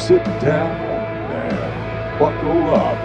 sit 0.00 0.24
down 0.40 0.80
and 1.30 2.18
buckle 2.18 2.74
up. 2.74 2.96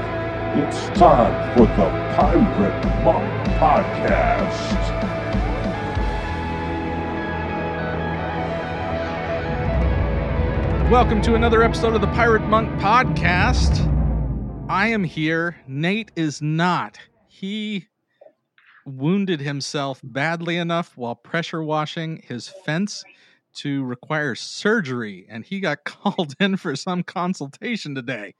It's 0.57 0.87
time 0.97 1.53
for 1.53 1.65
the 1.65 1.89
Pirate 2.15 3.03
Monk 3.03 3.47
Podcast. 3.59 4.49
Welcome 10.89 11.21
to 11.23 11.35
another 11.35 11.63
episode 11.63 11.95
of 11.95 12.01
the 12.01 12.07
Pirate 12.07 12.43
Monk 12.43 12.69
Podcast. 12.79 13.91
I 14.69 14.87
am 14.87 15.03
here. 15.03 15.57
Nate 15.67 16.13
is 16.15 16.41
not. 16.41 16.97
He 17.27 17.87
wounded 18.85 19.41
himself 19.41 19.99
badly 20.01 20.55
enough 20.55 20.95
while 20.95 21.15
pressure 21.15 21.61
washing 21.61 22.23
his 22.25 22.47
fence 22.47 23.03
to 23.55 23.83
require 23.83 24.35
surgery, 24.35 25.25
and 25.29 25.43
he 25.43 25.59
got 25.59 25.83
called 25.85 26.35
in 26.39 26.57
for 26.57 26.75
some 26.75 27.03
consultation 27.03 27.95
today. 27.95 28.35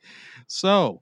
So 0.48 1.02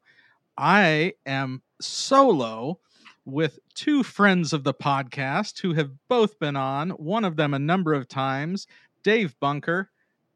I 0.58 1.14
am 1.26 1.62
solo 1.82 2.80
with 3.26 3.60
two 3.74 4.04
friends 4.04 4.54
of 4.54 4.64
the 4.64 4.74
podcast 4.74 5.60
who 5.60 5.74
have 5.74 5.92
both 6.10 6.38
been 6.40 6.56
on, 6.56 6.92
one 6.92 7.26
of 7.26 7.36
them 7.36 7.54
a 7.54 7.60
number 7.60 7.94
of 7.94 8.08
times 8.08 8.68
Dave 9.04 9.38
Bunker, 9.40 9.90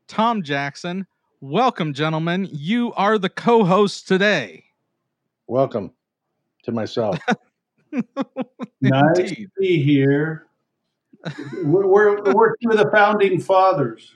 Tom 0.08 0.44
Jackson. 0.44 1.06
Welcome, 1.42 1.94
gentlemen. 1.94 2.48
You 2.52 2.94
are 2.94 3.18
the 3.18 3.30
co 3.30 3.64
hosts 3.64 4.02
today. 4.02 4.64
Welcome 5.48 5.92
to 6.64 6.72
myself. 6.72 7.18
nice 8.82 9.32
to 9.32 9.48
be 9.60 9.82
here. 9.82 10.48
We're, 11.64 11.88
we're, 11.88 12.34
we're 12.34 12.56
two 12.58 12.72
of 12.72 12.78
the 12.78 12.90
founding 12.92 13.40
fathers. 13.40 14.14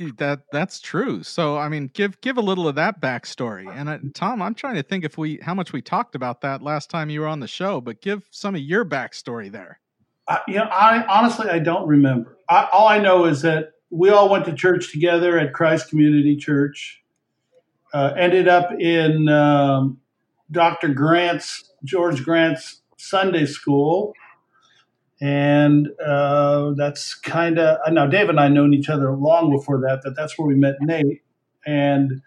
You, 0.00 0.12
that 0.18 0.42
that's 0.52 0.78
true. 0.78 1.24
So 1.24 1.58
I 1.58 1.68
mean, 1.68 1.90
give 1.92 2.20
give 2.20 2.38
a 2.38 2.40
little 2.40 2.68
of 2.68 2.76
that 2.76 3.00
backstory. 3.00 3.68
And 3.68 3.88
uh, 3.88 3.98
Tom, 4.14 4.40
I'm 4.40 4.54
trying 4.54 4.76
to 4.76 4.84
think 4.84 5.04
if 5.04 5.18
we 5.18 5.40
how 5.42 5.54
much 5.54 5.72
we 5.72 5.82
talked 5.82 6.14
about 6.14 6.40
that 6.42 6.62
last 6.62 6.88
time 6.88 7.10
you 7.10 7.22
were 7.22 7.26
on 7.26 7.40
the 7.40 7.48
show, 7.48 7.80
but 7.80 8.00
give 8.00 8.22
some 8.30 8.54
of 8.54 8.60
your 8.60 8.84
backstory 8.84 9.50
there. 9.50 9.80
I, 10.28 10.40
you 10.46 10.54
know, 10.54 10.68
I 10.70 11.04
honestly 11.06 11.50
I 11.50 11.58
don't 11.58 11.88
remember. 11.88 12.38
I, 12.48 12.68
all 12.72 12.86
I 12.86 12.98
know 12.98 13.24
is 13.24 13.42
that 13.42 13.72
we 13.90 14.10
all 14.10 14.28
went 14.28 14.44
to 14.44 14.52
church 14.52 14.92
together 14.92 15.36
at 15.36 15.52
Christ 15.52 15.90
Community 15.90 16.36
Church. 16.36 17.02
Uh, 17.92 18.12
ended 18.16 18.46
up 18.46 18.70
in 18.78 19.28
um, 19.28 19.98
Dr. 20.52 20.88
Grant's 20.88 21.72
George 21.82 22.22
Grant's 22.22 22.82
Sunday 22.98 23.46
school, 23.46 24.12
and 25.20 25.88
uh, 26.04 26.72
that's 26.76 27.14
kind 27.14 27.58
of 27.58 27.78
now. 27.92 28.06
Dave 28.06 28.28
and 28.28 28.38
I 28.38 28.48
known 28.48 28.74
each 28.74 28.88
other 28.88 29.12
long 29.12 29.50
before 29.50 29.80
that. 29.80 30.02
That 30.02 30.14
that's 30.16 30.38
where 30.38 30.46
we 30.46 30.54
met 30.54 30.76
Nate, 30.80 31.22
and 31.66 32.22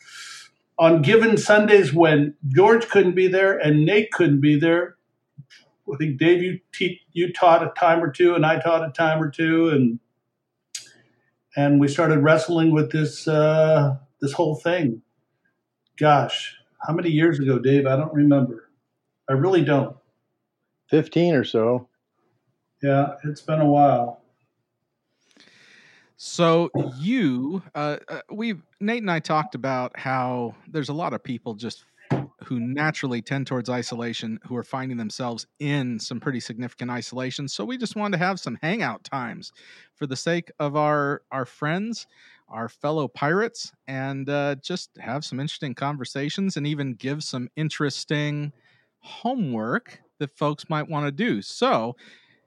on 0.78 1.02
given 1.02 1.38
Sundays 1.38 1.94
when 1.94 2.34
George 2.50 2.88
couldn't 2.90 3.16
be 3.16 3.28
there 3.28 3.58
and 3.58 3.86
Nate 3.86 4.12
couldn't 4.12 4.42
be 4.42 4.60
there, 4.60 4.96
I 5.92 5.98
think 5.98 6.18
Dave 6.18 6.42
you 6.42 6.60
te- 6.74 7.02
you 7.14 7.32
taught 7.32 7.64
a 7.64 7.72
time 7.80 8.04
or 8.04 8.12
two, 8.12 8.36
and 8.36 8.46
I 8.46 8.60
taught 8.60 8.88
a 8.88 8.92
time 8.92 9.22
or 9.22 9.30
two, 9.30 9.70
and 9.70 10.00
and 11.56 11.80
we 11.80 11.88
started 11.88 12.20
wrestling 12.20 12.72
with 12.72 12.92
this 12.92 13.28
uh, 13.28 13.96
this 14.20 14.34
whole 14.34 14.56
thing. 14.56 15.02
Gosh, 15.98 16.56
how 16.86 16.94
many 16.94 17.10
years 17.10 17.40
ago, 17.40 17.60
Dave? 17.60 17.86
I 17.86 17.96
don't 17.96 18.14
remember. 18.14 18.70
I 19.30 19.34
really 19.34 19.64
don't. 19.64 19.96
Fifteen 20.90 21.36
or 21.36 21.44
so. 21.44 21.88
Yeah, 22.82 23.16
it's 23.24 23.42
been 23.42 23.62
a 23.62 23.66
while. 23.66 24.22
So 26.18 26.70
you, 27.00 27.64
uh, 27.74 27.98
uh, 28.08 28.22
we 28.32 28.56
Nate 28.80 29.02
and 29.02 29.10
I 29.10 29.20
talked 29.20 29.56
about 29.56 29.98
how 29.98 30.56
there's 30.68 30.90
a 30.90 30.94
lot 30.94 31.14
of 31.14 31.24
people 31.24 31.56
just 31.56 31.86
who 32.44 32.60
naturally 32.60 33.22
tend 33.22 33.48
towards 33.48 33.70
isolation 33.70 34.40
who 34.46 34.56
are 34.56 34.64
finding 34.64 34.98
themselves 34.98 35.48
in 35.60 36.00
some 36.00 36.20
pretty 36.20 36.40
significant 36.40 36.92
isolation. 36.92 37.48
So 37.48 37.64
we 37.66 37.78
just 37.78 37.96
wanted 37.96 38.18
to 38.18 38.24
have 38.24 38.40
some 38.40 38.58
hangout 38.62 39.04
times 39.04 39.52
for 39.96 40.06
the 40.06 40.16
sake 40.16 40.52
of 40.60 40.76
our 40.76 41.24
our 41.32 41.46
friends, 41.46 42.06
our 42.50 42.70
fellow 42.70 43.08
pirates, 43.08 43.72
and 43.88 44.30
uh, 44.30 44.56
just 44.56 44.92
have 45.00 45.26
some 45.26 45.40
interesting 45.40 45.74
conversations 45.74 46.58
and 46.58 46.68
even 46.68 46.94
give 46.94 47.24
some 47.24 47.50
interesting 47.56 48.54
homework 49.00 50.02
that 50.20 50.38
folks 50.38 50.70
might 50.70 50.88
want 50.88 51.06
to 51.08 51.12
do. 51.12 51.42
So 51.42 51.96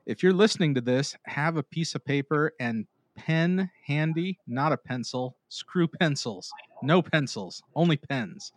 if 0.06 0.22
you're 0.22 0.32
listening 0.32 0.75
to 0.75 0.81
this, 0.81 1.16
have 1.25 1.56
a 1.56 1.62
piece 1.62 1.94
of 1.94 2.04
paper 2.04 2.53
and 2.60 2.87
pen 3.16 3.70
handy, 3.87 4.38
not 4.47 4.72
a 4.72 4.76
pencil. 4.76 5.37
Screw 5.48 5.88
pencils. 6.00 6.53
No 6.82 7.03
pencils, 7.03 7.62
only 7.75 7.97
pens 7.97 8.53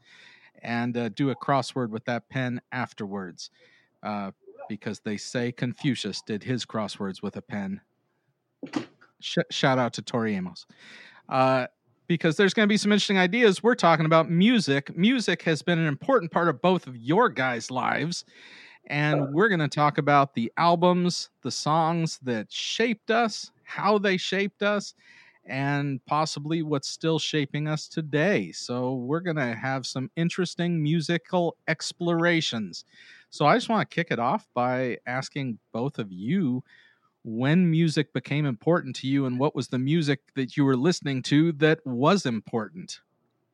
and 0.61 0.97
uh, 0.97 1.09
do 1.09 1.29
a 1.29 1.35
crossword 1.35 1.89
with 1.89 2.05
that 2.05 2.29
pen 2.29 2.61
afterwards 2.71 3.49
uh, 4.03 4.31
because 4.69 4.99
they 4.99 5.17
say 5.17 5.51
Confucius 5.51 6.21
did 6.21 6.43
his 6.43 6.65
crosswords 6.65 7.21
with 7.21 7.37
a 7.37 7.41
pen. 7.41 7.81
Sh- 9.19 9.37
shout 9.49 9.79
out 9.79 9.93
to 9.93 10.01
Tori 10.01 10.35
Amos. 10.35 10.65
Uh, 11.29 11.67
because 12.07 12.37
there's 12.37 12.53
going 12.53 12.67
to 12.67 12.71
be 12.71 12.77
some 12.77 12.91
interesting 12.91 13.17
ideas. 13.17 13.61
We're 13.61 13.75
talking 13.75 14.05
about 14.05 14.29
music. 14.29 14.95
Music 14.95 15.41
has 15.43 15.61
been 15.61 15.77
an 15.77 15.87
important 15.87 16.31
part 16.31 16.47
of 16.47 16.61
both 16.61 16.87
of 16.87 16.95
your 16.95 17.27
guys' 17.27 17.69
lives. 17.69 18.23
And 18.87 19.33
we're 19.33 19.49
going 19.49 19.59
to 19.59 19.67
talk 19.67 19.97
about 19.97 20.33
the 20.33 20.51
albums, 20.57 21.29
the 21.43 21.51
songs 21.51 22.19
that 22.23 22.51
shaped 22.51 23.11
us, 23.11 23.51
how 23.63 23.97
they 23.97 24.15
shaped 24.15 24.63
us, 24.63 24.93
and 25.45 26.03
possibly 26.05 26.61
what's 26.61 26.89
still 26.89 27.19
shaping 27.19 27.67
us 27.67 27.87
today. 27.87 28.51
So, 28.51 28.95
we're 28.95 29.21
going 29.21 29.37
to 29.37 29.55
have 29.55 29.85
some 29.85 30.09
interesting 30.15 30.81
musical 30.81 31.57
explorations. 31.67 32.85
So, 33.29 33.45
I 33.45 33.55
just 33.55 33.69
want 33.69 33.89
to 33.89 33.95
kick 33.95 34.07
it 34.09 34.19
off 34.19 34.47
by 34.53 34.97
asking 35.05 35.59
both 35.73 35.99
of 35.99 36.11
you 36.11 36.63
when 37.23 37.69
music 37.69 38.13
became 38.13 38.45
important 38.45 38.95
to 38.97 39.07
you 39.07 39.25
and 39.25 39.37
what 39.37 39.55
was 39.55 39.67
the 39.67 39.79
music 39.79 40.21
that 40.35 40.55
you 40.55 40.63
were 40.63 40.77
listening 40.77 41.21
to 41.23 41.51
that 41.53 41.85
was 41.85 42.25
important. 42.25 43.01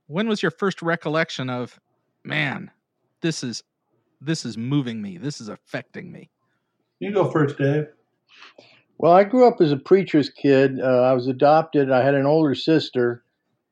When 0.07 0.27
was 0.27 0.43
your 0.43 0.51
first 0.51 0.83
recollection 0.83 1.49
of, 1.49 1.79
man, 2.23 2.69
this 3.22 3.43
is 3.43 3.63
this 4.23 4.45
is 4.45 4.57
moving 4.57 5.01
me. 5.01 5.17
This 5.17 5.41
is 5.41 5.50
affecting 5.50 6.11
me. 6.11 6.29
You 7.00 7.11
go 7.11 7.29
first, 7.29 7.57
Dave. 7.57 7.88
Well, 8.97 9.11
I 9.11 9.23
grew 9.23 9.47
up 9.47 9.59
as 9.59 9.72
a 9.72 9.78
preacher's 9.78 10.29
kid. 10.29 10.79
Uh, 10.79 11.01
I 11.01 11.13
was 11.13 11.28
adopted. 11.28 11.91
I 11.91 12.03
had 12.03 12.16
an 12.16 12.25
older 12.25 12.56
sister, 12.56 13.23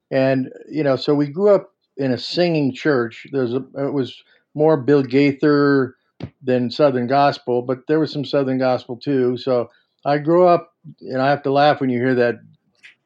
and 0.10 0.52
you 0.70 0.84
know, 0.84 0.96
so 0.96 1.16
we 1.16 1.28
grew 1.28 1.50
up 1.50 1.72
in 1.98 2.12
a 2.12 2.18
singing 2.18 2.74
church. 2.74 3.28
There's 3.32 3.54
a 3.54 3.64
it 3.78 3.94
was 3.94 4.22
more 4.54 4.78
Bill 4.78 5.04
Gaither 5.04 5.96
than 6.42 6.70
Southern 6.70 7.08
gospel, 7.08 7.62
but 7.62 7.88
there 7.88 8.00
was 8.00 8.12
some 8.12 8.26
Southern 8.26 8.58
gospel 8.58 8.98
too. 8.98 9.38
So 9.38 9.70
I 10.06 10.18
grew 10.18 10.48
up, 10.48 10.74
and 11.00 11.22
I 11.22 11.30
have 11.30 11.44
to 11.44 11.52
laugh 11.52 11.80
when 11.80 11.90
you 11.90 12.00
hear 12.00 12.16
that. 12.16 12.36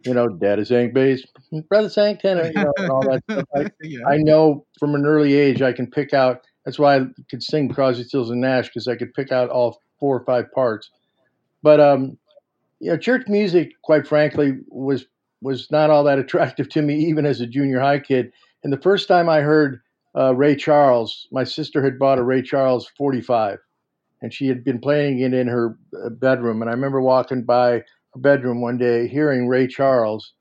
You 0.03 0.13
know, 0.13 0.27
Dad 0.27 0.59
is 0.59 0.67
saying 0.67 0.93
bass, 0.93 1.25
Brother 1.67 1.89
sang 1.89 2.17
tenor, 2.17 2.45
you 2.45 2.53
know, 2.53 2.71
and 2.77 2.91
all 2.91 3.01
that 3.01 3.23
stuff. 3.23 3.45
I, 3.55 3.65
yeah. 3.81 4.07
I 4.07 4.17
know 4.17 4.67
from 4.79 4.93
an 4.93 5.03
early 5.03 5.33
age 5.33 5.63
I 5.63 5.73
can 5.73 5.89
pick 5.89 6.13
out. 6.13 6.45
That's 6.65 6.79
why 6.79 6.97
I 6.97 7.05
could 7.29 7.43
sing 7.43 7.69
Crosby, 7.69 8.03
Stills, 8.03 8.31
and 8.31 8.41
Nash 8.41 8.67
because 8.67 8.87
I 8.87 8.95
could 8.95 9.13
pick 9.13 9.31
out 9.31 9.49
all 9.49 9.79
four 9.99 10.17
or 10.17 10.25
five 10.25 10.51
parts. 10.51 10.89
But 11.61 11.79
um, 11.79 12.17
you 12.79 12.91
know, 12.91 12.97
church 12.97 13.27
music, 13.27 13.73
quite 13.83 14.07
frankly, 14.07 14.57
was 14.67 15.05
was 15.41 15.69
not 15.71 15.89
all 15.89 16.03
that 16.03 16.19
attractive 16.25 16.69
to 16.69 16.81
me, 16.81 16.95
even 17.05 17.25
as 17.25 17.41
a 17.41 17.47
junior 17.47 17.79
high 17.79 17.99
kid. 17.99 18.31
And 18.63 18.73
the 18.73 18.81
first 18.81 19.07
time 19.07 19.29
I 19.29 19.41
heard 19.41 19.79
uh, 20.17 20.33
Ray 20.35 20.55
Charles, 20.55 21.27
my 21.31 21.43
sister 21.43 21.83
had 21.83 21.99
bought 21.99 22.17
a 22.17 22.23
Ray 22.23 22.41
Charles 22.41 22.87
45, 22.97 23.59
and 24.21 24.33
she 24.33 24.47
had 24.47 24.63
been 24.63 24.79
playing 24.79 25.19
it 25.19 25.33
in 25.33 25.47
her 25.47 25.77
uh, 26.03 26.09
bedroom. 26.09 26.61
And 26.61 26.69
I 26.69 26.73
remember 26.73 26.99
walking 26.99 27.43
by 27.43 27.71
her 27.71 27.83
bedroom 28.19 28.61
one 28.61 28.77
day, 28.77 29.07
hearing 29.07 29.47
Ray 29.47 29.67
Charles, 29.67 30.33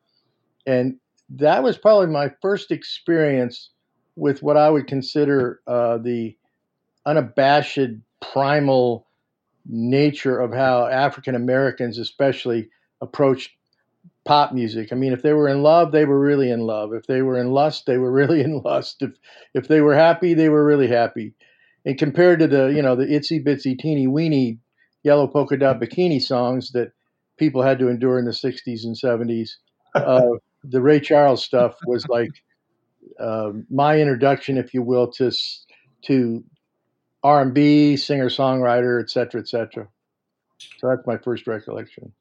and 0.66 0.96
that 1.28 1.62
was 1.62 1.76
probably 1.76 2.06
my 2.06 2.30
first 2.40 2.70
experience 2.70 3.70
with 4.16 4.42
what 4.42 4.56
I 4.56 4.70
would 4.70 4.86
consider 4.86 5.60
uh, 5.66 5.98
the 5.98 6.36
unabashed 7.06 7.78
primal 8.20 9.06
nature 9.66 10.38
of 10.38 10.52
how 10.52 10.86
African 10.86 11.34
Americans, 11.34 11.98
especially, 11.98 12.70
approached 13.00 13.50
pop 14.24 14.52
music. 14.52 14.92
I 14.92 14.96
mean, 14.96 15.12
if 15.12 15.22
they 15.22 15.32
were 15.32 15.48
in 15.48 15.62
love, 15.62 15.92
they 15.92 16.04
were 16.04 16.18
really 16.18 16.50
in 16.50 16.60
love. 16.60 16.92
If 16.92 17.06
they 17.06 17.22
were 17.22 17.38
in 17.38 17.50
lust, 17.50 17.86
they 17.86 17.98
were 17.98 18.12
really 18.20 18.40
in 18.40 18.60
lust. 18.64 19.02
If 19.02 19.12
if 19.54 19.68
they 19.68 19.80
were 19.80 19.94
happy, 19.94 20.34
they 20.34 20.48
were 20.48 20.64
really 20.64 20.88
happy. 20.88 21.34
And 21.84 21.98
compared 21.98 22.38
to 22.40 22.46
the 22.46 22.66
you 22.68 22.82
know 22.82 22.96
the 22.96 23.06
itsy 23.06 23.44
bitsy 23.44 23.78
teeny 23.78 24.06
weeny 24.06 24.58
yellow 25.02 25.26
polka 25.26 25.56
dot 25.56 25.80
bikini 25.80 26.20
songs 26.20 26.72
that 26.72 26.92
people 27.36 27.62
had 27.62 27.78
to 27.78 27.88
endure 27.88 28.18
in 28.18 28.24
the 28.24 28.30
'60s 28.30 28.84
and 28.84 28.96
'70s, 28.96 29.50
uh, 29.94 30.22
the 30.62 30.80
Ray 30.80 31.00
Charles 31.00 31.44
stuff 31.44 31.76
was 31.86 32.06
like 32.08 32.30
uh, 33.18 33.52
my 33.70 34.00
introduction, 34.00 34.56
if 34.58 34.74
you 34.74 34.82
will, 34.82 35.10
to 35.12 35.32
to 36.02 36.44
R&B, 37.22 37.96
singer 37.96 38.28
songwriter, 38.28 39.00
et 39.02 39.08
cetera, 39.08 39.40
et 39.40 39.48
cetera. 39.48 39.88
So 40.78 40.88
that's 40.88 41.06
my 41.06 41.16
first 41.16 41.46
recollection. 41.46 42.12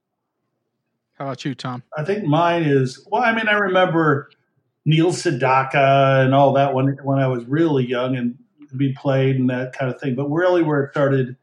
How 1.17 1.25
about 1.25 1.43
you, 1.45 1.53
Tom? 1.53 1.83
I 1.97 2.03
think 2.03 2.23
mine 2.23 2.63
is 2.63 3.05
well. 3.11 3.21
I 3.21 3.35
mean, 3.35 3.47
I 3.47 3.53
remember 3.53 4.29
Neil 4.85 5.11
Sedaka 5.11 6.23
and 6.23 6.33
all 6.33 6.53
that 6.53 6.73
when 6.73 6.97
when 7.03 7.19
I 7.19 7.27
was 7.27 7.45
really 7.45 7.85
young 7.85 8.15
and 8.15 8.37
be 8.75 8.93
played 8.93 9.35
and 9.35 9.49
that 9.49 9.73
kind 9.77 9.93
of 9.93 9.99
thing. 10.01 10.15
But 10.15 10.29
really, 10.29 10.63
where 10.63 10.83
it 10.83 10.91
started 10.91 11.35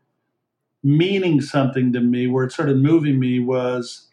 meaning 0.82 1.40
something 1.40 1.92
to 1.92 2.00
me, 2.00 2.26
where 2.26 2.44
it 2.44 2.52
started 2.52 2.78
moving 2.78 3.20
me, 3.20 3.38
was 3.38 4.08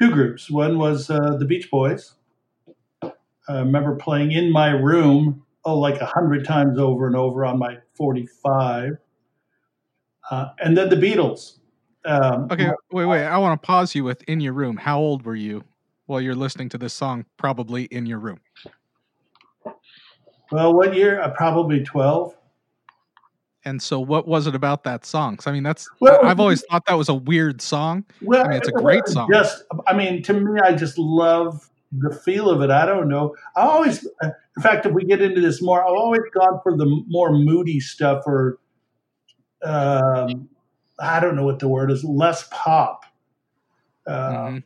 two 0.00 0.10
groups. 0.10 0.50
One 0.50 0.78
was 0.78 1.10
uh, 1.10 1.36
the 1.38 1.44
Beach 1.44 1.70
Boys. 1.70 2.14
I 3.48 3.58
remember 3.60 3.96
playing 3.96 4.32
in 4.32 4.52
my 4.52 4.68
room, 4.70 5.42
oh, 5.64 5.78
like 5.78 6.00
a 6.00 6.06
hundred 6.06 6.44
times 6.44 6.78
over 6.78 7.06
and 7.06 7.16
over 7.16 7.44
on 7.46 7.58
my 7.58 7.78
45. 7.94 8.98
Uh, 10.30 10.48
and 10.62 10.76
then 10.76 10.90
the 10.90 10.96
Beatles. 10.96 11.58
Um, 12.04 12.48
Okay, 12.50 12.70
wait, 12.92 13.06
wait. 13.06 13.24
I 13.24 13.38
want 13.38 13.60
to 13.60 13.66
pause 13.66 13.94
you 13.94 14.04
with 14.04 14.22
"In 14.28 14.40
Your 14.40 14.52
Room." 14.52 14.76
How 14.76 14.98
old 14.98 15.24
were 15.24 15.34
you 15.34 15.64
while 16.06 16.20
you're 16.20 16.34
listening 16.34 16.68
to 16.70 16.78
this 16.78 16.92
song? 16.94 17.24
Probably 17.38 17.84
in 17.84 18.06
your 18.06 18.18
room. 18.18 18.40
well, 20.52 20.72
what 20.74 20.94
year? 20.94 21.20
Uh, 21.20 21.30
probably 21.30 21.82
12. 21.82 22.34
And 23.64 23.82
so, 23.82 24.00
what 24.00 24.26
was 24.28 24.46
it 24.46 24.54
about 24.54 24.84
that 24.84 25.04
song? 25.04 25.36
'Cause, 25.36 25.46
I 25.46 25.52
mean, 25.52 25.62
that's 25.62 25.88
Well, 26.00 26.20
I've 26.24 26.40
always 26.40 26.64
thought 26.70 26.84
that 26.86 26.94
was 26.94 27.08
a 27.08 27.14
weird 27.14 27.60
song. 27.60 28.04
Well, 28.22 28.44
I 28.44 28.48
mean, 28.48 28.58
it's 28.58 28.68
a 28.68 28.72
great 28.72 29.06
song. 29.08 29.28
Just, 29.30 29.64
I 29.86 29.94
mean, 29.94 30.22
to 30.22 30.32
me, 30.34 30.60
I 30.60 30.72
just 30.74 30.96
love 30.98 31.68
the 31.92 32.14
feel 32.14 32.50
of 32.50 32.62
it. 32.62 32.70
I 32.70 32.86
don't 32.86 33.08
know. 33.08 33.34
I 33.56 33.62
always, 33.62 34.04
in 34.22 34.62
fact, 34.62 34.86
if 34.86 34.92
we 34.92 35.04
get 35.04 35.22
into 35.22 35.40
this 35.40 35.62
more, 35.62 35.82
I've 35.82 35.94
always 35.94 36.22
gone 36.34 36.60
for 36.62 36.76
the 36.76 36.86
more 37.08 37.32
moody 37.32 37.80
stuff, 37.80 38.24
or 38.26 38.58
um, 39.64 40.48
I 41.00 41.20
don't 41.20 41.36
know 41.36 41.44
what 41.44 41.58
the 41.58 41.68
word 41.68 41.90
is, 41.90 42.04
less 42.04 42.48
pop. 42.50 43.04
Uh, 44.06 44.32
Mhm. 44.32 44.62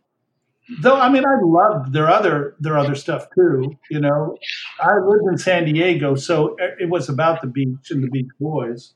Though 0.83 0.97
I 0.99 1.09
mean, 1.11 1.25
I 1.27 1.37
loved 1.43 1.93
their 1.93 2.09
other 2.09 2.55
their 2.61 2.79
other 2.79 2.95
stuff 2.95 3.27
too. 3.35 3.77
You 3.91 4.01
know, 4.01 4.37
I 4.81 4.97
lived 4.99 5.25
in 5.31 5.37
San 5.37 5.65
Diego, 5.65 6.15
so 6.15 6.57
it 6.79 6.89
was 6.89 7.09
about 7.09 7.43
the 7.43 7.49
beach 7.49 7.91
and 7.91 8.03
the 8.03 8.09
Beach 8.09 8.31
Boys. 8.41 8.95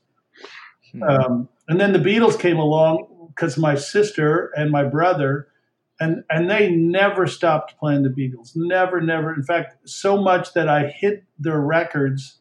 Mhm. 0.95 1.09
Um, 1.09 1.49
and 1.67 1.79
then 1.79 1.93
the 1.93 1.99
Beatles 1.99 2.39
came 2.39 2.57
along 2.57 3.29
because 3.35 3.57
my 3.57 3.75
sister 3.75 4.51
and 4.57 4.71
my 4.71 4.83
brother, 4.83 5.49
and 5.99 6.23
and 6.29 6.49
they 6.49 6.71
never 6.71 7.25
stopped 7.27 7.77
playing 7.79 8.03
the 8.03 8.09
Beatles. 8.09 8.51
Never, 8.55 9.01
never. 9.01 9.33
In 9.33 9.43
fact, 9.43 9.77
so 9.89 10.17
much 10.21 10.53
that 10.53 10.69
I 10.69 10.87
hid 10.87 11.23
their 11.39 11.59
records 11.59 12.39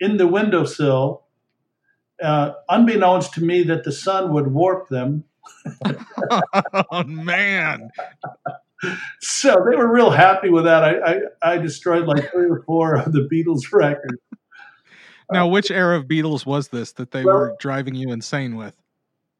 in 0.00 0.16
the 0.16 0.26
windowsill, 0.26 1.24
uh, 2.22 2.52
unbeknownst 2.68 3.34
to 3.34 3.42
me 3.44 3.62
that 3.64 3.84
the 3.84 3.92
sun 3.92 4.32
would 4.32 4.48
warp 4.48 4.88
them. 4.88 5.24
oh 6.90 7.02
man, 7.04 7.90
So 9.20 9.50
they 9.70 9.76
were 9.76 9.92
real 9.92 10.10
happy 10.10 10.48
with 10.50 10.64
that. 10.64 10.84
I 10.84 10.94
I, 11.42 11.54
I 11.54 11.58
destroyed 11.58 12.06
like 12.06 12.30
three 12.30 12.48
or 12.48 12.62
four 12.62 12.96
of 12.96 13.12
the 13.12 13.28
Beatles 13.30 13.72
records. 13.72 14.18
now 15.30 15.46
which 15.46 15.70
era 15.70 15.96
of 15.98 16.04
Beatles 16.06 16.44
was 16.46 16.68
this 16.68 16.92
that 16.92 17.10
they 17.10 17.24
Well- 17.24 17.36
were 17.36 17.56
driving 17.60 17.94
you 17.94 18.10
insane 18.12 18.56
with? 18.56 18.74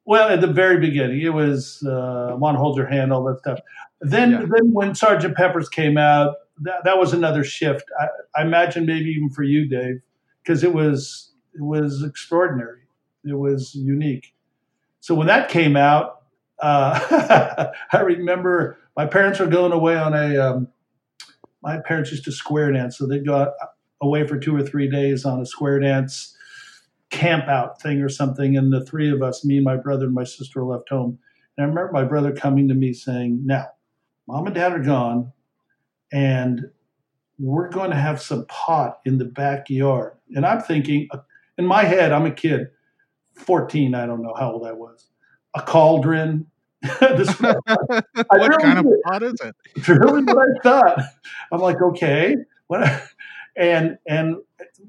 Well, 0.06 0.29
at 0.29 0.41
the 0.41 0.47
very 0.47 0.79
beginning, 0.79 1.21
it 1.23 1.33
was 1.33 1.83
uh, 1.87 2.35
"Want 2.37 2.56
to 2.56 2.59
Hold 2.61 2.77
Your 2.77 2.87
Hand," 2.87 3.12
all 3.12 3.25
that 3.25 3.39
stuff. 3.41 3.61
Then, 4.01 4.33
Yeah. 4.33 4.39
then 4.41 4.73
when 4.73 4.95
Sergeant 4.95 5.37
Pepper's 5.37 5.69
came 5.69 5.97
out, 5.97 6.37
that, 6.61 6.85
that 6.85 6.99
was 6.99 7.12
another 7.15 7.43
shift. 7.43 7.85
I, 7.99 8.09
I 8.37 8.43
imagine 8.43 8.85
maybe 8.87 9.11
even 9.11 9.31
for 9.31 9.43
you, 9.43 9.67
Dave, 9.67 10.01
because 10.43 10.62
it 10.62 10.75
was 10.75 11.33
it 11.55 11.62
was 11.62 12.03
extraordinary. 12.05 12.81
It 13.25 13.35
was 13.39 13.75
unique. 13.75 14.35
So 15.01 15.15
when 15.15 15.27
that 15.29 15.49
came 15.49 15.77
out, 15.77 16.23
uh, 16.61 17.71
I 17.93 18.00
remember 18.00 18.79
my 18.97 19.07
parents 19.07 19.39
were 19.39 19.47
going 19.47 19.73
away 19.73 19.97
on 19.97 20.15
a. 20.15 20.37
Um, 20.37 20.69
my 21.62 21.79
parents 21.79 22.11
used 22.11 22.25
to 22.25 22.33
square 22.33 22.71
dance, 22.73 22.99
so 22.99 23.07
they'd 23.07 23.25
go 23.27 23.37
out, 23.37 23.53
away 24.03 24.27
for 24.27 24.39
two 24.39 24.55
or 24.55 24.62
three 24.62 24.87
days 24.91 25.25
on 25.25 25.41
a 25.41 25.47
square 25.47 25.81
dance 25.81 26.34
camp 27.14 27.49
out 27.49 27.81
thing 27.81 28.02
or 28.02 28.08
something. 28.08 28.56
And 28.56 28.72
the 28.72 28.84
three 28.84 29.11
of 29.11 29.22
us, 29.22 29.44
me 29.44 29.56
and 29.56 29.64
my 29.64 29.76
brother 29.76 30.06
and 30.06 30.14
my 30.14 30.25
sister, 30.25 30.64
left 30.64 30.88
home. 30.88 31.19
And 31.56 31.64
I 31.64 31.69
remember 31.69 31.93
my 31.93 32.05
brother 32.05 32.32
coming 32.32 32.69
to 32.69 32.75
me 32.75 32.93
saying, 32.93 33.40
Now, 33.44 33.69
mom 34.26 34.46
and 34.46 34.55
dad 34.55 34.72
are 34.72 34.82
gone, 34.82 35.32
and 36.12 36.70
we're 37.38 37.69
going 37.69 37.90
to 37.90 37.96
have 37.96 38.20
some 38.20 38.46
pot 38.46 38.99
in 39.05 39.19
the 39.19 39.25
backyard. 39.25 40.12
And 40.34 40.44
I'm 40.44 40.61
thinking, 40.61 41.08
in 41.56 41.66
my 41.66 41.84
head, 41.84 42.12
I'm 42.12 42.26
a 42.26 42.31
kid, 42.31 42.69
14, 43.37 43.94
I 43.94 44.06
don't 44.06 44.22
know 44.22 44.34
how 44.38 44.52
old 44.52 44.66
I 44.66 44.72
was, 44.72 45.08
a 45.55 45.62
cauldron. 45.62 46.46
this 47.00 47.40
what 47.40 47.64
really 48.31 48.62
kind 48.62 48.78
of 48.78 48.87
pot 49.06 49.22
is 49.22 49.34
it? 49.43 49.56
it's 49.75 49.88
really 49.88 50.22
what 50.22 50.37
I 50.37 50.62
thought. 50.62 51.00
I'm 51.50 51.61
like, 51.61 51.81
okay, 51.81 52.37
what? 52.66 52.82
And 53.56 53.99
and 54.09 54.37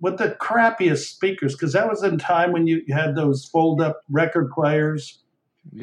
with 0.01 0.17
the 0.17 0.35
crappiest 0.41 1.07
speakers, 1.09 1.53
because 1.53 1.73
that 1.73 1.87
was 1.87 2.03
in 2.03 2.17
time 2.17 2.51
when 2.51 2.65
you 2.67 2.83
had 2.89 3.15
those 3.15 3.45
fold 3.45 3.81
up 3.81 4.01
record 4.09 4.51
players 4.51 5.19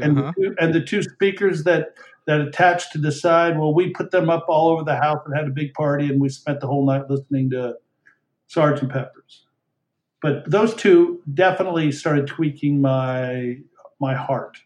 and 0.00 0.19
Uh-huh. 0.19 0.32
the 0.37 0.43
two, 0.43 0.55
and 0.61 0.75
the 0.75 0.81
two 0.82 1.02
speakers 1.02 1.64
that 1.64 1.94
that 2.26 2.40
attached 2.40 2.93
to 2.93 2.99
the 2.99 3.12
side. 3.12 3.58
Well, 3.58 3.75
we 3.75 3.90
put 3.90 4.11
them 4.11 4.31
up 4.31 4.46
all 4.49 4.70
over 4.70 4.84
the 4.84 4.96
house 4.96 5.20
and 5.26 5.37
had 5.37 5.46
a 5.46 5.50
big 5.50 5.75
party, 5.75 6.08
and 6.08 6.20
we 6.20 6.29
spent 6.29 6.61
the 6.61 6.67
whole 6.67 6.87
night 6.87 7.08
listening 7.11 7.50
to 7.50 7.76
Sergeant 8.46 8.93
Pepper's. 8.93 9.44
But 10.20 10.49
those 10.49 10.75
two 10.75 11.20
definitely 11.35 11.90
started 11.93 12.26
tweaking 12.28 12.81
my 12.81 13.58
my 14.00 14.14
heart. 14.14 14.58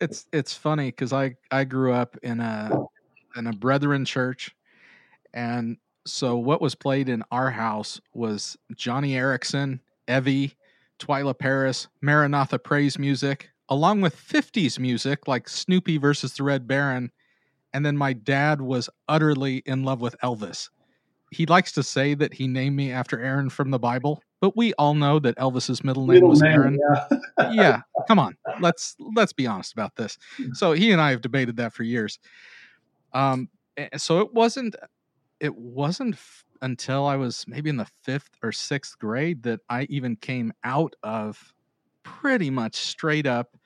It's 0.00 0.26
it's 0.32 0.54
funny 0.54 0.88
because 0.88 1.12
I 1.12 1.36
I 1.50 1.64
grew 1.64 1.92
up 1.92 2.16
in 2.22 2.40
a 2.40 2.70
in 3.36 3.46
a 3.46 3.52
Brethren 3.52 4.04
church, 4.04 4.54
and 5.32 5.78
so 6.06 6.36
what 6.36 6.60
was 6.60 6.74
played 6.74 7.08
in 7.08 7.22
our 7.30 7.50
house 7.50 8.00
was 8.12 8.56
Joni 8.74 9.10
Eareckson, 9.10 9.80
Evie, 10.08 10.54
Twila 10.98 11.38
Paris, 11.38 11.88
Maranatha 12.00 12.58
praise 12.58 12.98
music, 12.98 13.50
along 13.68 14.00
with 14.00 14.16
'50s 14.16 14.78
music 14.78 15.26
like 15.28 15.48
Snoopy 15.48 15.98
versus 15.98 16.34
the 16.34 16.42
Red 16.42 16.66
Baron, 16.66 17.10
and 17.72 17.84
then 17.84 17.96
my 17.96 18.12
dad 18.12 18.60
was 18.60 18.88
utterly 19.08 19.62
in 19.66 19.84
love 19.84 20.00
with 20.00 20.16
Elvis. 20.22 20.68
He 21.30 21.46
likes 21.46 21.72
to 21.72 21.82
say 21.82 22.14
that 22.14 22.34
he 22.34 22.46
named 22.46 22.76
me 22.76 22.92
after 22.92 23.18
Aaron 23.18 23.48
from 23.48 23.70
the 23.70 23.78
Bible, 23.78 24.22
but 24.40 24.56
we 24.56 24.74
all 24.74 24.94
know 24.94 25.18
that 25.20 25.36
Elvis's 25.38 25.82
middle 25.82 26.06
name 26.06 26.16
Middle 26.16 26.28
was 26.30 26.42
name, 26.42 26.52
Aaron. 26.52 26.78
yeah. 27.38 27.52
yeah 27.52 27.80
come 28.06 28.18
on. 28.18 28.36
Let's 28.60 28.96
let's 29.14 29.32
be 29.32 29.46
honest 29.46 29.72
about 29.72 29.96
this. 29.96 30.18
So 30.52 30.72
he 30.72 30.90
and 30.90 31.00
i 31.00 31.10
have 31.10 31.22
debated 31.22 31.56
that 31.56 31.72
for 31.72 31.84
years. 31.84 32.18
Um 33.14 33.48
so 33.96 34.20
it 34.20 34.34
wasn't 34.34 34.76
it 35.42 35.54
wasn't 35.54 36.14
f- 36.14 36.44
until 36.62 37.04
i 37.06 37.16
was 37.16 37.44
maybe 37.46 37.68
in 37.68 37.76
the 37.76 37.86
fifth 38.04 38.30
or 38.42 38.52
sixth 38.52 38.98
grade 38.98 39.42
that 39.42 39.60
i 39.68 39.82
even 39.90 40.16
came 40.16 40.52
out 40.64 40.94
of 41.02 41.52
pretty 42.04 42.48
much 42.48 42.76
straight 42.76 43.26
up 43.26 43.56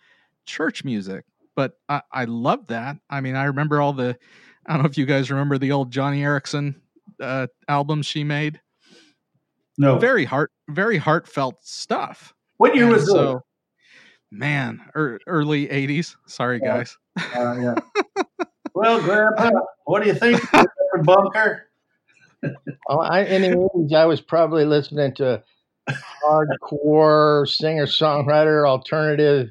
church 0.47 0.83
music 0.85 1.25
but 1.55 1.75
i 1.89 2.01
i 2.13 2.25
loved 2.25 2.69
that 2.69 2.97
i 3.11 3.21
mean 3.21 3.37
i 3.37 3.45
remember 3.45 3.81
all 3.81 3.93
the 3.93 4.17
i 4.67 4.73
don't 4.73 4.83
know 4.83 4.89
if 4.89 4.99
you 4.99 5.07
guys 5.07 5.31
remember 5.31 5.59
the 5.59 5.71
old 5.73 5.93
joni 5.93 6.19
eareckson 6.21 6.75
uh 7.21 7.47
albums 7.69 8.07
she 8.07 8.25
made 8.25 8.61
No. 9.79 9.99
very 9.99 10.25
heart 10.25 10.51
very 10.69 10.97
heartfelt 10.99 11.57
stuff 11.63 12.33
what 12.57 12.75
year 12.75 12.85
and 12.85 12.93
was 12.95 13.07
so, 13.07 13.43
man, 14.33 14.81
er, 14.97 15.21
early 15.27 15.67
'80s. 15.69 16.17
Sorry, 16.27 16.59
Yeah. 16.63 16.79
guys. 16.79 16.97
Uh, 17.35 17.57
yeah. 17.61 17.75
well, 18.75 18.99
Grandpa, 19.03 19.51
what 19.85 20.03
do 20.03 20.09
you 20.09 20.15
think? 20.15 20.41
Bunker. 21.05 21.66
I, 22.91 23.25
in 23.25 23.43
the 23.43 23.57
80s, 23.75 23.95
I 23.95 24.07
was 24.07 24.21
probably 24.21 24.65
listening 24.65 25.15
to 25.17 25.43
hardcore 26.23 27.49
singer 27.49 27.87
songwriter, 27.87 28.67
alternative, 28.67 29.49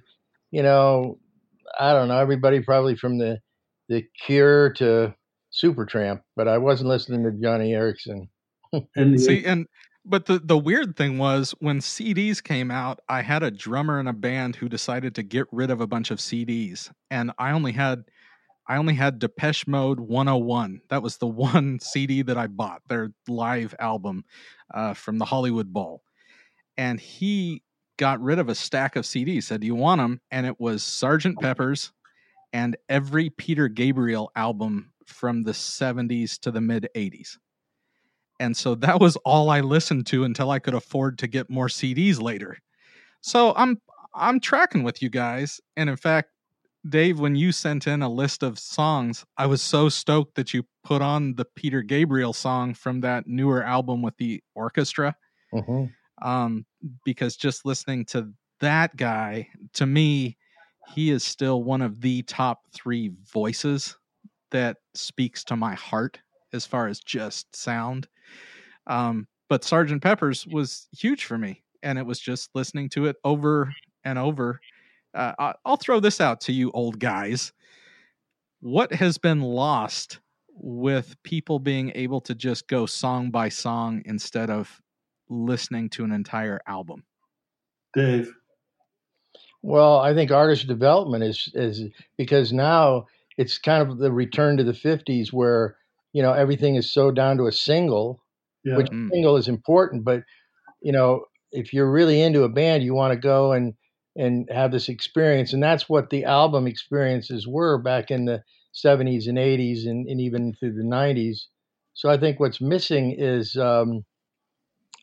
you 0.52 0.64
know, 0.64 1.18
I 1.80 1.94
don't 1.94 2.08
know, 2.08 2.20
everybody 2.20 2.62
probably 2.62 2.96
from 2.96 3.18
the, 3.18 3.40
the 3.90 4.06
Cure 4.26 4.74
to 4.74 5.16
Supertramp, 5.54 6.22
but 6.36 6.48
I 6.48 6.58
wasn't 6.58 6.90
listening 6.90 7.24
to 7.24 7.32
Joni 7.32 7.72
Eareckson. 7.72 8.28
The 8.96 9.18
See, 9.18 9.46
and 9.46 9.68
but 10.04 10.26
the 10.26 10.40
the 10.40 10.58
weird 10.58 10.98
thing 10.98 11.18
was 11.18 11.56
when 11.60 11.80
CDs 11.80 12.44
came 12.44 12.70
out, 12.72 13.00
I 13.08 13.22
had 13.22 13.42
a 13.42 13.52
drummer 13.52 14.02
in 14.02 14.08
a 14.08 14.14
band 14.14 14.58
who 14.58 14.68
decided 14.68 15.16
to 15.16 15.24
get 15.24 15.48
rid 15.52 15.72
of 15.72 15.80
a 15.80 15.88
bunch 15.88 16.12
of 16.12 16.18
CDs, 16.18 16.92
and 17.10 17.32
I 17.40 17.52
only 17.52 17.72
had 17.72 18.04
I 18.68 18.78
only 18.78 18.96
had 18.96 19.20
Depeche 19.20 19.68
Mode 19.68 20.00
101. 20.00 20.82
That 20.90 21.04
was 21.04 21.18
the 21.18 21.28
one 21.28 21.80
CD 21.80 22.22
that 22.24 22.38
I 22.38 22.48
bought, 22.48 22.82
their 22.88 23.12
live 23.28 23.76
album 23.80 24.24
uh, 24.74 24.94
from 24.94 25.18
the 25.18 25.26
Hollywood 25.26 25.72
Bowl. 25.72 26.02
And 26.78 27.00
he 27.00 27.64
got 27.98 28.22
rid 28.22 28.40
of 28.40 28.50
a 28.50 28.56
stack 28.56 28.96
of 28.96 29.06
CDs, 29.06 29.44
said, 29.44 29.62
Do 29.62 29.68
you 29.68 29.76
want 29.76 30.02
them? 30.02 30.20
And 30.32 30.46
it 30.46 30.60
was 30.60 30.84
Sergeant 30.84 31.40
Pepper's 31.40 31.92
and 32.54 32.78
every 32.90 33.30
Peter 33.30 33.68
Gabriel 33.68 34.32
album 34.36 34.92
from 35.06 35.44
the 35.44 35.52
70s 35.52 36.40
to 36.40 36.52
the 36.52 36.62
mid 36.62 36.88
80s. 36.96 37.38
And 38.40 38.56
so 38.56 38.76
that 38.76 39.00
was 39.00 39.16
all 39.18 39.50
I 39.50 39.62
listened 39.62 40.08
to 40.08 40.24
until 40.26 40.52
I 40.52 40.60
could 40.60 40.74
afford 40.74 41.20
to 41.20 41.28
get 41.28 41.50
more 41.50 41.68
CDs 41.68 42.22
later. 42.22 42.58
So 43.22 43.54
I'm 43.56 43.80
I'm 44.14 44.40
tracking 44.40 44.84
with 44.84 45.02
you 45.02 45.10
guys. 45.10 45.60
And 45.76 45.90
in 45.90 45.98
fact, 45.98 46.30
Dave, 46.88 47.20
when 47.20 47.36
you 47.36 47.52
sent 47.52 47.88
in 47.88 48.02
a 48.02 48.10
list 48.10 48.44
of 48.44 48.60
songs, 48.60 49.26
I 49.38 49.48
was 49.48 49.62
so 49.62 49.90
stoked 49.90 50.36
that 50.36 50.54
you 50.54 50.66
put 50.84 51.02
on 51.02 51.34
the 51.36 51.46
Peter 51.56 51.82
Gabriel 51.82 52.34
song 52.34 52.74
from 52.74 53.02
that 53.02 53.28
newer 53.28 53.64
album 53.64 54.02
with 54.02 54.16
the 54.18 54.44
orchestra. 54.54 55.16
Mm-hmm. 55.54 55.86
Um, 56.28 56.66
because 57.04 57.36
just 57.36 57.66
listening 57.66 58.06
to 58.06 58.32
that 58.60 58.96
guy, 58.96 59.50
to 59.74 59.86
me, 59.86 60.38
he 60.94 61.10
is 61.10 61.24
still 61.24 61.64
one 61.64 61.82
of 61.82 62.02
the 62.02 62.22
top 62.24 62.62
three 62.74 63.12
voices 63.34 63.98
that 64.52 64.78
speaks 64.94 65.44
to 65.46 65.56
my 65.56 65.74
heart 65.74 66.20
as 66.54 66.66
far 66.66 66.88
as 66.88 67.00
just 67.00 67.54
sound. 67.56 68.08
Um, 68.88 69.28
but 69.50 69.64
Sergeant 69.64 70.04
Pepper's 70.04 70.46
was 70.46 70.88
huge 70.96 71.26
for 71.26 71.38
me, 71.38 71.64
and 71.84 71.98
it 71.98 72.06
was 72.06 72.20
just 72.20 72.50
listening 72.54 72.90
to 72.90 73.08
it 73.08 73.16
over 73.24 73.74
and 74.04 74.20
over. 74.20 74.60
Uh, 75.16 75.54
I'll 75.64 75.78
throw 75.78 76.00
this 76.00 76.20
out 76.20 76.42
to 76.42 76.52
you, 76.54 76.72
old 76.72 77.00
guys. 77.00 77.54
What 78.60 78.94
has 78.94 79.18
been 79.18 79.42
lost 79.42 80.20
with 80.50 81.16
people 81.24 81.60
being 81.60 81.92
able 81.96 82.22
to 82.22 82.36
just 82.36 82.68
go 82.68 82.86
song 82.86 83.32
by 83.32 83.50
song 83.50 84.02
instead 84.06 84.50
of 84.50 84.82
listening 85.30 85.90
to 85.92 86.04
an 86.04 86.12
entire 86.12 86.62
album? 86.68 87.04
Dave. 87.94 88.34
Well, 89.62 90.00
I 90.00 90.14
think 90.14 90.32
artist 90.32 90.68
development 90.68 91.24
is 91.24 91.50
is 91.54 91.84
because 92.18 92.54
now 92.54 93.08
it's 93.38 93.58
kind 93.58 93.90
of 93.90 93.98
the 93.98 94.12
return 94.12 94.58
to 94.58 94.64
the 94.64 94.74
50s 94.74 95.34
where 95.34 95.78
you 96.14 96.22
know 96.22 96.34
everything 96.34 96.76
is 96.76 96.92
so 96.92 97.12
down 97.12 97.38
to 97.38 97.48
a 97.48 97.52
single 97.52 98.22
yeah. 98.64 98.78
which 98.78 98.88
mm. 98.88 99.10
single 99.12 99.38
is 99.38 99.48
important 99.48 100.06
but 100.06 100.24
you 100.82 100.92
know 100.92 101.26
if 101.52 101.74
you're 101.74 101.92
really 101.92 102.22
into 102.22 102.44
a 102.44 102.50
band 102.50 102.84
you 102.84 102.94
want 102.94 103.12
to 103.12 103.20
go 103.20 103.52
and 103.52 103.74
and 104.16 104.50
have 104.52 104.72
this 104.72 104.90
experience 104.90 105.54
and 105.54 105.62
that's 105.62 105.90
what 105.90 106.10
the 106.10 106.24
album 106.24 106.68
experiences 106.68 107.48
were 107.48 107.78
back 107.78 108.12
in 108.12 108.26
the 108.26 108.42
70s 108.74 109.28
and 109.28 109.38
80s 109.38 109.86
and, 109.86 110.08
and 110.08 110.22
even 110.22 110.54
through 110.54 110.74
the 110.74 110.84
90s 110.84 111.48
so 111.94 112.10
i 112.10 112.18
think 112.18 112.40
what's 112.40 112.62
missing 112.62 113.16
is 113.18 113.56
um, 113.58 114.04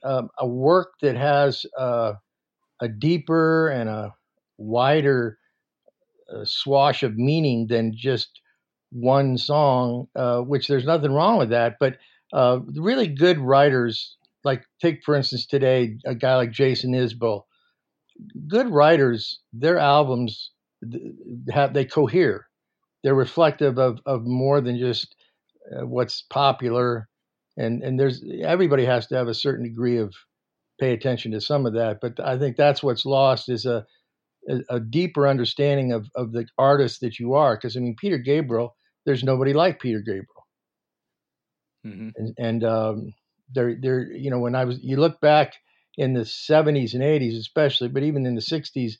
um, 0.04 0.28
a 0.38 0.46
work 0.46 0.92
that 1.00 1.16
has 1.16 1.64
uh, 1.78 2.14
a 2.80 2.88
deeper 2.88 3.68
and 3.68 3.88
a 3.88 4.14
wider 4.58 5.38
uh, 6.32 6.44
swash 6.44 7.02
of 7.02 7.16
meaning 7.16 7.66
than 7.68 7.94
just 7.96 8.40
one 8.90 9.38
song, 9.38 10.06
uh, 10.16 10.40
which 10.40 10.68
there's 10.68 10.84
nothing 10.84 11.12
wrong 11.12 11.38
with 11.38 11.50
that. 11.50 11.76
But 11.80 11.98
uh, 12.32 12.60
really 12.76 13.08
good 13.08 13.38
writers, 13.38 14.16
like 14.44 14.64
take 14.80 15.02
for 15.04 15.14
instance 15.14 15.46
today, 15.46 15.96
a 16.06 16.14
guy 16.14 16.36
like 16.36 16.50
Jason 16.50 16.92
Isbell, 16.92 17.42
good 18.48 18.68
writers, 18.68 19.40
their 19.52 19.78
albums 19.78 20.50
have 21.50 21.74
they 21.74 21.84
cohere. 21.84 22.46
They're 23.02 23.14
reflective 23.14 23.78
of, 23.78 24.00
of 24.06 24.24
more 24.24 24.60
than 24.60 24.78
just 24.78 25.14
uh, 25.70 25.86
what's 25.86 26.22
popular, 26.22 27.08
and 27.56 27.82
and 27.82 27.98
there's 27.98 28.22
everybody 28.42 28.84
has 28.84 29.06
to 29.08 29.16
have 29.16 29.28
a 29.28 29.34
certain 29.34 29.64
degree 29.64 29.98
of 29.98 30.14
pay 30.80 30.92
attention 30.92 31.32
to 31.32 31.40
some 31.40 31.66
of 31.66 31.74
that. 31.74 31.98
But 32.00 32.20
I 32.20 32.38
think 32.38 32.56
that's 32.56 32.82
what's 32.82 33.04
lost 33.04 33.48
is 33.48 33.66
a 33.66 33.84
a, 34.48 34.60
a 34.70 34.80
deeper 34.80 35.26
understanding 35.26 35.92
of 35.92 36.06
of 36.14 36.32
the 36.32 36.46
artist 36.58 37.00
that 37.00 37.18
you 37.18 37.34
are. 37.34 37.56
Because 37.56 37.76
I 37.76 37.80
mean, 37.80 37.96
Peter 37.98 38.18
Gabriel 38.18 38.76
there's 39.04 39.24
nobody 39.24 39.52
like 39.52 39.80
Peter 39.80 40.00
Gabriel. 40.00 40.46
Mm-hmm. 41.86 42.08
And, 42.16 42.34
and 42.38 42.64
um, 42.64 43.14
there, 43.52 43.76
there, 43.80 44.12
you 44.12 44.30
know, 44.30 44.38
when 44.38 44.54
I 44.54 44.64
was, 44.64 44.78
you 44.82 44.96
look 44.96 45.20
back 45.20 45.54
in 45.96 46.14
the 46.14 46.20
70s 46.20 46.94
and 46.94 47.02
80s, 47.02 47.38
especially, 47.38 47.88
but 47.88 48.02
even 48.02 48.26
in 48.26 48.34
the 48.34 48.40
60s, 48.40 48.92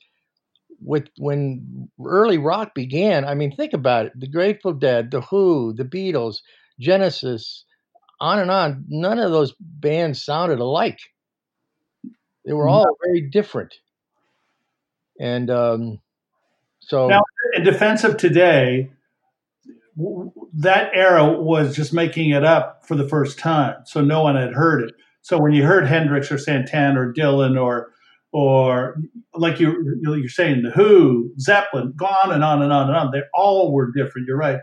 with 0.85 1.09
when 1.17 1.89
early 2.05 2.39
rock 2.39 2.75
began, 2.75 3.25
I 3.25 3.35
mean, 3.35 3.55
think 3.55 3.73
about 3.73 4.07
it: 4.07 4.13
the 4.17 4.27
Grateful 4.27 4.73
Dead, 4.73 5.11
the 5.11 5.21
Who, 5.21 5.73
the 5.73 5.85
Beatles, 5.85 6.39
Genesis, 6.81 7.65
on 8.21 8.39
and 8.39 8.51
on. 8.51 8.85
None 8.89 9.19
of 9.19 9.31
those 9.31 9.55
bands 9.61 10.25
sounded 10.25 10.59
alike. 10.59 10.99
They 12.45 12.53
were 12.53 12.69
all 12.69 12.97
very 13.05 13.29
different. 13.31 13.75
And 15.21 15.51
um, 15.51 16.01
so, 16.81 17.09
now, 17.09 17.23
in 17.55 17.63
defense 17.63 18.03
of 18.03 18.17
today, 18.17 18.91
that 20.55 20.91
era 20.95 21.31
was 21.33 21.77
just 21.77 21.93
making 21.93 22.31
it 22.31 22.45
up 22.45 22.87
for 22.87 22.97
the 22.97 23.09
first 23.09 23.39
time, 23.39 23.77
so 23.85 24.01
no 24.01 24.23
one 24.23 24.37
had 24.37 24.55
heard 24.55 24.83
it. 24.83 24.95
So 25.23 25.39
when 25.39 25.53
you 25.53 25.65
heard 25.65 25.87
Hendrix 25.87 26.31
or 26.31 26.39
Santana 26.39 27.01
or 27.01 27.13
Dylan 27.13 27.61
or 27.61 27.93
or 28.33 28.97
like 29.35 29.61
you 29.61 29.99
you're 30.03 30.29
saying 30.29 30.63
the 30.63 30.71
Who, 30.71 31.33
Zeppelin, 31.39 31.93
go 31.97 32.07
on 32.07 32.33
and 32.33 32.43
on 32.43 32.63
and 32.63 32.73
on 32.73 32.89
and 32.89 32.97
on. 32.97 33.11
They 33.13 33.23
all 33.35 33.73
were 33.73 33.93
different. 33.93 34.27
You're 34.27 34.39
right, 34.39 34.61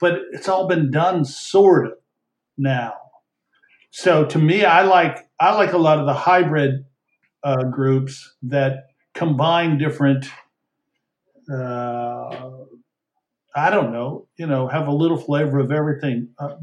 but 0.00 0.20
it's 0.32 0.48
all 0.48 0.66
been 0.66 0.90
done 0.90 1.24
sort 1.24 1.86
of 1.86 1.92
now. 2.58 2.94
So 3.90 4.24
to 4.26 4.38
me, 4.38 4.64
I 4.64 4.82
like 4.82 5.18
I 5.40 5.54
like 5.54 5.72
a 5.72 5.78
lot 5.78 5.98
of 5.98 6.06
the 6.06 6.14
hybrid 6.14 6.84
uh, 7.42 7.64
groups 7.64 8.34
that 8.42 8.86
combine 9.14 9.78
different 9.78 10.26
uh, 11.52 12.50
I 13.56 13.70
don't 13.70 13.92
know, 13.92 14.26
you 14.36 14.46
know, 14.46 14.66
have 14.66 14.88
a 14.88 14.92
little 14.92 15.16
flavor 15.16 15.60
of 15.60 15.70
everything, 15.70 16.30
uh, 16.38 16.56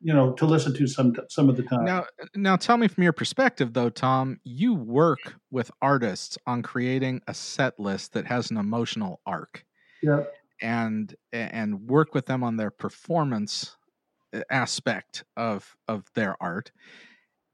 you 0.00 0.12
know, 0.12 0.32
to 0.32 0.46
listen 0.46 0.74
to 0.74 0.86
some 0.86 1.14
some 1.28 1.48
of 1.48 1.56
the 1.56 1.62
time. 1.62 1.84
Now, 1.84 2.06
now, 2.34 2.56
tell 2.56 2.76
me 2.76 2.88
from 2.88 3.02
your 3.02 3.12
perspective, 3.12 3.72
though, 3.72 3.90
Tom, 3.90 4.38
you 4.44 4.74
work 4.74 5.34
with 5.50 5.70
artists 5.82 6.38
on 6.46 6.62
creating 6.62 7.20
a 7.26 7.34
set 7.34 7.78
list 7.78 8.12
that 8.12 8.26
has 8.26 8.50
an 8.50 8.56
emotional 8.56 9.20
arc. 9.26 9.64
Yeah. 10.02 10.24
And 10.62 11.14
and 11.32 11.88
work 11.88 12.14
with 12.14 12.26
them 12.26 12.44
on 12.44 12.56
their 12.56 12.70
performance 12.70 13.76
uh, 14.32 14.42
aspect 14.50 15.24
of 15.36 15.76
of 15.88 16.04
their 16.14 16.36
art, 16.40 16.70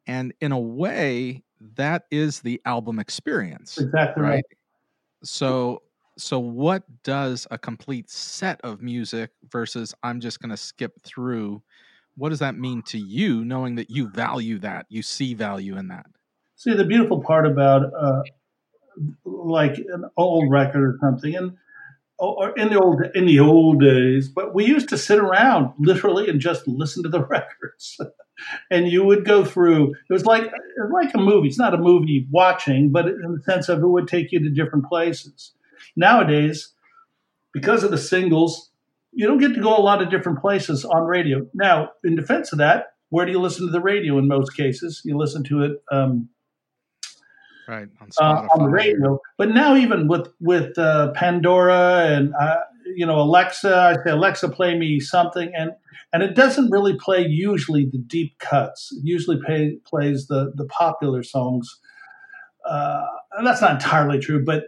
and 0.06 0.34
in 0.40 0.52
a 0.52 0.58
way, 0.58 1.42
that 1.76 2.04
is 2.10 2.40
the 2.40 2.60
album 2.66 2.98
experience. 2.98 3.78
Exactly 3.78 4.22
right. 4.22 4.30
right. 4.30 4.44
So 5.24 5.82
so 6.20 6.38
what 6.38 6.84
does 7.02 7.46
a 7.50 7.58
complete 7.58 8.10
set 8.10 8.60
of 8.62 8.80
music 8.82 9.30
versus 9.50 9.94
i'm 10.02 10.20
just 10.20 10.40
going 10.40 10.50
to 10.50 10.56
skip 10.56 11.00
through 11.02 11.62
what 12.20 12.28
does 12.28 12.40
that 12.40 12.56
mean 12.56 12.82
to 12.82 12.98
you 12.98 13.44
knowing 13.44 13.76
that 13.76 13.90
you 13.90 14.06
value 14.06 14.58
that 14.58 14.84
you 14.90 15.02
see 15.02 15.32
value 15.32 15.78
in 15.78 15.88
that? 15.88 16.04
See 16.56 16.74
the 16.74 16.84
beautiful 16.84 17.22
part 17.22 17.46
about 17.46 17.90
uh, 17.98 18.22
like 19.24 19.78
an 19.78 20.04
old 20.18 20.50
record 20.50 20.82
or 20.82 20.98
something 21.00 21.34
and 21.34 21.56
or 22.18 22.50
in 22.58 22.68
the 22.68 22.78
old 22.78 23.00
in 23.14 23.24
the 23.24 23.40
old 23.40 23.80
days 23.80 24.28
but 24.28 24.54
we 24.54 24.66
used 24.66 24.90
to 24.90 24.98
sit 24.98 25.18
around 25.18 25.72
literally 25.78 26.28
and 26.28 26.40
just 26.40 26.68
listen 26.68 27.02
to 27.02 27.08
the 27.08 27.24
records. 27.26 27.98
And 28.70 28.88
you 28.88 29.04
would 29.04 29.24
go 29.24 29.42
through 29.44 29.94
it 29.94 30.12
was 30.12 30.26
like 30.26 30.52
like 30.92 31.14
a 31.14 31.18
movie 31.18 31.48
it's 31.48 31.58
not 31.58 31.72
a 31.72 31.78
movie 31.78 32.26
watching 32.30 32.92
but 32.92 33.06
in 33.06 33.34
the 33.34 33.42
sense 33.44 33.70
of 33.70 33.78
it 33.82 33.86
would 33.86 34.08
take 34.08 34.32
you 34.32 34.40
to 34.40 34.50
different 34.50 34.84
places 34.84 35.52
Nowadays, 35.96 36.72
because 37.52 37.82
of 37.82 37.90
the 37.90 37.98
singles, 37.98 38.70
you 39.12 39.26
don't 39.26 39.38
get 39.38 39.54
to 39.54 39.60
go 39.60 39.76
a 39.76 39.82
lot 39.82 40.02
of 40.02 40.10
different 40.10 40.40
places 40.40 40.84
on 40.84 41.02
radio. 41.04 41.46
Now, 41.54 41.90
in 42.04 42.14
defense 42.14 42.52
of 42.52 42.58
that, 42.58 42.94
where 43.08 43.26
do 43.26 43.32
you 43.32 43.40
listen 43.40 43.66
to 43.66 43.72
the 43.72 43.80
radio 43.80 44.18
in 44.18 44.28
most 44.28 44.56
cases? 44.56 45.02
You 45.04 45.18
listen 45.18 45.42
to 45.44 45.62
it 45.62 45.82
um, 45.90 46.28
right 47.68 47.88
on, 48.00 48.10
uh, 48.20 48.46
on, 48.54 48.64
the 48.64 48.70
radio. 48.70 49.20
But 49.36 49.50
now, 49.50 49.74
even 49.74 50.06
with 50.06 50.28
with 50.40 50.78
uh, 50.78 51.10
Pandora 51.12 52.06
and 52.06 52.32
uh, 52.40 52.56
you 52.94 53.04
know 53.04 53.20
Alexa, 53.20 53.74
I 53.74 53.94
say 54.04 54.10
Alexa, 54.10 54.48
play 54.50 54.78
me 54.78 55.00
something, 55.00 55.50
and 55.56 55.72
and 56.12 56.22
it 56.22 56.34
doesn't 56.34 56.70
really 56.70 56.96
play 56.96 57.26
usually 57.26 57.88
the 57.90 57.98
deep 57.98 58.38
cuts. 58.38 58.90
It 58.92 59.02
usually 59.04 59.40
pay, 59.44 59.78
plays 59.84 60.28
the 60.28 60.52
the 60.54 60.66
popular 60.66 61.22
songs. 61.22 61.80
Uh, 62.68 63.06
and 63.32 63.46
that's 63.46 63.62
not 63.62 63.72
entirely 63.72 64.18
true, 64.18 64.44
but 64.44 64.64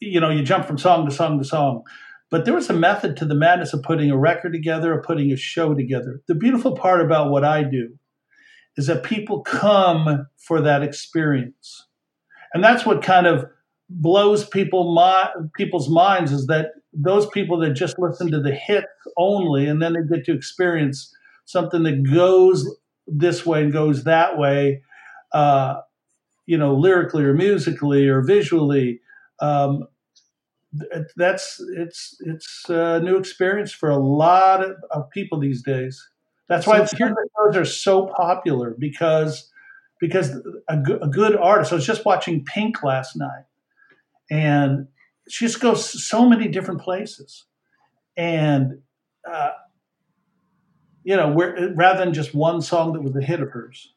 you 0.00 0.20
know, 0.20 0.30
you 0.30 0.42
jump 0.42 0.66
from 0.66 0.78
song 0.78 1.08
to 1.08 1.14
song 1.14 1.38
to 1.38 1.44
song. 1.44 1.82
But 2.30 2.44
there 2.44 2.54
was 2.54 2.68
a 2.68 2.74
method 2.74 3.16
to 3.18 3.24
the 3.24 3.34
madness 3.34 3.72
of 3.72 3.82
putting 3.82 4.10
a 4.10 4.18
record 4.18 4.52
together 4.52 4.92
or 4.92 5.02
putting 5.02 5.30
a 5.30 5.36
show 5.36 5.74
together. 5.74 6.22
The 6.26 6.34
beautiful 6.34 6.76
part 6.76 7.00
about 7.00 7.30
what 7.30 7.44
I 7.44 7.62
do 7.62 7.96
is 8.76 8.88
that 8.88 9.04
people 9.04 9.42
come 9.42 10.26
for 10.36 10.60
that 10.60 10.82
experience. 10.82 11.86
And 12.52 12.62
that's 12.62 12.84
what 12.84 13.02
kind 13.02 13.26
of 13.26 13.46
blows 13.88 14.46
people 14.48 14.94
my, 14.94 15.30
people's 15.56 15.88
minds 15.88 16.32
is 16.32 16.46
that 16.46 16.70
those 16.92 17.26
people 17.28 17.58
that 17.60 17.70
just 17.70 17.98
listen 17.98 18.30
to 18.30 18.40
the 18.40 18.54
hits 18.54 18.86
only 19.16 19.66
and 19.66 19.80
then 19.80 19.92
they 19.92 20.16
get 20.16 20.24
to 20.26 20.34
experience 20.34 21.14
something 21.44 21.84
that 21.84 22.02
goes 22.12 22.68
this 23.06 23.46
way 23.46 23.62
and 23.62 23.72
goes 23.72 24.04
that 24.04 24.36
way, 24.36 24.82
uh, 25.32 25.76
you 26.46 26.58
know, 26.58 26.74
lyrically 26.74 27.24
or 27.24 27.34
musically 27.34 28.08
or 28.08 28.22
visually, 28.22 29.00
um, 29.40 29.86
that's 31.16 31.60
it's 31.76 32.16
it's 32.20 32.68
a 32.68 33.00
new 33.00 33.16
experience 33.16 33.72
for 33.72 33.90
a 33.90 33.96
lot 33.96 34.64
of, 34.64 34.76
of 34.90 35.10
people 35.10 35.38
these 35.38 35.62
days. 35.62 36.08
That's 36.48 36.66
why 36.66 36.84
so 36.84 36.96
shows 36.96 37.56
are 37.56 37.64
so 37.64 38.06
popular 38.16 38.74
because 38.78 39.50
because 40.00 40.30
a, 40.68 40.78
a 41.02 41.08
good 41.08 41.36
artist. 41.36 41.72
I 41.72 41.76
was 41.76 41.86
just 41.86 42.04
watching 42.04 42.44
Pink 42.44 42.82
last 42.82 43.16
night, 43.16 43.44
and 44.30 44.88
she 45.28 45.46
just 45.46 45.60
goes 45.60 46.06
so 46.06 46.28
many 46.28 46.48
different 46.48 46.80
places, 46.80 47.44
and 48.16 48.80
uh, 49.28 49.50
you 51.04 51.16
know, 51.16 51.30
where 51.30 51.72
rather 51.74 52.04
than 52.04 52.14
just 52.14 52.34
one 52.34 52.60
song 52.60 52.92
that 52.92 53.02
was 53.02 53.16
a 53.16 53.22
hit 53.22 53.40
of 53.40 53.50
hers. 53.50 53.92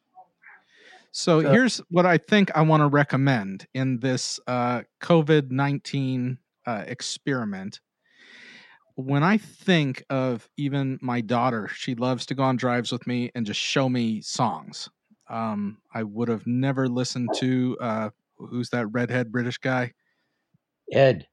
So, 1.12 1.42
so 1.42 1.52
here's 1.52 1.78
what 1.90 2.06
I 2.06 2.18
think 2.18 2.52
I 2.56 2.62
want 2.62 2.82
to 2.82 2.88
recommend 2.88 3.68
in 3.74 4.00
this 4.00 4.40
uh, 4.48 4.82
COVID 5.02 5.52
nineteen 5.52 6.38
uh, 6.66 6.84
experiment. 6.88 7.80
When 8.96 9.24
I 9.24 9.38
think 9.38 10.04
of 10.10 10.50
even 10.58 11.00
my 11.02 11.22
daughter, 11.22 11.70
she 11.70 11.96
loves 11.96 12.26
to 12.28 12.36
go 12.36 12.44
on 12.44 12.58
drives 12.58 12.92
with 12.92 13.08
me 13.08 13.32
and 13.34 13.46
just 13.46 13.60
show 13.60 13.88
me 13.88 14.22
songs. 14.22 14.90
Um, 15.30 15.78
I 15.94 16.04
would 16.04 16.28
have 16.28 16.46
never 16.46 16.88
listened 16.88 17.30
to 17.38 17.78
uh, 17.80 18.10
who's 18.38 18.70
that 18.72 18.88
redhead 18.88 19.32
British 19.32 19.58
guy? 19.58 19.94
Ed. 20.92 21.28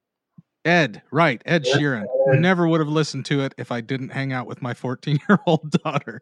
Ed, 0.65 1.03
right, 1.13 1.41
Ed 1.47 1.65
Sheeran. 1.65 2.07
Never 2.41 2.67
would 2.67 2.81
have 2.81 2.89
listened 2.89 3.25
to 3.27 3.43
it 3.43 3.55
if 3.57 3.71
I 3.71 3.81
didn't 3.81 4.09
hang 4.09 4.33
out 4.33 4.49
with 4.49 4.61
my 4.61 4.75
14 4.75 5.21
year 5.29 5.39
old 5.47 5.71
daughter. 5.85 6.21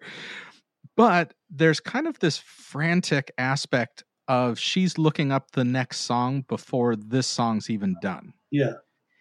But 0.97 1.35
there's 1.51 1.81
kind 1.81 2.07
of 2.07 2.19
this 2.21 2.39
frantic 2.39 3.33
aspect 3.39 4.05
of 4.29 4.59
she's 4.59 4.97
looking 4.99 5.33
up 5.33 5.51
the 5.51 5.65
next 5.65 6.01
song 6.01 6.45
before 6.49 6.97
this 6.97 7.27
song's 7.27 7.69
even 7.69 7.97
done. 8.01 8.33
Yeah. 8.51 8.75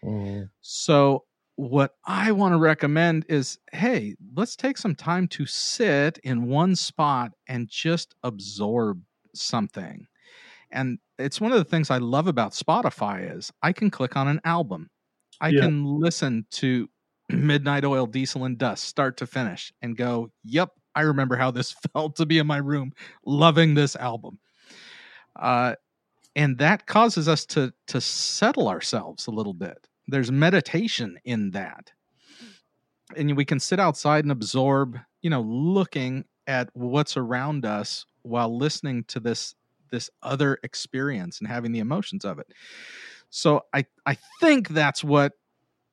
Mm. 0.04 0.50
So, 0.62 1.26
what 1.56 1.96
I 2.06 2.32
want 2.32 2.54
to 2.54 2.58
recommend 2.58 3.26
is 3.30 3.60
hey, 3.72 4.16
let's 4.36 4.56
take 4.56 4.78
some 4.78 4.96
time 4.96 5.28
to 5.30 5.46
sit 5.46 6.18
in 6.24 6.48
one 6.48 6.76
spot 6.76 7.32
and 7.48 7.68
just 7.70 8.16
absorb 8.24 9.02
something. 9.36 10.08
And 10.72 10.98
it's 11.20 11.40
one 11.40 11.52
of 11.52 11.60
the 11.60 11.64
things 11.64 11.92
I 11.92 12.00
love 12.00 12.28
about 12.28 12.54
Spotify 12.54 13.38
is 13.38 13.52
I 13.62 13.72
can 13.72 13.92
click 13.92 14.16
on 14.16 14.28
an 14.28 14.42
album. 14.44 14.90
I 15.40 15.50
yeah. 15.50 15.62
can 15.62 15.86
listen 15.86 16.48
to 16.52 16.90
Midnight 17.30 17.86
Oil 17.86 18.08
Diesel 18.08 18.46
and 18.46 18.58
Dust 18.58 18.84
start 18.86 19.18
to 19.18 19.28
finish 19.28 19.72
and 19.82 19.96
go, 19.96 20.32
"Yep, 20.44 20.72
I 20.96 21.02
remember 21.02 21.36
how 21.36 21.52
this 21.52 21.72
felt 21.94 22.16
to 22.18 22.26
be 22.26 22.38
in 22.40 22.48
my 22.48 22.58
room 22.58 22.94
loving 23.26 23.74
this 23.74 23.96
album." 23.96 24.40
Uh 25.36 25.76
and 26.36 26.58
that 26.58 26.88
causes 26.88 27.28
us 27.28 27.46
to 27.46 27.74
to 27.88 28.02
settle 28.02 28.68
ourselves 28.68 29.28
a 29.28 29.32
little 29.32 29.54
bit. 29.54 29.88
There's 30.08 30.32
meditation 30.32 31.20
in 31.24 31.52
that. 31.52 31.92
And 33.16 33.36
we 33.38 33.46
can 33.46 33.60
sit 33.60 33.80
outside 33.80 34.26
and 34.26 34.32
absorb, 34.32 34.98
you 35.22 35.30
know, 35.30 35.42
looking 35.42 36.26
at 36.48 36.70
what's 36.74 37.16
around 37.16 37.66
us 37.66 38.06
while 38.24 38.56
listening 38.58 39.04
to 39.06 39.20
this 39.20 39.56
this 39.92 40.10
other 40.24 40.58
experience 40.64 41.40
and 41.40 41.48
having 41.48 41.72
the 41.72 41.80
emotions 41.80 42.26
of 42.26 42.40
it. 42.40 42.48
So 43.30 43.62
I 43.74 43.86
I 44.06 44.18
think 44.40 44.70
that's 44.70 45.04
what 45.04 45.34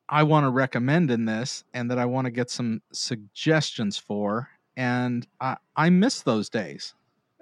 I 0.09 0.23
want 0.23 0.45
to 0.45 0.49
recommend 0.49 1.11
in 1.11 1.25
this 1.25 1.63
and 1.73 1.89
that 1.91 1.99
I 1.99 2.05
want 2.05 2.25
to 2.25 2.31
get 2.31 2.49
some 2.49 2.81
suggestions 2.91 3.97
for 3.97 4.49
and 4.75 5.27
I 5.39 5.57
I 5.75 5.89
miss 5.89 6.21
those 6.21 6.49
days 6.49 6.93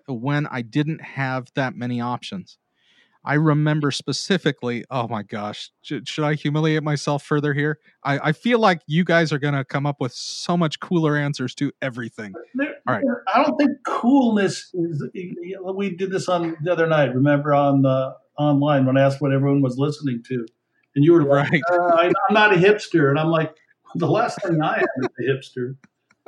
when 0.08 0.48
I 0.48 0.62
didn't 0.62 1.02
have 1.02 1.48
that 1.56 1.76
many 1.76 2.02
options. 2.02 2.58
I 3.24 3.34
remember 3.34 3.92
specifically, 3.92 4.86
oh 4.90 5.08
my 5.08 5.24
gosh, 5.24 5.72
should, 5.82 6.08
should 6.08 6.24
I 6.24 6.36
humiliate 6.36 6.84
myself 6.84 7.22
further 7.24 7.54
here? 7.54 7.80
I, 8.04 8.30
I 8.30 8.32
feel 8.32 8.60
like 8.60 8.82
you 8.88 9.04
guys 9.04 9.34
are 9.34 9.40
going 9.40 9.54
to 9.54 9.66
come 9.66 9.86
up 9.86 9.98
with 10.00 10.14
so 10.14 10.56
much 10.56 10.80
cooler 10.80 11.18
answers 11.18 11.54
to 11.56 11.72
everything. 11.82 12.34
There, 12.56 12.76
All 12.88 12.96
right. 12.96 13.04
I 13.34 13.44
don't 13.44 13.58
think 13.58 13.72
coolness 13.86 14.72
is, 14.74 15.04
we 15.14 15.96
did 15.96 16.12
this 16.12 16.30
on 16.30 16.56
the 16.64 16.72
other 16.72 16.88
night, 16.88 17.14
remember 17.14 17.54
on 17.54 17.82
the 17.82 18.16
online 18.38 18.86
when 18.86 18.98
I 18.98 19.02
asked 19.02 19.22
what 19.22 19.34
everyone 19.34 19.62
was 19.62 19.78
listening 19.78 20.24
to. 20.30 20.46
And 20.96 21.04
you 21.04 21.12
were 21.12 21.24
like, 21.24 21.52
right. 21.52 21.62
Uh, 21.72 21.96
I, 21.98 22.06
am 22.06 22.14
not 22.32 22.54
a 22.54 22.58
hipster. 22.58 23.10
And 23.10 23.20
I'm 23.20 23.30
like, 23.30 23.54
the 23.96 24.10
last 24.10 24.42
thing 24.42 24.62
I 24.62 24.78
am 24.78 24.88
is 25.02 25.10
a 25.20 25.24
hipster. 25.32 25.76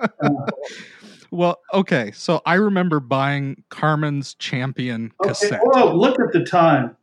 Well, 1.32 1.62
okay. 1.74 2.12
So 2.12 2.42
I 2.46 2.56
remember 2.56 3.00
buying 3.00 3.64
Carmen's 3.70 4.34
Champion 4.36 5.14
okay. 5.22 5.30
cassette. 5.30 5.62
Oh, 5.74 5.96
look 5.96 6.20
at 6.20 6.34
the 6.34 6.44
time. 6.44 6.98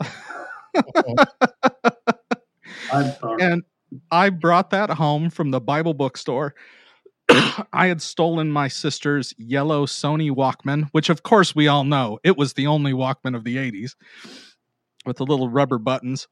I'm 2.90 3.12
sorry. 3.20 3.42
And 3.42 3.62
I 4.10 4.30
brought 4.30 4.70
that 4.70 4.88
home 4.90 5.28
from 5.28 5.50
the 5.50 5.60
Bible 5.60 5.92
bookstore. 5.92 6.54
I 7.72 7.86
had 7.88 8.00
stolen 8.00 8.50
my 8.50 8.68
sister's 8.68 9.34
yellow 9.36 9.84
Sony 9.84 10.30
Walkman, 10.30 10.88
which 10.92 11.10
of 11.10 11.22
course 11.22 11.54
we 11.54 11.68
all 11.68 11.84
know 11.84 12.18
it 12.24 12.38
was 12.38 12.54
the 12.54 12.66
only 12.66 12.92
Walkman 12.92 13.36
of 13.36 13.44
the 13.44 13.56
80s 13.56 13.94
with 15.04 15.18
the 15.18 15.26
little 15.26 15.50
rubber 15.50 15.78
buttons. 15.78 16.28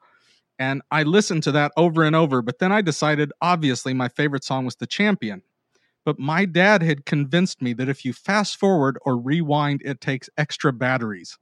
And 0.58 0.80
I 0.90 1.02
listened 1.02 1.42
to 1.42 1.52
that 1.52 1.72
over 1.76 2.04
and 2.04 2.16
over, 2.16 2.40
but 2.40 2.58
then 2.58 2.72
I 2.72 2.80
decided 2.80 3.32
obviously 3.42 3.92
my 3.92 4.08
favorite 4.08 4.44
song 4.44 4.64
was 4.64 4.76
The 4.76 4.86
Champion 4.86 5.42
but 6.08 6.18
my 6.18 6.46
dad 6.46 6.82
had 6.82 7.04
convinced 7.04 7.60
me 7.60 7.74
that 7.74 7.90
if 7.90 8.02
you 8.02 8.14
fast 8.14 8.56
forward 8.56 8.96
or 9.04 9.14
rewind, 9.14 9.82
it 9.84 10.00
takes 10.00 10.30
extra 10.38 10.72
batteries. 10.72 11.36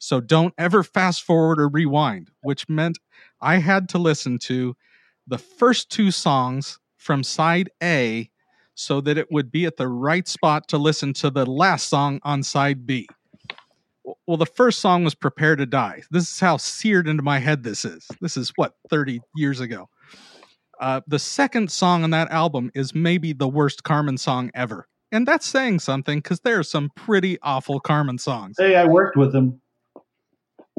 So 0.00 0.20
don't 0.20 0.52
ever 0.58 0.82
fast 0.82 1.22
forward 1.22 1.60
or 1.60 1.68
rewind, 1.68 2.32
which 2.40 2.68
meant 2.68 2.98
I 3.40 3.58
had 3.58 3.88
to 3.90 3.98
listen 3.98 4.40
to 4.40 4.74
the 5.28 5.38
first 5.38 5.88
two 5.88 6.10
songs 6.10 6.80
from 6.96 7.22
side 7.22 7.70
A 7.80 8.28
so 8.74 9.00
that 9.02 9.18
it 9.18 9.30
would 9.30 9.52
be 9.52 9.66
at 9.66 9.76
the 9.76 9.86
right 9.86 10.26
spot 10.26 10.66
to 10.70 10.78
listen 10.78 11.12
to 11.12 11.30
the 11.30 11.46
last 11.46 11.88
song 11.88 12.18
on 12.24 12.42
side 12.42 12.86
B. 12.86 13.06
Well, 14.26 14.36
the 14.36 14.46
first 14.46 14.80
song 14.80 15.04
was 15.04 15.14
Prepare 15.14 15.54
to 15.54 15.66
Die. 15.66 16.02
This 16.10 16.28
is 16.28 16.40
how 16.40 16.56
seared 16.56 17.06
into 17.06 17.22
my 17.22 17.38
head 17.38 17.62
this 17.62 17.84
is. 17.84 18.04
This 18.20 18.36
is 18.36 18.52
what, 18.56 18.74
30 18.90 19.20
years 19.36 19.60
ago. 19.60 19.88
Uh, 20.80 21.00
the 21.06 21.18
second 21.18 21.70
song 21.70 22.04
on 22.04 22.10
that 22.10 22.30
album 22.30 22.70
is 22.74 22.94
maybe 22.94 23.32
the 23.32 23.48
worst 23.48 23.82
Carmen 23.82 24.16
song 24.16 24.50
ever. 24.54 24.86
And 25.10 25.26
that's 25.26 25.46
saying 25.46 25.80
something 25.80 26.18
because 26.18 26.40
there 26.40 26.58
are 26.58 26.64
some 26.64 26.90
pretty 26.94 27.38
awful 27.42 27.80
Carmen 27.80 28.18
songs. 28.18 28.56
Hey, 28.58 28.76
I 28.76 28.84
worked 28.84 29.16
with 29.16 29.34
him. 29.34 29.60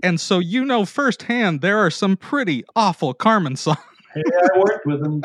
And 0.03 0.19
so 0.19 0.39
you 0.39 0.63
know 0.63 0.85
firsthand 0.85 1.61
there 1.61 1.79
are 1.79 1.91
some 1.91 2.15
pretty 2.15 2.63
awful 2.75 3.13
Carmen 3.13 3.55
songs. 3.57 3.79
hey, 4.13 4.23
I 4.55 4.57
worked 4.57 4.85
with 4.85 5.05
him. 5.05 5.23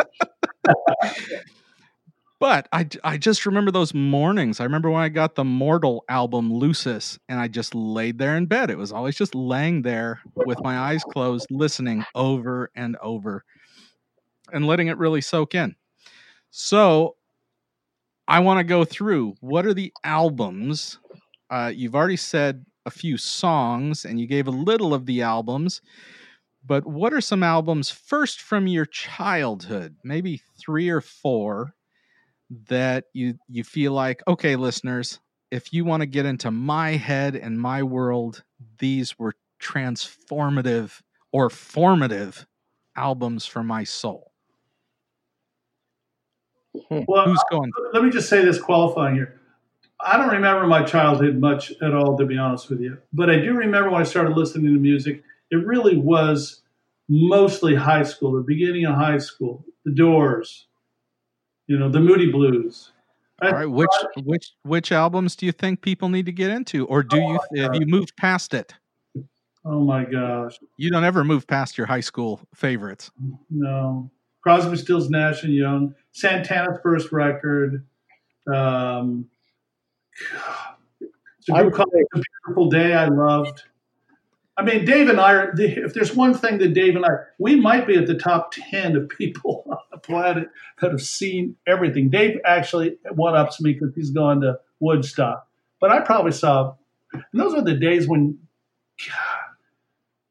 but 2.40 2.66
I, 2.72 2.88
I 3.04 3.18
just 3.18 3.46
remember 3.46 3.70
those 3.70 3.94
mornings. 3.94 4.58
I 4.58 4.64
remember 4.64 4.90
when 4.90 5.02
I 5.02 5.10
got 5.10 5.36
the 5.36 5.44
Mortal 5.44 6.04
album, 6.08 6.50
Lusis, 6.50 7.18
and 7.28 7.38
I 7.38 7.46
just 7.46 7.74
laid 7.74 8.18
there 8.18 8.36
in 8.36 8.46
bed. 8.46 8.70
It 8.70 8.78
was 8.78 8.90
always 8.90 9.16
just 9.16 9.34
laying 9.34 9.82
there 9.82 10.20
with 10.34 10.60
my 10.62 10.76
eyes 10.78 11.04
closed, 11.04 11.46
listening 11.50 12.04
over 12.14 12.70
and 12.74 12.96
over 13.00 13.44
and 14.54 14.66
letting 14.66 14.88
it 14.88 14.98
really 14.98 15.22
soak 15.22 15.54
in. 15.54 15.76
So 16.50 17.16
I 18.26 18.40
want 18.40 18.58
to 18.58 18.64
go 18.64 18.84
through 18.84 19.34
what 19.40 19.66
are 19.66 19.74
the 19.74 19.92
albums. 20.04 20.98
Uh, 21.50 21.72
you've 21.74 21.94
already 21.94 22.16
said 22.16 22.64
a 22.86 22.90
few 22.90 23.16
songs 23.18 24.04
and 24.04 24.20
you 24.20 24.26
gave 24.26 24.46
a 24.46 24.52
little 24.52 24.94
of 24.94 25.06
the 25.06 25.22
albums, 25.22 25.82
but 26.66 26.86
what 26.86 27.12
are 27.14 27.20
some 27.20 27.42
albums 27.42 27.90
first 27.90 28.40
from 28.40 28.66
your 28.66 28.86
childhood, 28.86 29.96
maybe 30.04 30.42
three 30.58 30.90
or 30.90 31.00
four, 31.00 31.74
that 32.68 33.06
you 33.14 33.36
you 33.48 33.64
feel 33.64 33.92
like 33.92 34.22
okay, 34.28 34.56
listeners, 34.56 35.20
if 35.50 35.72
you 35.72 35.84
want 35.84 36.02
to 36.02 36.06
get 36.06 36.26
into 36.26 36.50
my 36.50 36.92
head 36.92 37.36
and 37.36 37.60
my 37.60 37.82
world, 37.82 38.44
these 38.78 39.18
were 39.18 39.34
transformative 39.62 41.00
or 41.32 41.50
formative 41.50 42.46
albums 42.96 43.46
for 43.46 43.64
my 43.64 43.84
soul. 43.84 44.33
Hmm. 46.88 47.00
Well, 47.06 47.26
who's 47.26 47.42
going? 47.50 47.72
Let 47.92 48.04
me 48.04 48.10
just 48.10 48.28
say 48.28 48.44
this 48.44 48.60
qualifying 48.60 49.14
here. 49.14 49.40
I 50.00 50.18
don't 50.18 50.30
remember 50.30 50.66
my 50.66 50.82
childhood 50.82 51.36
much 51.36 51.72
at 51.80 51.94
all, 51.94 52.16
to 52.18 52.26
be 52.26 52.36
honest 52.36 52.68
with 52.68 52.80
you. 52.80 52.98
But 53.12 53.30
I 53.30 53.38
do 53.38 53.54
remember 53.54 53.90
when 53.90 54.00
I 54.00 54.04
started 54.04 54.36
listening 54.36 54.74
to 54.74 54.80
music, 54.80 55.22
it 55.50 55.56
really 55.56 55.96
was 55.96 56.62
mostly 57.08 57.74
high 57.74 58.02
school, 58.02 58.32
the 58.32 58.42
beginning 58.42 58.86
of 58.86 58.94
high 58.96 59.18
school, 59.18 59.64
the 59.84 59.92
Doors, 59.92 60.66
you 61.66 61.78
know, 61.78 61.88
the 61.88 62.00
Moody 62.00 62.30
Blues. 62.30 62.92
All 63.42 63.52
right, 63.52 63.66
which 63.66 63.90
which 64.22 64.52
which 64.62 64.92
albums 64.92 65.36
do 65.36 65.44
you 65.44 65.52
think 65.52 65.82
people 65.82 66.08
need 66.08 66.26
to 66.26 66.32
get 66.32 66.50
into, 66.50 66.86
or 66.86 67.02
do 67.02 67.20
oh 67.20 67.38
you 67.52 67.62
have 67.62 67.74
you 67.74 67.84
moved 67.86 68.16
past 68.16 68.54
it? 68.54 68.74
Oh 69.64 69.80
my 69.80 70.04
gosh! 70.04 70.58
You 70.76 70.90
don't 70.90 71.04
ever 71.04 71.24
move 71.24 71.46
past 71.46 71.76
your 71.76 71.86
high 71.86 72.00
school 72.00 72.40
favorites. 72.54 73.10
No, 73.50 74.10
Crosby, 74.44 74.76
Stills, 74.76 75.08
Nash 75.08 75.42
and 75.42 75.54
Young, 75.54 75.94
Santana's 76.12 76.78
first 76.82 77.12
record. 77.12 77.82
Um, 78.46 79.30
it's 81.40 81.48
a, 81.48 81.66
it's 81.66 81.78
a 82.14 82.22
beautiful 82.44 82.68
day. 82.68 82.92
I 82.92 83.06
loved. 83.08 83.62
I 84.58 84.62
mean, 84.62 84.84
Dave 84.84 85.08
and 85.08 85.18
I 85.18 85.32
are. 85.32 85.54
If 85.56 85.94
there's 85.94 86.14
one 86.14 86.34
thing 86.34 86.58
that 86.58 86.74
Dave 86.74 86.94
and 86.94 87.06
I, 87.06 87.08
we 87.38 87.56
might 87.56 87.86
be 87.86 87.96
at 87.96 88.06
the 88.06 88.16
top 88.16 88.52
ten 88.52 88.96
of 88.96 89.08
people 89.08 89.64
on 89.70 89.78
the 89.90 89.96
planet 89.96 90.50
that 90.82 90.90
have 90.90 91.00
seen 91.00 91.56
everything. 91.66 92.10
Dave 92.10 92.38
actually 92.44 92.98
one 93.14 93.34
ups 93.34 93.62
me 93.62 93.72
because 93.72 93.94
he's 93.94 94.10
gone 94.10 94.42
to 94.42 94.60
Woodstock, 94.78 95.48
but 95.80 95.90
I 95.90 96.00
probably 96.00 96.32
saw. 96.32 96.74
And 97.14 97.40
those 97.40 97.54
were 97.54 97.62
the 97.62 97.76
days 97.76 98.06
when 98.06 98.38
God, 99.08 99.56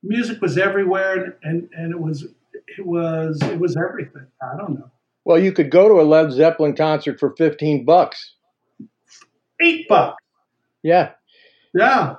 music 0.04 0.40
was 0.40 0.56
everywhere, 0.60 1.16
and, 1.16 1.34
and 1.42 1.70
and 1.74 1.92
it 1.92 2.00
was 2.00 2.28
it 2.78 2.86
was 2.86 3.40
it 3.44 3.60
was 3.60 3.78
everything. 3.78 4.28
I 4.42 4.58
don't 4.58 4.76
know. 4.76 4.92
Well, 5.26 5.40
you 5.40 5.52
could 5.52 5.72
go 5.72 5.88
to 5.88 6.02
a 6.02 6.04
Led 6.04 6.32
Zeppelin 6.32 6.76
concert 6.76 7.20
for 7.20 7.34
15 7.38 7.86
bucks. 7.86 8.34
Eight 9.62 9.88
bucks. 9.88 10.22
Yeah. 10.82 11.12
Yeah. 11.74 12.16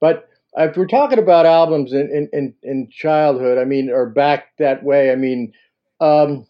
But 0.00 0.28
if 0.56 0.76
we're 0.76 0.86
talking 0.86 1.18
about 1.18 1.46
albums 1.46 1.92
in, 1.92 2.10
in, 2.10 2.28
in, 2.32 2.54
in 2.62 2.88
childhood, 2.90 3.58
I 3.58 3.64
mean, 3.64 3.90
or 3.90 4.06
back 4.06 4.56
that 4.58 4.82
way, 4.82 5.12
I 5.12 5.16
mean, 5.16 5.52
um, 6.00 6.46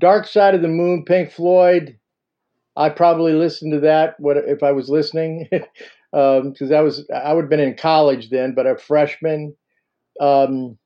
Dark 0.00 0.26
Side 0.26 0.54
of 0.54 0.62
the 0.62 0.68
Moon, 0.68 1.04
Pink 1.04 1.30
Floyd. 1.30 1.98
I 2.76 2.88
probably 2.88 3.32
listened 3.32 3.72
to 3.72 3.80
that 3.80 4.18
what 4.18 4.36
if 4.36 4.64
I 4.64 4.72
was 4.72 4.88
listening, 4.88 5.46
because 5.50 5.70
um, 6.42 6.72
I 6.74 6.80
was 6.80 7.08
I 7.14 7.32
would 7.32 7.42
have 7.42 7.50
been 7.50 7.60
in 7.60 7.76
college 7.76 8.30
then, 8.30 8.54
but 8.54 8.66
a 8.66 8.76
freshman. 8.76 9.54
Um, 10.20 10.76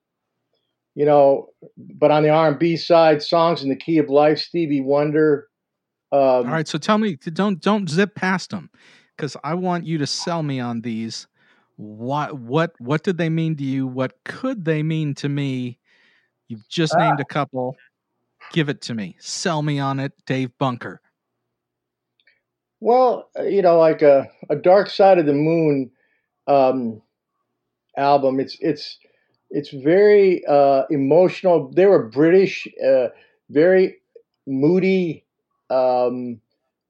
you 0.98 1.04
know, 1.04 1.50
but 1.76 2.10
on 2.10 2.24
the 2.24 2.28
R 2.28 2.48
and 2.48 2.58
B 2.58 2.76
side, 2.76 3.22
songs 3.22 3.62
in 3.62 3.68
the 3.68 3.76
key 3.76 3.98
of 3.98 4.08
life, 4.08 4.40
Stevie 4.40 4.80
Wonder. 4.80 5.46
Um, 6.10 6.18
All 6.20 6.44
right, 6.46 6.66
so 6.66 6.76
tell 6.76 6.98
me, 6.98 7.14
don't 7.14 7.60
don't 7.60 7.88
zip 7.88 8.16
past 8.16 8.50
them, 8.50 8.68
because 9.16 9.36
I 9.44 9.54
want 9.54 9.86
you 9.86 9.98
to 9.98 10.08
sell 10.08 10.42
me 10.42 10.58
on 10.58 10.80
these. 10.80 11.28
What 11.76 12.36
what 12.40 12.72
what 12.80 13.04
did 13.04 13.16
they 13.16 13.28
mean 13.28 13.54
to 13.58 13.62
you? 13.62 13.86
What 13.86 14.14
could 14.24 14.64
they 14.64 14.82
mean 14.82 15.14
to 15.16 15.28
me? 15.28 15.78
You've 16.48 16.68
just 16.68 16.96
ah. 16.96 16.98
named 16.98 17.20
a 17.20 17.24
couple. 17.24 17.76
Give 18.50 18.68
it 18.68 18.80
to 18.82 18.94
me. 18.94 19.14
Sell 19.20 19.62
me 19.62 19.78
on 19.78 20.00
it, 20.00 20.14
Dave 20.26 20.50
Bunker. 20.58 21.00
Well, 22.80 23.30
uh, 23.38 23.44
you 23.44 23.62
know, 23.62 23.78
like 23.78 24.02
a, 24.02 24.28
a 24.50 24.56
Dark 24.56 24.90
Side 24.90 25.18
of 25.20 25.26
the 25.26 25.32
Moon 25.32 25.92
um, 26.48 27.02
album. 27.96 28.40
It's 28.40 28.56
it's 28.58 28.98
it's 29.50 29.70
very 29.70 30.44
uh, 30.46 30.82
emotional. 30.90 31.70
They 31.72 31.86
were 31.86 32.08
British, 32.08 32.68
uh, 32.84 33.08
very 33.50 33.96
moody. 34.46 35.24
Um, 35.70 36.40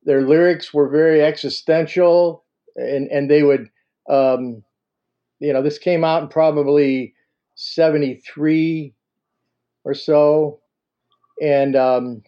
their 0.04 0.22
lyrics 0.22 0.72
were 0.72 0.88
very 0.88 1.22
existential, 1.22 2.44
and 2.76 3.08
and 3.10 3.30
they 3.30 3.42
would, 3.42 3.70
um, 4.08 4.62
you 5.40 5.52
know, 5.52 5.62
this 5.62 5.78
came 5.78 6.04
out 6.04 6.22
in 6.22 6.28
probably 6.28 7.14
seventy 7.54 8.16
three 8.16 8.94
or 9.84 9.94
so, 9.94 10.60
and 11.42 11.76
um, 11.76 12.22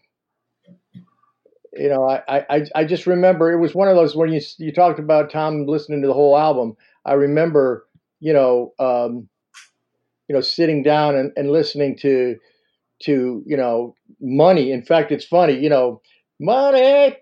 you 1.73 1.89
know, 1.89 2.05
I, 2.09 2.45
I 2.51 2.67
I 2.75 2.85
just 2.85 3.07
remember 3.07 3.51
it 3.53 3.59
was 3.59 3.75
one 3.75 3.89
of 3.89 3.97
those 3.97 4.17
when 4.17 4.33
you 4.33 4.41
you 4.59 4.73
talked 4.73 4.99
about 4.99 5.31
Tom 5.31 5.67
listening 5.67 6.03
to 6.03 6.09
the 6.09 6.15
whole 6.15 6.37
album. 6.37 6.77
I 7.05 7.15
remember, 7.15 7.87
you 8.21 8.33
know. 8.33 8.75
Um, 8.79 9.29
you 10.31 10.35
know, 10.35 10.41
sitting 10.41 10.85
down 10.85 11.17
and, 11.17 11.33
and 11.35 11.51
listening 11.51 11.97
to 11.99 12.37
to 13.03 13.43
you 13.45 13.57
know 13.57 13.97
money. 14.21 14.71
In 14.71 14.81
fact, 14.81 15.11
it's 15.11 15.25
funny, 15.25 15.59
you 15.59 15.69
know, 15.69 16.01
money, 16.39 17.17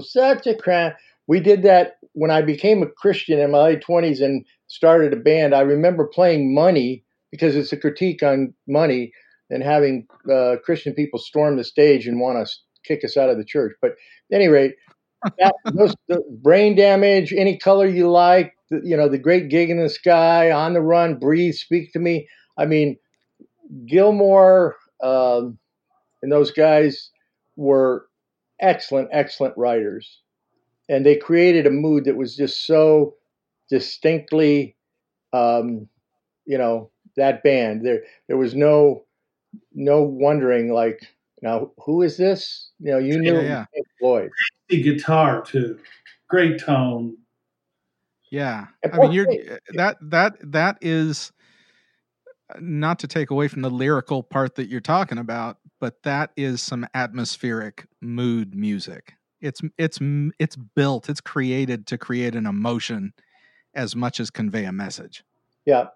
such 0.00 0.46
a 0.48 0.56
crime. 0.56 0.92
We 1.28 1.38
did 1.38 1.62
that 1.62 1.98
when 2.14 2.32
I 2.32 2.42
became 2.42 2.82
a 2.82 2.88
Christian 2.88 3.38
in 3.38 3.52
my 3.52 3.62
late 3.62 3.80
twenties 3.80 4.20
and 4.20 4.44
started 4.66 5.12
a 5.12 5.16
band. 5.16 5.54
I 5.54 5.60
remember 5.60 6.04
playing 6.04 6.52
money 6.52 7.04
because 7.30 7.54
it's 7.54 7.72
a 7.72 7.76
critique 7.76 8.24
on 8.24 8.52
money 8.66 9.12
and 9.48 9.62
having 9.62 10.08
uh, 10.28 10.56
Christian 10.64 10.94
people 10.94 11.20
storm 11.20 11.56
the 11.58 11.62
stage 11.62 12.08
and 12.08 12.18
want 12.18 12.44
to 12.44 12.52
kick 12.84 13.04
us 13.04 13.16
out 13.16 13.30
of 13.30 13.38
the 13.38 13.44
church. 13.44 13.76
But 13.80 13.92
at 13.92 14.34
any 14.34 14.48
rate, 14.48 14.74
that, 15.38 15.54
those, 15.74 15.94
brain 16.42 16.74
damage, 16.74 17.32
any 17.32 17.56
color 17.56 17.86
you 17.86 18.10
like, 18.10 18.52
you 18.82 18.96
know, 18.96 19.08
the 19.08 19.18
great 19.18 19.48
gig 19.48 19.70
in 19.70 19.80
the 19.80 19.88
sky, 19.88 20.50
on 20.50 20.72
the 20.72 20.80
run, 20.80 21.18
breathe, 21.18 21.54
speak 21.54 21.92
to 21.92 21.98
me. 21.98 22.28
I 22.56 22.66
mean, 22.66 22.96
Gilmour 23.86 24.74
um, 25.02 25.58
and 26.22 26.30
those 26.30 26.50
guys 26.52 27.10
were 27.56 28.06
excellent, 28.60 29.08
excellent 29.12 29.56
writers. 29.56 30.20
And 30.88 31.04
they 31.04 31.16
created 31.16 31.66
a 31.66 31.70
mood 31.70 32.04
that 32.04 32.16
was 32.16 32.36
just 32.36 32.66
so 32.66 33.14
distinctly, 33.68 34.76
um, 35.32 35.88
you 36.44 36.58
know, 36.58 36.90
that 37.16 37.42
band. 37.42 37.84
There, 37.84 38.02
there 38.28 38.36
was 38.36 38.54
no, 38.54 39.04
no 39.74 40.02
wondering 40.02 40.72
like, 40.72 41.00
now 41.42 41.72
who 41.84 42.02
is 42.02 42.16
this? 42.16 42.70
You 42.78 42.92
know, 42.92 42.98
you 42.98 43.18
knew 43.18 43.40
yeah, 43.40 43.64
yeah. 43.74 43.82
Floyd. 43.98 44.30
Guitar 44.68 45.42
too, 45.42 45.78
great 46.28 46.58
tone. 46.60 47.16
Yeah, 48.32 48.68
I 48.90 48.96
mean, 48.96 49.12
you're 49.12 49.30
eh, 49.30 49.58
that 49.74 49.98
that 50.00 50.38
that 50.52 50.78
is 50.80 51.32
uh, 52.48 52.58
not 52.62 52.98
to 53.00 53.06
take 53.06 53.30
away 53.30 53.46
from 53.46 53.60
the 53.60 53.68
lyrical 53.68 54.22
part 54.22 54.54
that 54.54 54.70
you're 54.70 54.80
talking 54.80 55.18
about, 55.18 55.58
but 55.78 56.02
that 56.04 56.30
is 56.34 56.62
some 56.62 56.86
atmospheric 56.94 57.86
mood 58.00 58.54
music. 58.54 59.12
It's 59.42 59.60
it's 59.76 59.98
it's 60.38 60.56
built, 60.56 61.10
it's 61.10 61.20
created 61.20 61.86
to 61.88 61.98
create 61.98 62.34
an 62.34 62.46
emotion 62.46 63.12
as 63.74 63.94
much 63.94 64.18
as 64.18 64.30
convey 64.30 64.64
a 64.64 64.72
message. 64.72 65.24
Yeah, 65.66 65.88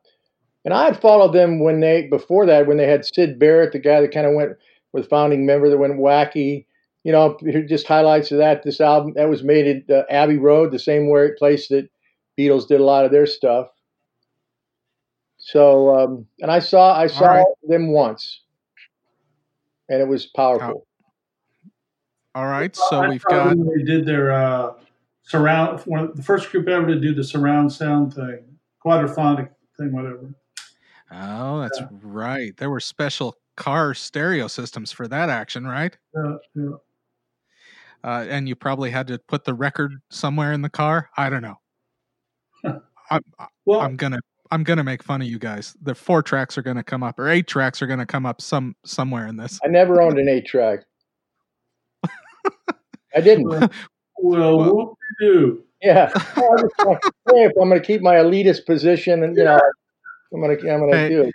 and 0.67 0.75
I 0.75 0.85
had 0.85 1.01
followed 1.01 1.33
them 1.33 1.61
when 1.61 1.81
they 1.81 2.07
before 2.07 2.45
that 2.45 2.67
when 2.67 2.77
they 2.77 2.87
had 2.87 3.07
Syd 3.07 3.39
Barrett, 3.39 3.73
the 3.73 3.79
guy 3.79 4.03
that 4.03 4.13
kind 4.13 4.27
of 4.27 4.35
went 4.35 4.59
with 4.93 5.09
founding 5.09 5.47
member 5.47 5.71
that 5.71 5.79
went 5.79 5.95
wacky. 5.95 6.67
You 7.03 7.13
know, 7.13 7.39
just 7.67 7.87
highlights 7.87 8.31
of 8.31 8.39
that. 8.39 8.63
This 8.63 8.79
album 8.79 9.15
that 9.15 9.31
was 9.31 9.43
made 9.43 9.87
at 9.89 9.97
uh, 9.97 10.03
Abbey 10.11 10.37
Road, 10.37 10.71
the 10.71 10.79
same 10.79 11.09
where 11.09 11.35
place 11.35 11.69
that 11.69 11.89
Beatles 12.39 12.69
did 12.69 12.81
a 12.81 12.85
lot 12.85 13.05
of 13.05 13.11
their 13.11 13.27
stuff. 13.27 13.69
So, 15.39 15.97
um, 15.97 16.27
and 16.41 16.51
I 16.51 16.59
saw 16.59 16.99
I 16.99 17.07
saw 17.07 17.27
right. 17.27 17.47
them 17.69 17.93
once, 17.93 18.43
and 19.89 20.01
it 20.01 20.09
was 20.09 20.27
powerful. 20.27 20.87
All 22.35 22.47
right, 22.47 22.75
so 22.75 23.09
we've 23.09 23.23
got 23.25 23.57
they 23.57 23.83
did 23.83 24.05
their 24.05 24.33
uh, 24.33 24.73
surround 25.23 25.81
one 25.83 26.11
the 26.15 26.23
first 26.23 26.51
group 26.51 26.69
ever 26.69 26.87
to 26.87 26.99
do 26.99 27.15
the 27.15 27.25
surround 27.25 27.73
sound 27.73 28.15
thing, 28.15 28.45
quadraphonic 28.85 29.51
thing, 29.79 29.93
whatever. 29.93 30.35
Oh, 31.13 31.61
that's 31.61 31.79
yeah. 31.79 31.87
right. 32.03 32.57
There 32.57 32.71
were 32.71 32.81
special 32.81 33.37
car 33.57 33.95
stereo 33.95 34.49
systems 34.49 34.93
for 34.93 35.07
that 35.09 35.31
action, 35.31 35.67
right? 35.67 35.97
Yeah, 36.15 36.37
yeah. 36.55 36.71
Uh, 38.05 38.27
and 38.29 38.49
you 38.49 38.55
probably 38.55 38.91
had 38.91 39.07
to 39.09 39.19
put 39.19 39.45
the 39.45 39.55
record 39.55 39.93
somewhere 40.11 40.53
in 40.53 40.63
the 40.63 40.69
car. 40.69 41.11
I 41.17 41.31
don't 41.31 41.43
know. 41.43 41.57
I'm, 43.11 43.23
well, 43.65 43.81
I'm 43.81 43.97
gonna 43.97 44.21
I'm 44.51 44.65
gonna 44.65 44.85
make 44.85 45.03
fun 45.03 45.23
of 45.23 45.29
you 45.29 45.39
guys. 45.39 45.77
The 45.83 45.95
four 45.95 46.23
tracks 46.23 46.57
are 46.59 46.63
gonna 46.63 46.83
come 46.83 47.03
up, 47.03 47.19
or 47.19 47.29
eight 47.29 47.47
tracks 47.47 47.83
are 47.83 47.87
gonna 47.87 48.07
come 48.07 48.27
up 48.27 48.41
some 48.41 48.75
somewhere 48.85 49.27
in 49.27 49.37
this. 49.37 49.59
I 49.65 49.69
never 49.69 50.01
owned 50.01 50.19
an 50.19 50.29
eight 50.29 50.47
track. 50.47 50.81
I 53.15 53.21
didn't. 53.21 53.49
Well, 53.49 53.71
well 54.19 54.75
what 54.75 54.95
do 55.21 55.27
do? 55.27 55.63
Yeah, 55.83 56.11
like, 56.37 57.03
hey, 57.31 57.45
if 57.45 57.53
I'm 57.61 57.69
gonna 57.69 57.81
keep 57.81 58.01
my 58.01 58.15
elitist 58.15 58.65
position, 58.67 59.23
and 59.23 59.37
you 59.37 59.45
know, 59.45 59.61
I'm 60.33 60.41
gonna 60.41 60.55
I'm 60.55 60.81
gonna 60.81 60.97
hey, 60.97 61.09
do 61.09 61.23
it. 61.23 61.35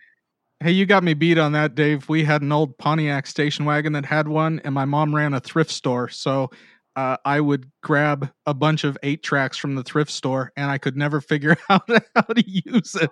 Hey, 0.62 0.72
you 0.72 0.86
got 0.86 1.04
me 1.04 1.14
beat 1.14 1.38
on 1.38 1.52
that, 1.54 1.76
Dave. 1.76 2.10
We 2.10 2.24
had 2.24 2.42
an 2.42 2.52
old 2.52 2.78
Pontiac 2.78 3.28
station 3.28 3.66
wagon 3.66 3.94
that 3.94 4.06
had 4.06 4.28
one, 4.28 4.60
and 4.64 4.74
my 4.74 4.86
mom 4.86 5.16
ran 5.16 5.34
a 5.34 5.40
thrift 5.40 5.72
store. 5.72 6.10
So 6.10 6.50
uh, 6.96 7.18
I 7.24 7.40
would 7.40 7.72
grab 7.82 8.32
a 8.46 8.54
bunch 8.54 8.84
of 8.84 8.98
eight 9.04 9.24
tracks 9.24 9.58
from 9.58 9.76
the 9.76 9.84
thrift 9.84 10.12
store, 10.12 10.52
and 10.56 10.70
I 10.70 10.78
could 10.78 10.98
never 10.98 11.22
figure 11.22 11.58
out 11.70 11.90
how 12.16 12.22
to 12.22 12.44
use 12.46 12.96
it. 12.96 13.10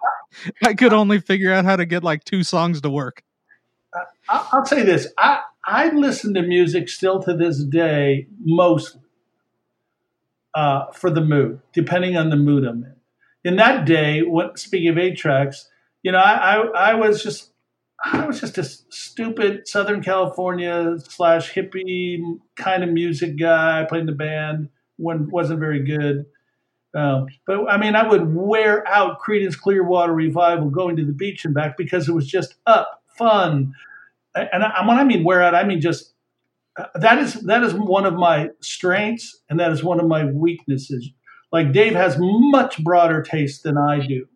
I 0.64 0.74
could 0.74 0.94
only 0.94 1.20
figure 1.20 1.54
out 1.54 1.66
how 1.66 1.76
to 1.76 1.86
get 1.86 2.04
like 2.04 2.24
two 2.24 2.44
songs 2.44 2.82
to 2.82 2.90
work. 2.90 3.24
I'll 4.28 4.66
say 4.66 4.84
this: 4.84 5.08
I 5.18 5.42
I 5.66 5.90
listen 5.90 6.34
to 6.36 6.42
music 6.42 6.90
still 6.90 7.22
to 7.24 7.34
this 7.34 7.64
day, 7.64 8.28
mostly 8.44 9.02
uh, 10.54 10.92
for 10.92 11.10
the 11.10 11.22
mood, 11.22 11.62
depending 11.74 12.18
on 12.18 12.30
the 12.30 12.36
mood 12.36 12.66
I'm 12.66 12.84
in. 12.84 12.96
In 13.44 13.56
that 13.56 13.86
day, 13.86 14.22
when 14.22 14.56
speaking 14.58 14.90
of 14.90 14.98
eight 14.98 15.18
tracks, 15.18 15.70
you 16.04 16.12
know, 16.12 16.18
I, 16.18 16.56
I, 16.56 16.92
I 16.92 16.94
was 16.96 17.24
just 17.24 17.52
I 18.04 18.26
was 18.26 18.40
just 18.40 18.58
a 18.58 18.64
stupid 18.64 19.68
Southern 19.68 20.02
California 20.02 20.96
slash 21.10 21.54
hippie 21.54 22.22
kind 22.56 22.84
of 22.84 22.90
music 22.90 23.38
guy. 23.38 23.82
I 23.82 23.86
played 23.86 24.02
in 24.02 24.06
the 24.06 24.14
band, 24.14 24.70
when 24.98 25.30
wasn't 25.30 25.60
very 25.60 25.84
good. 25.84 26.26
Um, 26.96 27.28
but 27.46 27.70
I 27.70 27.78
mean, 27.78 27.96
I 27.96 28.08
would 28.08 28.34
wear 28.34 28.88
out 28.88 29.20
Creedence 29.20 29.58
Clearwater 29.58 30.14
Revival 30.14 30.70
going 30.70 30.96
to 30.96 31.06
the 31.06 31.12
beach 31.12 31.46
and 31.46 31.54
back 31.54 31.78
because 31.78 32.08
it 32.08 32.14
was 32.14 32.28
just 32.28 32.56
up, 32.66 33.04
fun. 33.18 33.74
And 34.34 34.64
I, 34.64 34.88
when 34.88 34.98
I 34.98 35.04
mean 35.04 35.24
wear 35.24 35.44
out, 35.44 35.54
I 35.54 35.64
mean 35.64 35.82
just 35.82 36.14
uh, 36.78 36.86
that 36.96 37.20
is 37.20 37.34
that 37.34 37.64
is 37.64 37.74
one 37.74 38.06
of 38.06 38.14
my 38.14 38.50
strengths 38.62 39.40
and 39.50 39.60
that 39.60 39.72
is 39.72 39.84
one 39.84 40.00
of 40.00 40.08
my 40.08 40.26
weaknesses. 40.26 41.10
Like 41.52 41.74
Dave 41.74 41.94
has 41.94 42.16
much 42.20 42.84
broader 42.84 43.22
taste 43.22 43.64
than 43.64 43.78
I 43.78 44.06
do. 44.06 44.28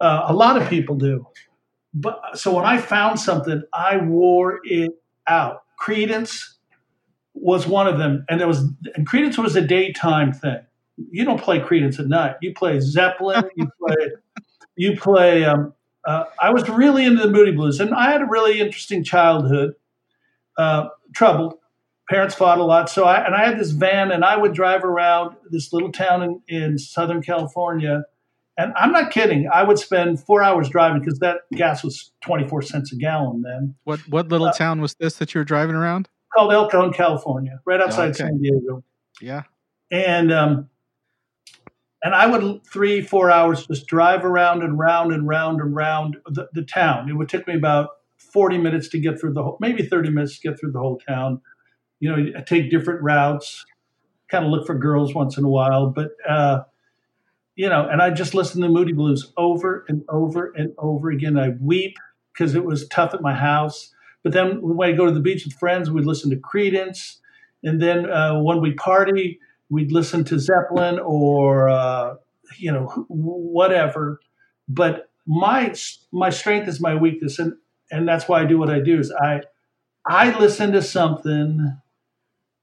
Uh, 0.00 0.24
a 0.28 0.34
lot 0.34 0.60
of 0.60 0.68
people 0.68 0.96
do 0.96 1.26
but 1.92 2.20
so 2.38 2.54
when 2.54 2.64
I 2.64 2.78
found 2.78 3.18
something, 3.18 3.62
I 3.72 3.98
wore 3.98 4.60
it 4.64 4.92
out. 5.26 5.62
Creedence 5.80 6.54
was 7.34 7.66
one 7.66 7.86
of 7.86 7.98
them, 7.98 8.24
and 8.28 8.40
it 8.40 8.46
was 8.46 8.64
and 8.94 9.08
Creedence 9.08 9.38
was 9.38 9.56
a 9.56 9.62
daytime 9.62 10.32
thing. 10.32 10.60
You 11.10 11.24
don't 11.24 11.40
play 11.40 11.60
Creedence 11.60 11.98
at 11.98 12.06
night. 12.06 12.36
You 12.42 12.52
play 12.54 12.80
Zeppelin. 12.80 13.44
You 13.56 13.68
play 13.86 14.10
you 14.76 14.96
play 14.96 15.44
um, 15.44 15.74
uh, 16.04 16.24
I 16.40 16.50
was 16.50 16.68
really 16.68 17.04
into 17.04 17.22
the 17.22 17.30
Moody 17.30 17.52
Blues, 17.52 17.80
and 17.80 17.94
I 17.94 18.10
had 18.10 18.22
a 18.22 18.26
really 18.26 18.60
interesting 18.60 19.04
childhood. 19.04 19.74
Uh, 20.56 20.88
troubled, 21.14 21.54
parents 22.08 22.34
fought 22.34 22.58
a 22.58 22.64
lot, 22.64 22.88
so 22.88 23.04
I 23.04 23.24
and 23.24 23.34
I 23.34 23.44
had 23.44 23.58
this 23.58 23.70
van, 23.70 24.10
and 24.10 24.24
I 24.24 24.36
would 24.36 24.54
drive 24.54 24.84
around 24.84 25.36
this 25.50 25.72
little 25.72 25.92
town 25.92 26.22
in, 26.22 26.42
in 26.48 26.78
Southern 26.78 27.22
California, 27.22 28.04
and 28.62 28.72
I'm 28.76 28.92
not 28.92 29.10
kidding. 29.10 29.48
I 29.52 29.62
would 29.62 29.78
spend 29.78 30.20
four 30.20 30.42
hours 30.42 30.68
driving 30.68 31.00
because 31.00 31.18
that 31.20 31.38
gas 31.52 31.82
was 31.84 32.12
24 32.22 32.62
cents 32.62 32.92
a 32.92 32.96
gallon 32.96 33.42
then. 33.42 33.74
What 33.84 34.00
what 34.08 34.28
little 34.28 34.48
Uh, 34.48 34.52
town 34.52 34.80
was 34.80 34.94
this 34.94 35.14
that 35.18 35.34
you 35.34 35.40
were 35.40 35.44
driving 35.44 35.74
around? 35.76 36.08
Called 36.34 36.52
El 36.52 36.68
Cajon, 36.68 36.92
California, 36.92 37.60
right 37.66 37.80
outside 37.80 38.10
Okay. 38.10 38.18
San 38.18 38.38
Diego. 38.40 38.82
Yeah. 39.20 39.42
and 39.90 40.32
um, 40.32 40.68
and 42.02 42.14
I 42.14 42.26
would 42.26 42.64
three 42.64 43.02
four 43.02 43.30
hours 43.30 43.66
just 43.66 43.86
drive 43.86 44.24
around 44.24 44.62
and 44.62 44.78
round 44.78 45.12
and 45.12 45.26
round 45.28 45.60
and 45.60 45.74
round 45.74 46.16
the, 46.26 46.48
the 46.54 46.62
town. 46.62 47.08
It 47.10 47.14
would 47.14 47.28
take 47.28 47.46
me 47.46 47.54
about 47.54 47.90
forty 48.16 48.58
minutes 48.58 48.88
to 48.90 48.98
get 48.98 49.20
through 49.20 49.34
the 49.34 49.42
whole, 49.42 49.58
maybe 49.60 49.84
thirty 49.84 50.10
minutes 50.10 50.38
to 50.38 50.48
get 50.48 50.58
through 50.58 50.72
the 50.72 50.78
whole 50.78 50.98
town. 50.98 51.40
You 51.98 52.10
know, 52.16 52.38
I 52.38 52.40
take 52.40 52.70
different 52.70 53.02
routes, 53.02 53.66
kind 54.30 54.44
of 54.46 54.50
look 54.50 54.66
for 54.66 54.74
girls 54.74 55.14
once 55.14 55.36
in 55.36 55.44
a 55.44 55.48
while, 55.50 55.88
but 55.88 56.12
uh, 56.26 56.60
you 57.60 57.68
know, 57.68 57.86
and 57.86 58.00
I 58.00 58.08
just 58.08 58.32
listen 58.32 58.62
to 58.62 58.70
Moody 58.70 58.94
Blues 58.94 59.34
over 59.36 59.84
and 59.86 60.02
over 60.08 60.50
and 60.56 60.72
over 60.78 61.10
again. 61.10 61.38
I 61.38 61.50
weep 61.60 61.98
because 62.32 62.54
it 62.54 62.64
was 62.64 62.88
tough 62.88 63.12
at 63.12 63.20
my 63.20 63.34
house. 63.34 63.92
But 64.22 64.32
then 64.32 64.62
when 64.62 64.88
I 64.88 64.96
go 64.96 65.04
to 65.04 65.12
the 65.12 65.20
beach 65.20 65.44
with 65.44 65.52
friends, 65.52 65.90
we'd 65.90 66.06
listen 66.06 66.30
to 66.30 66.36
Creedence, 66.36 67.16
and 67.62 67.78
then 67.78 68.10
uh, 68.10 68.40
when 68.40 68.62
we 68.62 68.72
party, 68.72 69.40
we'd 69.68 69.92
listen 69.92 70.24
to 70.24 70.38
Zeppelin 70.38 71.00
or 71.00 71.68
uh, 71.68 72.14
you 72.56 72.72
know 72.72 72.86
whatever. 73.08 74.20
But 74.66 75.10
my 75.26 75.74
my 76.12 76.30
strength 76.30 76.66
is 76.66 76.80
my 76.80 76.94
weakness, 76.94 77.38
and 77.38 77.52
and 77.90 78.08
that's 78.08 78.26
why 78.26 78.40
I 78.40 78.46
do 78.46 78.56
what 78.56 78.70
I 78.70 78.80
do. 78.80 78.98
Is 78.98 79.12
I 79.12 79.42
I 80.06 80.34
listen 80.38 80.72
to 80.72 80.80
something, 80.80 81.76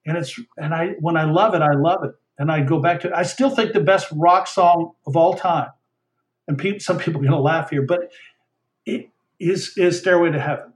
and 0.08 0.18
it's 0.18 0.40
and 0.58 0.74
I 0.74 0.96
when 1.02 1.18
I 1.18 1.26
love 1.26 1.54
it, 1.54 1.62
I 1.62 1.76
love 1.76 2.04
it, 2.04 2.16
and 2.38 2.52
I 2.52 2.62
go 2.62 2.80
back 2.80 3.02
to. 3.02 3.15
I 3.15 3.23
still 3.23 3.50
think 3.50 3.73
the 3.73 3.80
best 3.80 4.08
rock 4.12 4.47
song 4.47 4.93
of 5.06 5.15
all 5.15 5.34
time, 5.34 5.69
and 6.47 6.58
people, 6.58 6.80
some 6.80 6.97
people 6.97 7.21
are 7.21 7.23
going 7.23 7.32
to 7.32 7.39
laugh 7.39 7.69
here, 7.69 7.82
but 7.82 8.12
it 8.86 9.10
is 9.39 9.78
is 9.78 10.00
Stairway 10.00 10.32
to 10.32 10.39
Heaven, 10.39 10.73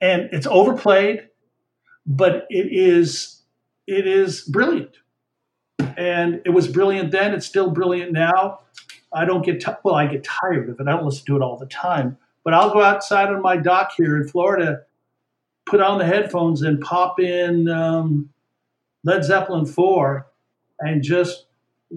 and 0.00 0.28
it's 0.32 0.46
overplayed, 0.46 1.28
but 2.06 2.46
it 2.50 2.68
is 2.70 3.42
it 3.86 4.06
is 4.06 4.42
brilliant 4.42 4.96
and 5.96 6.40
it 6.44 6.50
was 6.50 6.68
brilliant 6.68 7.10
then. 7.10 7.34
It's 7.34 7.46
still 7.46 7.70
brilliant 7.70 8.12
now. 8.12 8.60
I 9.12 9.24
don't 9.24 9.44
get 9.44 9.60
t- 9.60 9.72
well. 9.82 9.94
I 9.94 10.06
get 10.06 10.24
tired 10.24 10.68
of 10.68 10.80
it. 10.80 10.88
I 10.88 10.92
don't 10.92 11.04
listen 11.04 11.24
to 11.26 11.36
it 11.36 11.42
all 11.42 11.56
the 11.56 11.66
time. 11.66 12.18
But 12.44 12.54
I'll 12.54 12.72
go 12.72 12.82
outside 12.82 13.28
on 13.28 13.42
my 13.42 13.56
dock 13.56 13.92
here 13.96 14.16
in 14.16 14.28
Florida, 14.28 14.82
put 15.66 15.80
on 15.80 15.98
the 15.98 16.04
headphones, 16.04 16.62
and 16.62 16.80
pop 16.80 17.20
in 17.20 17.68
um, 17.68 18.30
Led 19.04 19.24
Zeppelin 19.24 19.66
four, 19.66 20.26
and 20.80 21.02
just 21.02 21.46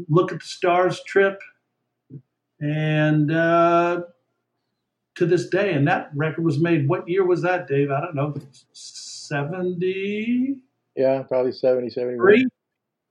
look 0.09 0.31
at 0.31 0.39
the 0.39 0.45
stars 0.45 1.01
trip. 1.03 1.39
And 2.59 3.31
uh, 3.31 4.01
to 5.15 5.25
this 5.25 5.47
day, 5.49 5.73
and 5.73 5.87
that 5.87 6.09
record 6.15 6.43
was 6.43 6.59
made. 6.59 6.87
What 6.87 7.07
year 7.07 7.25
was 7.25 7.41
that, 7.43 7.67
Dave? 7.67 7.91
I 7.91 8.01
don't 8.01 8.15
know. 8.15 8.35
Seventy 8.73 10.57
Yeah, 10.95 11.21
probably 11.23 11.51
70, 11.51 11.89
71. 11.89 12.17
three. 12.17 12.39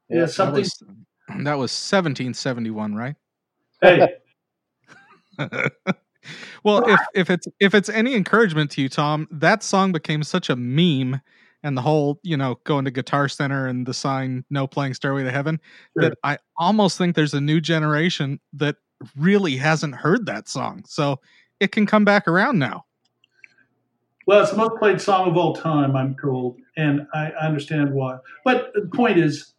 Yeah, 0.09 0.16
Yeah, 0.16 0.20
That 0.22 0.31
something. 0.33 0.62
was 0.62 0.83
that 1.44 1.55
was 1.59 1.70
1771, 1.72 2.94
right? 2.94 3.14
hey, 3.83 4.14
well, 6.64 6.88
if 6.88 7.00
if 7.14 7.31
it's 7.31 7.46
if 7.61 7.74
it's 7.74 7.88
any 7.88 8.14
encouragement 8.14 8.70
to 8.72 8.83
you, 8.83 8.88
Tom, 8.88 9.29
that 9.31 9.62
song 9.62 9.92
became 9.92 10.22
such 10.22 10.48
a 10.48 10.57
meme, 10.57 11.20
and 11.66 11.76
the 11.76 11.83
whole 11.83 12.20
you 12.22 12.37
know 12.37 12.61
going 12.62 12.85
to 12.85 12.92
Guitar 12.92 13.29
Center 13.29 13.66
and 13.66 13.87
the 13.87 13.92
sign 13.92 14.44
"No 14.48 14.68
playing 14.68 14.94
Stairway 14.94 15.24
to 15.24 15.33
Heaven" 15.33 15.61
Sure. 15.98 16.11
that 16.11 16.18
I 16.22 16.38
almost 16.57 16.96
think 16.96 17.16
there's 17.16 17.35
a 17.35 17.40
new 17.40 17.61
generation 17.61 18.38
that 18.52 18.76
really 19.16 19.57
hasn't 19.57 19.96
heard 19.96 20.26
that 20.26 20.48
song, 20.48 20.85
so 20.87 21.20
it 21.59 21.72
can 21.72 21.85
come 21.85 22.05
back 22.05 22.29
around 22.29 22.61
now. 22.61 22.85
Well, 24.29 24.42
it's 24.42 24.52
the 24.52 24.57
most 24.57 24.79
played 24.79 25.00
song 25.00 25.29
of 25.29 25.37
all 25.37 25.55
time, 25.55 25.96
I'm 25.96 26.16
told, 26.20 26.57
and 26.76 27.07
I 27.12 27.26
understand 27.40 27.92
why. 27.92 28.18
But 28.44 28.72
the 28.74 28.88
point 28.92 29.18
is, 29.18 29.55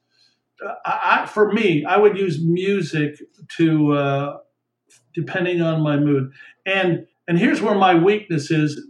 I, 0.85 1.21
I, 1.23 1.25
for 1.25 1.51
me, 1.51 1.85
I 1.85 1.97
would 1.97 2.17
use 2.17 2.41
music 2.41 3.21
to, 3.57 3.93
uh, 3.93 4.37
depending 5.13 5.61
on 5.61 5.81
my 5.81 5.97
mood, 5.97 6.31
and 6.65 7.05
and 7.27 7.37
here's 7.37 7.61
where 7.61 7.75
my 7.75 7.93
weakness 7.93 8.49
is. 8.51 8.81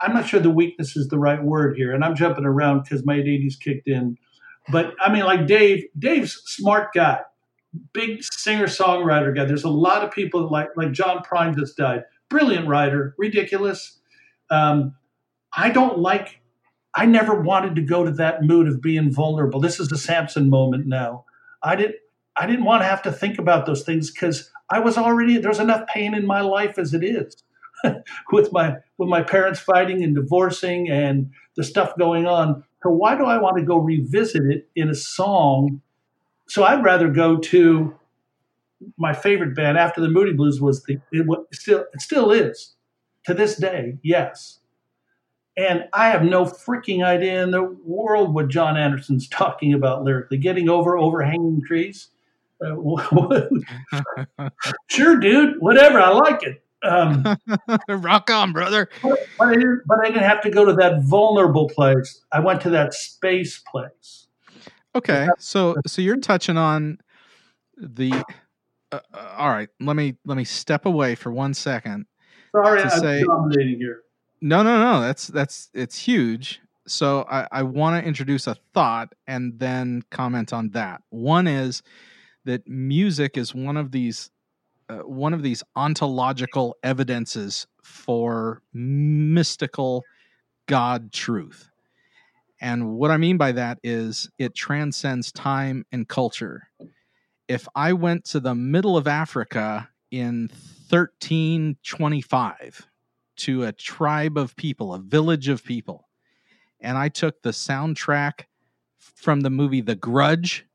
I'm 0.00 0.14
not 0.14 0.26
sure 0.26 0.40
the 0.40 0.50
weakness 0.50 0.96
is 0.96 1.08
the 1.08 1.18
right 1.18 1.42
word 1.42 1.76
here, 1.76 1.92
and 1.92 2.04
I'm 2.04 2.14
jumping 2.14 2.44
around 2.44 2.82
because 2.82 3.04
my 3.04 3.18
ADD's 3.18 3.56
kicked 3.56 3.86
in. 3.86 4.16
But 4.70 4.94
I 5.00 5.12
mean, 5.12 5.24
like 5.24 5.46
Dave, 5.46 5.84
Dave's 5.98 6.42
smart 6.46 6.94
guy, 6.94 7.20
big 7.92 8.22
singer 8.22 8.66
songwriter 8.66 9.34
guy. 9.34 9.44
There's 9.44 9.64
a 9.64 9.70
lot 9.70 10.02
of 10.02 10.10
people 10.10 10.50
like 10.50 10.68
like 10.76 10.92
John 10.92 11.22
Prine 11.22 11.56
just 11.56 11.76
died, 11.76 12.04
brilliant 12.28 12.66
writer, 12.66 13.14
ridiculous. 13.18 14.00
Um, 14.50 14.94
I 15.54 15.70
don't 15.70 15.98
like. 15.98 16.40
I 16.94 17.06
never 17.06 17.40
wanted 17.40 17.74
to 17.76 17.82
go 17.82 18.04
to 18.04 18.10
that 18.12 18.42
mood 18.42 18.68
of 18.68 18.82
being 18.82 19.12
vulnerable. 19.12 19.60
This 19.60 19.80
is 19.80 19.88
the 19.88 19.98
Samson 19.98 20.50
moment 20.50 20.86
now. 20.86 21.24
I 21.62 21.76
didn't. 21.76 21.96
I 22.36 22.46
didn't 22.46 22.64
want 22.64 22.82
to 22.82 22.86
have 22.86 23.02
to 23.02 23.12
think 23.12 23.38
about 23.38 23.66
those 23.66 23.82
things 23.82 24.10
because 24.10 24.50
I 24.70 24.78
was 24.78 24.96
already 24.96 25.36
there's 25.36 25.58
enough 25.58 25.86
pain 25.88 26.14
in 26.14 26.26
my 26.26 26.40
life 26.40 26.78
as 26.78 26.94
it 26.94 27.04
is, 27.04 27.36
with 28.32 28.52
my 28.52 28.76
with 28.98 29.08
my 29.08 29.22
parents 29.22 29.60
fighting 29.60 30.02
and 30.02 30.14
divorcing 30.14 30.90
and 30.90 31.30
the 31.56 31.64
stuff 31.64 31.96
going 31.98 32.26
on. 32.26 32.64
So 32.82 32.90
why 32.90 33.16
do 33.16 33.24
I 33.24 33.38
want 33.38 33.58
to 33.58 33.64
go 33.64 33.76
revisit 33.78 34.42
it 34.44 34.68
in 34.74 34.88
a 34.88 34.94
song? 34.94 35.80
So 36.48 36.64
I'd 36.64 36.84
rather 36.84 37.08
go 37.08 37.36
to 37.38 37.94
my 38.96 39.12
favorite 39.12 39.54
band 39.54 39.78
after 39.78 40.00
the 40.00 40.08
Moody 40.08 40.32
Blues 40.32 40.60
was 40.60 40.82
the 40.84 40.98
it 41.12 41.26
was 41.26 41.38
still 41.52 41.84
it 41.92 42.00
still 42.00 42.32
is 42.32 42.74
to 43.24 43.34
this 43.34 43.56
day. 43.56 43.98
Yes, 44.02 44.58
and 45.56 45.84
I 45.92 46.08
have 46.08 46.22
no 46.22 46.44
freaking 46.44 47.04
idea 47.04 47.42
in 47.42 47.50
the 47.50 47.62
world 47.62 48.34
what 48.34 48.48
Jon 48.48 48.76
Anderson's 48.76 49.28
talking 49.30 49.72
about 49.72 50.04
lyrically. 50.04 50.38
Getting 50.38 50.68
over 50.68 50.96
overhanging 50.96 51.62
trees. 51.66 52.08
Uh, 52.64 52.76
sure, 54.88 55.16
dude. 55.18 55.56
Whatever. 55.58 56.00
I 56.00 56.10
like 56.10 56.42
it. 56.44 56.62
Um, 56.82 57.24
Rock 57.88 58.30
on, 58.30 58.52
brother. 58.52 58.88
but, 59.02 59.18
I 59.40 59.52
didn't, 59.54 59.82
but 59.86 59.98
I 60.00 60.08
didn't 60.08 60.24
have 60.24 60.40
to 60.42 60.50
go 60.50 60.64
to 60.64 60.72
that 60.74 61.02
vulnerable 61.04 61.68
place. 61.68 62.22
I 62.32 62.40
went 62.40 62.60
to 62.62 62.70
that 62.70 62.92
space 62.94 63.60
place. 63.70 64.26
Okay, 64.94 65.26
so 65.38 65.74
so 65.86 66.02
you're 66.02 66.18
touching 66.18 66.56
on 66.58 66.98
the. 67.76 68.12
Uh, 68.90 69.00
uh, 69.14 69.34
all 69.38 69.48
right, 69.48 69.68
let 69.80 69.96
me 69.96 70.16
let 70.26 70.36
me 70.36 70.44
step 70.44 70.84
away 70.86 71.14
for 71.14 71.32
one 71.32 71.54
second. 71.54 72.06
Sorry, 72.54 72.82
To 72.82 72.92
I'm 72.92 73.00
say- 73.00 73.22
dominating 73.22 73.78
here. 73.78 74.02
No, 74.42 74.62
no, 74.62 74.78
no. 74.78 75.00
That's 75.00 75.28
that's 75.28 75.70
it's 75.72 75.96
huge. 75.96 76.60
So 76.88 77.24
I, 77.30 77.46
I 77.52 77.62
want 77.62 78.02
to 78.02 78.06
introduce 78.08 78.48
a 78.48 78.56
thought 78.74 79.14
and 79.28 79.56
then 79.58 80.02
comment 80.10 80.52
on 80.52 80.70
that. 80.70 81.00
One 81.10 81.46
is 81.46 81.82
that 82.44 82.66
music 82.66 83.38
is 83.38 83.54
one 83.54 83.76
of 83.76 83.92
these 83.92 84.30
uh, 84.88 84.98
one 84.98 85.34
of 85.34 85.42
these 85.42 85.62
ontological 85.76 86.76
evidences 86.82 87.66
for 87.82 88.62
mystical 88.72 90.04
God 90.66 91.12
truth. 91.12 91.68
And 92.60 92.94
what 92.94 93.10
I 93.10 93.16
mean 93.16 93.36
by 93.36 93.52
that 93.52 93.78
is 93.82 94.30
it 94.38 94.54
transcends 94.54 95.32
time 95.32 95.84
and 95.90 96.08
culture. 96.08 96.68
If 97.48 97.66
I 97.74 97.92
went 97.92 98.24
to 98.26 98.38
the 98.40 98.54
middle 98.54 98.96
of 98.96 99.08
Africa 99.08 99.88
in 100.10 100.48
1325 100.88 102.86
to 103.36 103.64
a 103.64 103.72
tribe 103.72 104.38
of 104.38 104.54
people, 104.56 104.94
a 104.94 105.00
village 105.00 105.48
of 105.48 105.64
people, 105.64 106.08
and 106.80 106.96
I 106.96 107.08
took 107.08 107.42
the 107.42 107.50
soundtrack 107.50 108.44
from 108.98 109.40
the 109.40 109.50
movie 109.50 109.80
The 109.80 109.96
Grudge 109.96 110.66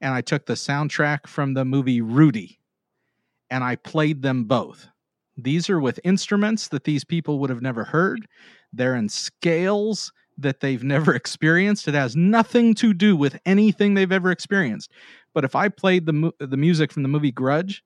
and 0.00 0.14
I 0.14 0.20
took 0.20 0.46
the 0.46 0.54
soundtrack 0.54 1.26
from 1.26 1.54
the 1.54 1.64
movie 1.64 2.00
Rudy 2.00 2.59
and 3.50 3.64
I 3.64 3.76
played 3.76 4.22
them 4.22 4.44
both. 4.44 4.88
These 5.36 5.70
are 5.70 5.80
with 5.80 6.00
instruments 6.04 6.68
that 6.68 6.84
these 6.84 7.04
people 7.04 7.38
would 7.38 7.50
have 7.50 7.62
never 7.62 7.84
heard. 7.84 8.26
They're 8.72 8.94
in 8.94 9.08
scales 9.08 10.12
that 10.38 10.60
they've 10.60 10.84
never 10.84 11.14
experienced. 11.14 11.88
It 11.88 11.94
has 11.94 12.16
nothing 12.16 12.74
to 12.76 12.92
do 12.92 13.16
with 13.16 13.38
anything 13.46 13.94
they've 13.94 14.12
ever 14.12 14.30
experienced. 14.30 14.90
But 15.34 15.44
if 15.44 15.54
I 15.54 15.68
played 15.68 16.06
the 16.06 16.12
mu- 16.12 16.32
the 16.38 16.56
music 16.56 16.92
from 16.92 17.02
the 17.02 17.08
movie 17.08 17.32
Grudge, 17.32 17.82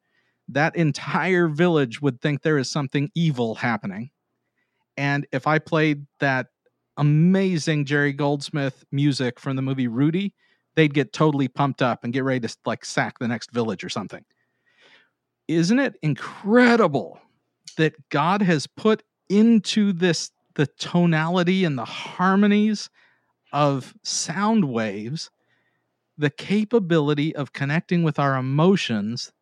that 0.49 0.77
entire 0.77 1.49
village 1.49 2.01
would 2.03 2.21
think 2.21 2.43
there 2.43 2.59
is 2.59 2.71
something 2.71 3.11
evil 3.15 3.55
happening. 3.55 4.11
And 4.97 5.27
if 5.33 5.47
I 5.47 5.59
played 5.59 6.07
that 6.21 6.49
amazing 6.97 7.85
Jerry 7.85 8.13
Goldsmith 8.13 8.85
music 8.93 9.41
from 9.41 9.57
the 9.57 9.63
movie 9.63 9.89
Rudy, 9.89 10.35
they'd 10.77 10.95
get 10.95 11.13
totally 11.13 11.49
pumped 11.49 11.83
up 11.83 12.05
and 12.05 12.13
get 12.13 12.25
ready 12.25 12.47
to 12.47 12.57
like 12.65 12.85
sack 12.85 13.19
the 13.19 13.29
next 13.29 13.51
village 13.53 13.85
or 13.85 13.89
something. 13.89 14.25
Isn't 15.49 15.79
it 15.79 15.97
incredible 16.03 17.21
that 17.77 18.09
God 18.09 18.43
has 18.43 18.67
put 18.67 19.03
into 19.29 19.93
this 19.93 20.31
the 20.55 20.67
tonality 20.67 21.65
and 21.65 21.77
the 21.77 21.85
harmonies 21.85 22.89
of 23.53 23.95
sound 24.03 24.65
waves 24.67 25.31
the 26.17 26.31
capability 26.31 27.35
of 27.35 27.53
connecting 27.53 28.03
with 28.03 28.19
our 28.19 28.37
emotions 28.37 29.33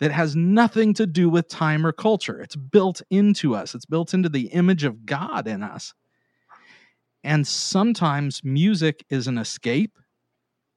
that 0.00 0.12
has 0.12 0.36
nothing 0.36 0.94
to 0.94 1.06
do 1.06 1.28
with 1.28 1.48
time 1.48 1.84
or 1.84 1.92
culture. 1.92 2.40
It's 2.40 2.56
built 2.56 3.02
into 3.10 3.54
us, 3.54 3.74
it's 3.74 3.86
built 3.86 4.14
into 4.14 4.28
the 4.28 4.48
image 4.48 4.84
of 4.84 5.06
God 5.06 5.48
in 5.48 5.62
us. 5.62 5.94
And 7.24 7.46
sometimes 7.46 8.44
music 8.44 9.04
is 9.10 9.26
an 9.26 9.38
escape, 9.38 9.98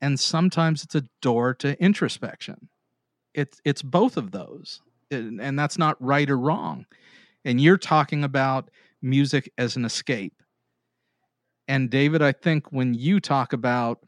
and 0.02 0.20
sometimes 0.20 0.84
it's 0.84 0.96
a 0.96 1.04
door 1.22 1.54
to 1.56 1.80
introspection. 1.82 2.70
It's, 3.34 3.62
it's 3.66 3.82
both 3.82 4.18
of 4.18 4.32
those. 4.32 4.82
And 5.12 5.60
that's 5.60 5.78
not 5.78 6.02
right 6.02 6.30
or 6.30 6.38
wrong. 6.38 6.86
And 7.44 7.60
you're 7.60 7.78
talking 7.78 8.24
about 8.24 8.70
music 9.02 9.52
as 9.58 9.76
an 9.76 9.84
escape. 9.84 10.42
And 11.68 11.90
David, 11.90 12.22
I 12.22 12.32
think 12.32 12.72
when 12.72 12.94
you 12.94 13.20
talk 13.20 13.54
about 13.54 14.00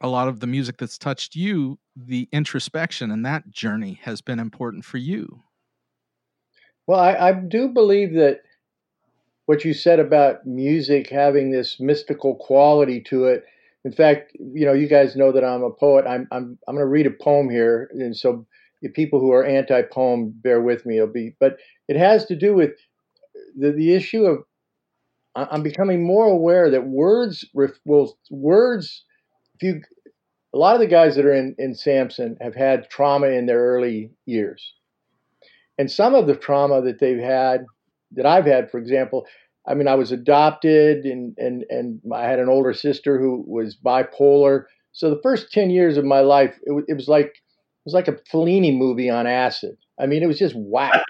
a 0.00 0.08
lot 0.08 0.28
of 0.28 0.40
the 0.40 0.46
music 0.46 0.78
that's 0.78 0.98
touched 0.98 1.34
you, 1.34 1.78
the 1.96 2.28
introspection 2.32 3.10
and 3.10 3.24
that 3.26 3.50
journey 3.50 4.00
has 4.02 4.20
been 4.20 4.38
important 4.38 4.84
for 4.84 4.98
you. 4.98 5.42
Well, 6.86 7.00
I, 7.00 7.14
I 7.14 7.32
do 7.32 7.68
believe 7.68 8.14
that 8.14 8.40
what 9.46 9.64
you 9.64 9.74
said 9.74 9.98
about 9.98 10.46
music 10.46 11.08
having 11.10 11.50
this 11.50 11.80
mystical 11.80 12.34
quality 12.36 13.00
to 13.02 13.26
it. 13.26 13.44
In 13.84 13.92
fact, 13.92 14.32
you 14.34 14.66
know, 14.66 14.72
you 14.72 14.88
guys 14.88 15.16
know 15.16 15.32
that 15.32 15.44
I'm 15.44 15.62
a 15.62 15.70
poet. 15.70 16.06
I'm 16.06 16.28
I'm 16.30 16.58
I'm 16.68 16.74
going 16.74 16.84
to 16.84 16.86
read 16.86 17.06
a 17.06 17.10
poem 17.10 17.48
here, 17.48 17.90
and 17.92 18.16
so 18.16 18.46
people 18.94 19.20
who 19.20 19.32
are 19.32 19.44
anti-poem, 19.44 20.32
bear 20.42 20.60
with 20.60 20.84
me. 20.86 20.96
It'll 20.96 21.08
be, 21.08 21.34
but 21.40 21.56
it 21.88 21.96
has 21.96 22.26
to 22.26 22.36
do 22.36 22.54
with 22.54 22.72
the 23.56 23.72
the 23.72 23.94
issue 23.94 24.24
of 24.24 24.44
I'm 25.34 25.62
becoming 25.62 26.04
more 26.04 26.26
aware 26.26 26.70
that 26.70 26.86
words 26.86 27.44
will 27.54 28.18
words 28.30 29.04
if 29.54 29.62
you 29.62 29.82
a 30.52 30.58
lot 30.58 30.74
of 30.74 30.80
the 30.80 30.86
guys 30.86 31.14
that 31.16 31.24
are 31.24 31.34
in, 31.34 31.54
in 31.58 31.74
Samson 31.74 32.36
have 32.40 32.54
had 32.54 32.90
trauma 32.90 33.28
in 33.28 33.46
their 33.46 33.60
early 33.60 34.10
years. 34.26 34.74
And 35.78 35.90
some 35.90 36.14
of 36.14 36.26
the 36.26 36.34
trauma 36.34 36.82
that 36.82 36.98
they've 36.98 37.20
had, 37.20 37.64
that 38.12 38.26
I've 38.26 38.46
had, 38.46 38.70
for 38.70 38.78
example, 38.78 39.26
I 39.66 39.74
mean, 39.74 39.88
I 39.88 39.94
was 39.94 40.12
adopted 40.12 41.04
and, 41.04 41.34
and, 41.38 41.64
and 41.68 42.00
I 42.14 42.24
had 42.24 42.38
an 42.38 42.48
older 42.48 42.72
sister 42.72 43.18
who 43.18 43.44
was 43.46 43.76
bipolar. 43.76 44.64
So 44.92 45.10
the 45.10 45.20
first 45.22 45.52
10 45.52 45.70
years 45.70 45.96
of 45.96 46.04
my 46.04 46.20
life, 46.20 46.58
it, 46.62 46.84
it 46.88 46.94
was 46.94 47.08
like, 47.08 47.26
it 47.26 47.84
was 47.84 47.94
like 47.94 48.08
a 48.08 48.18
Fellini 48.32 48.76
movie 48.76 49.10
on 49.10 49.26
acid. 49.26 49.76
I 50.00 50.06
mean, 50.06 50.22
it 50.22 50.26
was 50.26 50.38
just 50.38 50.54
whack, 50.56 51.02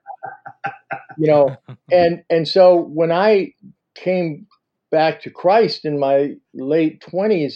you 1.18 1.26
know? 1.26 1.56
And, 1.92 2.22
and 2.30 2.46
so 2.46 2.76
when 2.76 3.10
I 3.10 3.52
came 3.96 4.46
back 4.90 5.22
to 5.22 5.30
Christ 5.30 5.84
in 5.84 5.98
my 5.98 6.34
late 6.54 7.02
20s, 7.02 7.54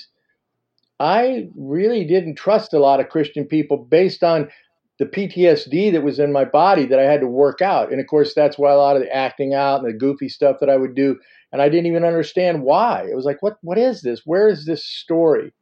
I 1.00 1.48
really 1.56 2.04
didn't 2.04 2.36
trust 2.36 2.72
a 2.72 2.78
lot 2.78 3.00
of 3.00 3.08
Christian 3.08 3.44
people 3.44 3.76
based 3.76 4.22
on 4.22 4.48
the 4.98 5.06
PTSD 5.06 5.92
that 5.92 6.04
was 6.04 6.18
in 6.18 6.32
my 6.32 6.44
body 6.44 6.86
that 6.86 6.98
I 6.98 7.02
had 7.02 7.20
to 7.20 7.26
work 7.26 7.60
out. 7.60 7.90
And 7.90 8.00
of 8.00 8.06
course, 8.06 8.32
that's 8.34 8.56
why 8.56 8.72
a 8.72 8.76
lot 8.76 8.96
of 8.96 9.02
the 9.02 9.14
acting 9.14 9.52
out 9.52 9.80
and 9.80 9.88
the 9.88 9.98
goofy 9.98 10.28
stuff 10.28 10.58
that 10.60 10.70
I 10.70 10.76
would 10.76 10.94
do. 10.94 11.18
And 11.52 11.60
I 11.60 11.68
didn't 11.68 11.86
even 11.86 12.04
understand 12.04 12.62
why. 12.62 13.06
It 13.10 13.16
was 13.16 13.24
like, 13.24 13.42
what, 13.42 13.56
what 13.62 13.78
is 13.78 14.02
this? 14.02 14.22
Where 14.24 14.48
is 14.48 14.66
this 14.66 14.84
story? 14.84 15.52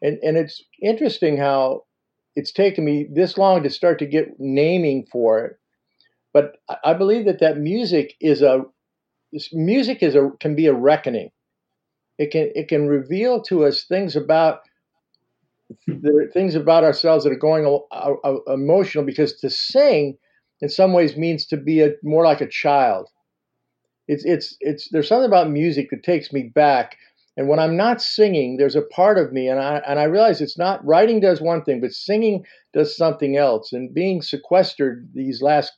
And, 0.00 0.18
and 0.22 0.36
it's 0.36 0.62
interesting 0.80 1.36
how 1.36 1.82
it's 2.34 2.52
taken 2.52 2.84
me 2.84 3.08
this 3.12 3.36
long 3.36 3.62
to 3.62 3.70
start 3.70 3.98
to 3.98 4.06
get 4.06 4.28
naming 4.38 5.06
for 5.10 5.44
it. 5.44 5.56
But 6.32 6.56
I 6.84 6.94
believe 6.94 7.26
that 7.26 7.40
that 7.40 7.58
music 7.58 8.14
is 8.20 8.42
a 8.42 8.62
music 9.52 10.02
is 10.02 10.14
a 10.14 10.30
can 10.40 10.54
be 10.54 10.66
a 10.66 10.74
reckoning. 10.74 11.30
It 12.18 12.30
can 12.30 12.50
it 12.54 12.68
can 12.68 12.86
reveal 12.86 13.42
to 13.42 13.66
us 13.66 13.84
things 13.84 14.16
about 14.16 14.60
there 15.86 16.18
are 16.20 16.30
things 16.30 16.54
about 16.54 16.84
ourselves 16.84 17.24
that 17.24 17.32
are 17.32 17.36
going 17.36 17.66
uh, 17.90 18.12
uh, 18.24 18.52
emotional 18.52 19.04
because 19.04 19.34
to 19.40 19.50
sing 19.50 20.16
in 20.60 20.68
some 20.68 20.92
ways 20.92 21.16
means 21.16 21.46
to 21.46 21.56
be 21.56 21.80
a 21.80 21.92
more 22.02 22.24
like 22.24 22.40
a 22.40 22.48
child. 22.48 23.08
It's 24.08 24.24
it's 24.24 24.56
it's 24.60 24.88
there's 24.90 25.08
something 25.08 25.28
about 25.28 25.50
music 25.50 25.90
that 25.90 26.02
takes 26.02 26.32
me 26.32 26.50
back 26.54 26.96
and 27.36 27.48
when 27.48 27.58
i'm 27.58 27.76
not 27.76 28.02
singing 28.02 28.56
there's 28.56 28.76
a 28.76 28.82
part 28.82 29.18
of 29.18 29.32
me 29.32 29.48
and 29.48 29.60
i 29.60 29.80
and 29.86 29.98
i 29.98 30.04
realize 30.04 30.40
it's 30.40 30.58
not 30.58 30.84
writing 30.84 31.20
does 31.20 31.40
one 31.40 31.62
thing 31.62 31.80
but 31.80 31.92
singing 31.92 32.44
does 32.72 32.96
something 32.96 33.36
else 33.36 33.72
and 33.72 33.94
being 33.94 34.22
sequestered 34.22 35.08
these 35.14 35.42
last 35.42 35.72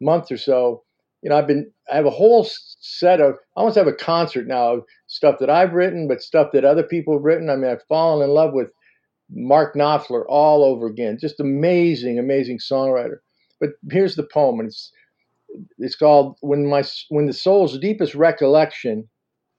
month 0.00 0.30
or 0.30 0.36
so 0.36 0.82
you 1.22 1.30
know 1.30 1.36
i've 1.36 1.46
been 1.46 1.70
i 1.90 1.96
have 1.96 2.06
a 2.06 2.10
whole 2.10 2.46
set 2.80 3.20
of 3.20 3.34
i 3.56 3.60
almost 3.60 3.76
have 3.76 3.86
a 3.86 3.92
concert 3.92 4.46
now 4.46 4.74
of 4.74 4.84
stuff 5.06 5.36
that 5.40 5.50
i've 5.50 5.72
written 5.72 6.06
but 6.08 6.22
stuff 6.22 6.48
that 6.52 6.64
other 6.64 6.82
people 6.82 7.14
have 7.14 7.22
written. 7.22 7.50
I 7.50 7.56
mean 7.56 7.70
i've 7.70 7.84
fallen 7.88 8.28
in 8.28 8.34
love 8.34 8.52
with 8.52 8.70
Mark 9.34 9.74
Knopfler 9.74 10.24
all 10.28 10.64
over 10.64 10.86
again. 10.86 11.18
Just 11.20 11.40
amazing, 11.40 12.18
amazing 12.18 12.58
songwriter. 12.58 13.18
But 13.60 13.70
here's 13.90 14.16
the 14.16 14.22
poem, 14.24 14.60
and 14.60 14.68
it's 14.68 14.92
it's 15.78 15.96
called 15.96 16.36
"When 16.40 16.66
My 16.66 16.82
When 17.08 17.26
the 17.26 17.32
Soul's 17.32 17.78
Deepest 17.78 18.14
Recollection 18.14 19.08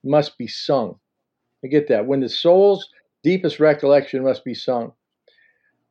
Must 0.04 0.38
Be 0.38 0.48
Sung." 0.48 1.00
I 1.64 1.68
get 1.68 1.88
that. 1.88 2.06
When 2.06 2.20
the 2.20 2.30
soul's 2.30 2.90
deepest 3.24 3.60
recollection 3.60 4.24
must 4.24 4.44
be 4.44 4.54
sung. 4.54 4.92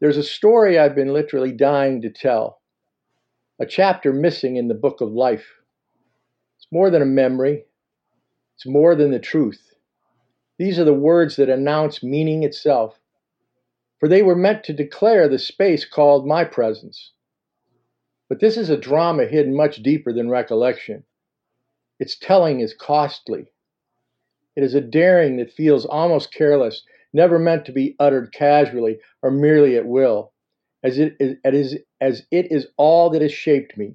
There's 0.00 0.18
a 0.18 0.22
story 0.22 0.78
I've 0.78 0.94
been 0.94 1.12
literally 1.12 1.52
dying 1.52 2.02
to 2.02 2.10
tell. 2.10 2.60
A 3.58 3.66
chapter 3.66 4.12
missing 4.12 4.56
in 4.56 4.68
the 4.68 4.74
book 4.74 5.00
of 5.00 5.12
life. 5.12 5.46
It's 6.58 6.66
more 6.70 6.90
than 6.90 7.02
a 7.02 7.06
memory. 7.06 7.64
It's 8.56 8.66
more 8.66 8.94
than 8.94 9.10
the 9.10 9.18
truth. 9.18 9.74
These 10.58 10.78
are 10.78 10.84
the 10.84 10.92
words 10.92 11.36
that 11.36 11.48
announce 11.48 12.02
meaning 12.02 12.42
itself 12.42 12.98
for 14.02 14.08
they 14.08 14.24
were 14.24 14.34
meant 14.34 14.64
to 14.64 14.72
declare 14.72 15.28
the 15.28 15.38
space 15.38 15.84
called 15.84 16.26
my 16.26 16.42
presence. 16.42 17.12
But 18.28 18.40
this 18.40 18.56
is 18.56 18.68
a 18.68 18.76
drama 18.76 19.26
hidden 19.26 19.54
much 19.54 19.76
deeper 19.76 20.12
than 20.12 20.28
recollection. 20.28 21.04
Its 22.00 22.18
telling 22.18 22.58
is 22.58 22.74
costly. 22.74 23.52
It 24.56 24.64
is 24.64 24.74
a 24.74 24.80
daring 24.80 25.36
that 25.36 25.52
feels 25.52 25.86
almost 25.86 26.34
careless, 26.34 26.82
never 27.12 27.38
meant 27.38 27.64
to 27.66 27.72
be 27.72 27.94
uttered 28.00 28.32
casually 28.32 28.98
or 29.22 29.30
merely 29.30 29.76
at 29.76 29.86
will, 29.86 30.32
as 30.82 30.98
it 30.98 31.14
is, 31.20 31.76
as 32.00 32.26
it 32.32 32.50
is 32.50 32.66
all 32.76 33.08
that 33.10 33.22
has 33.22 33.32
shaped 33.32 33.78
me, 33.78 33.94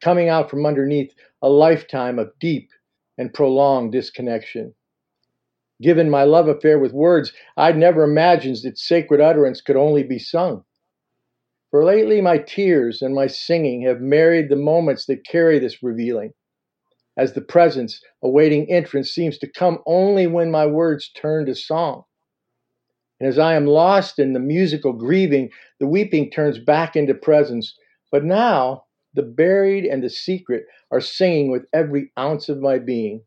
coming 0.00 0.30
out 0.30 0.48
from 0.48 0.64
underneath 0.64 1.12
a 1.42 1.50
lifetime 1.50 2.18
of 2.18 2.32
deep 2.40 2.70
and 3.18 3.34
prolonged 3.34 3.92
disconnection. 3.92 4.74
Given 5.80 6.08
my 6.08 6.24
love 6.24 6.48
affair 6.48 6.78
with 6.78 6.92
words, 6.92 7.32
I'd 7.56 7.76
never 7.76 8.02
imagined 8.02 8.58
that 8.62 8.78
sacred 8.78 9.20
utterance 9.20 9.60
could 9.60 9.76
only 9.76 10.02
be 10.02 10.18
sung. 10.18 10.64
For 11.70 11.84
lately, 11.84 12.22
my 12.22 12.38
tears 12.38 13.02
and 13.02 13.14
my 13.14 13.26
singing 13.26 13.82
have 13.82 14.00
married 14.00 14.48
the 14.48 14.56
moments 14.56 15.04
that 15.06 15.26
carry 15.26 15.58
this 15.58 15.82
revealing, 15.82 16.32
as 17.16 17.34
the 17.34 17.42
presence 17.42 18.00
awaiting 18.22 18.70
entrance 18.70 19.10
seems 19.10 19.36
to 19.38 19.52
come 19.52 19.80
only 19.84 20.26
when 20.26 20.50
my 20.50 20.64
words 20.64 21.10
turn 21.10 21.44
to 21.46 21.54
song. 21.54 22.04
And 23.20 23.28
as 23.28 23.38
I 23.38 23.54
am 23.54 23.66
lost 23.66 24.18
in 24.18 24.32
the 24.32 24.40
musical 24.40 24.94
grieving, 24.94 25.50
the 25.78 25.86
weeping 25.86 26.30
turns 26.30 26.58
back 26.58 26.96
into 26.96 27.14
presence. 27.14 27.76
But 28.10 28.24
now, 28.24 28.84
the 29.12 29.22
buried 29.22 29.84
and 29.84 30.02
the 30.02 30.10
secret 30.10 30.64
are 30.90 31.00
singing 31.00 31.50
with 31.50 31.66
every 31.74 32.12
ounce 32.18 32.48
of 32.48 32.60
my 32.60 32.78
being 32.78 33.22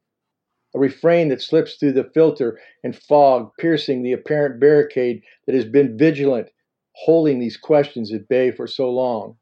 a 0.75 0.79
refrain 0.79 1.29
that 1.29 1.41
slips 1.41 1.75
through 1.75 1.93
the 1.93 2.09
filter 2.13 2.59
and 2.83 2.95
fog, 2.95 3.51
piercing 3.57 4.03
the 4.03 4.13
apparent 4.13 4.59
barricade 4.59 5.23
that 5.45 5.55
has 5.55 5.65
been 5.65 5.97
vigilant, 5.97 6.49
holding 6.93 7.39
these 7.39 7.57
questions 7.57 8.13
at 8.13 8.27
bay 8.27 8.51
for 8.51 8.67
so 8.67 8.89
long. 8.89 9.35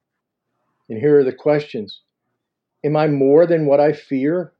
And 0.90 1.00
here 1.00 1.20
are 1.20 1.24
the 1.24 1.34
questions 1.34 2.02
Am 2.84 2.96
I 2.96 3.08
more 3.08 3.46
than 3.46 3.66
what 3.66 3.80
I 3.80 3.92
fear? 3.92 4.54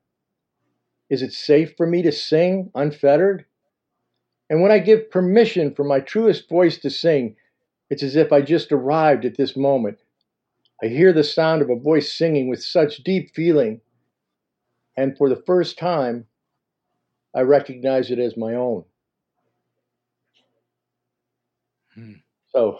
Is 1.08 1.22
it 1.22 1.32
safe 1.32 1.74
for 1.76 1.86
me 1.86 2.02
to 2.02 2.12
sing 2.12 2.70
unfettered? 2.74 3.46
And 4.50 4.60
when 4.60 4.72
I 4.72 4.78
give 4.78 5.10
permission 5.10 5.74
for 5.74 5.84
my 5.84 6.00
truest 6.00 6.48
voice 6.48 6.78
to 6.78 6.90
sing, 6.90 7.36
it's 7.88 8.02
as 8.02 8.16
if 8.16 8.32
I 8.32 8.42
just 8.42 8.72
arrived 8.72 9.24
at 9.24 9.36
this 9.36 9.56
moment. 9.56 9.98
I 10.82 10.88
hear 10.88 11.12
the 11.12 11.24
sound 11.24 11.62
of 11.62 11.70
a 11.70 11.76
voice 11.76 12.12
singing 12.12 12.48
with 12.48 12.62
such 12.62 13.02
deep 13.02 13.34
feeling. 13.34 13.80
And 14.96 15.16
for 15.16 15.28
the 15.28 15.42
first 15.46 15.78
time, 15.78 16.26
I 17.34 17.42
recognize 17.42 18.10
it 18.10 18.18
as 18.18 18.36
my 18.36 18.54
own. 18.54 18.84
Hmm. 21.94 22.12
So, 22.52 22.78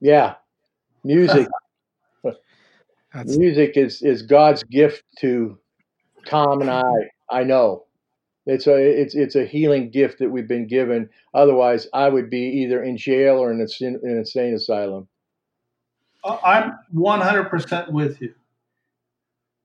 yeah, 0.00 0.34
music. 1.04 1.48
music 3.24 3.76
is, 3.76 4.02
is 4.02 4.22
God's 4.22 4.62
gift 4.64 5.04
to 5.18 5.58
Tom 6.26 6.60
and 6.60 6.70
I. 6.70 7.10
I 7.30 7.44
know 7.44 7.84
it's 8.46 8.66
a 8.66 8.74
it's 8.74 9.14
it's 9.14 9.36
a 9.36 9.46
healing 9.46 9.90
gift 9.90 10.18
that 10.18 10.30
we've 10.30 10.48
been 10.48 10.66
given. 10.66 11.08
Otherwise, 11.32 11.86
I 11.92 12.08
would 12.08 12.28
be 12.28 12.40
either 12.40 12.82
in 12.82 12.96
jail 12.96 13.36
or 13.36 13.52
in 13.52 13.60
an 13.60 14.00
insane 14.02 14.54
asylum. 14.54 15.08
I'm 16.24 16.78
100% 16.94 17.92
with 17.92 18.20
you. 18.20 18.32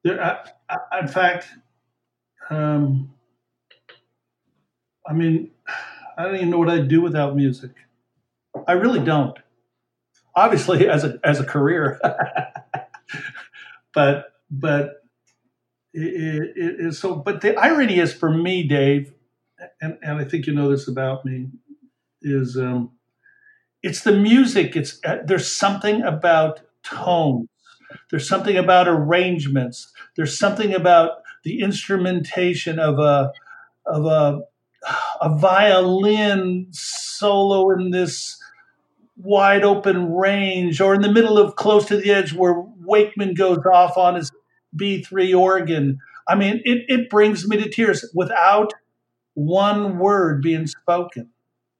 There, 0.03 0.23
I, 0.23 0.75
I, 0.91 0.99
in 0.99 1.07
fact, 1.07 1.49
um, 2.49 3.13
I 5.07 5.13
mean, 5.13 5.51
I 6.17 6.23
don't 6.23 6.35
even 6.35 6.49
know 6.49 6.57
what 6.59 6.69
I'd 6.69 6.87
do 6.87 7.01
without 7.01 7.35
music. 7.35 7.71
I 8.67 8.73
really 8.73 8.99
don't. 8.99 9.37
Obviously, 10.35 10.87
as 10.89 11.03
a 11.03 11.19
as 11.23 11.39
a 11.39 11.45
career, 11.45 11.99
but 13.93 14.33
but 14.49 15.03
it, 15.93 16.53
it 16.55 16.75
is 16.79 16.99
so. 16.99 17.15
But 17.15 17.41
the 17.41 17.55
irony 17.55 17.99
is 17.99 18.13
for 18.13 18.29
me, 18.29 18.63
Dave, 18.63 19.13
and, 19.81 19.97
and 20.01 20.17
I 20.19 20.25
think 20.25 20.47
you 20.47 20.53
know 20.53 20.69
this 20.69 20.87
about 20.87 21.25
me, 21.25 21.47
is 22.21 22.57
um, 22.57 22.91
it's 23.81 24.01
the 24.03 24.13
music. 24.13 24.75
It's 24.75 24.99
uh, 25.05 25.19
there's 25.25 25.51
something 25.51 26.01
about 26.01 26.61
tones. 26.83 27.49
There's 28.11 28.27
something 28.27 28.57
about 28.57 28.87
arrangements. 28.87 29.91
There's 30.15 30.37
something 30.37 30.73
about 30.73 31.23
the 31.43 31.61
instrumentation 31.61 32.79
of 32.79 32.99
a 32.99 33.31
of 33.85 34.05
a 34.05 34.41
a 35.21 35.37
violin 35.37 36.67
solo 36.71 37.71
in 37.71 37.91
this 37.91 38.41
wide 39.17 39.63
open 39.63 40.13
range, 40.13 40.79
or 40.79 40.93
in 40.93 41.01
the 41.01 41.11
middle 41.11 41.37
of 41.37 41.55
close 41.55 41.85
to 41.85 41.97
the 41.97 42.11
edge 42.11 42.33
where 42.33 42.63
Wakeman 42.81 43.33
goes 43.33 43.59
off 43.65 43.97
on 43.97 44.15
his 44.15 44.31
B3 44.75 45.37
organ. 45.37 45.99
I 46.27 46.35
mean, 46.35 46.61
it, 46.65 46.85
it 46.87 47.09
brings 47.09 47.47
me 47.47 47.57
to 47.57 47.69
tears 47.69 48.09
without 48.13 48.73
one 49.33 49.97
word 49.97 50.41
being 50.41 50.67
spoken. 50.67 51.29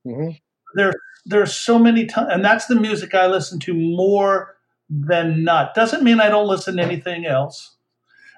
Mm-hmm. 0.06 0.32
There, 0.76 0.94
there 1.26 1.42
are 1.42 1.48
so 1.48 1.78
many 1.78 2.06
times, 2.06 2.30
and 2.32 2.44
that's 2.44 2.68
the 2.68 2.76
music 2.76 3.14
I 3.14 3.28
listen 3.28 3.60
to 3.62 3.74
more 3.74 4.56
than 4.90 5.44
not. 5.44 5.76
Doesn't 5.76 6.04
mean 6.04 6.20
I 6.20 6.30
don't 6.30 6.48
listen 6.48 6.78
to 6.78 6.84
anything 6.84 7.26
else. 7.26 7.76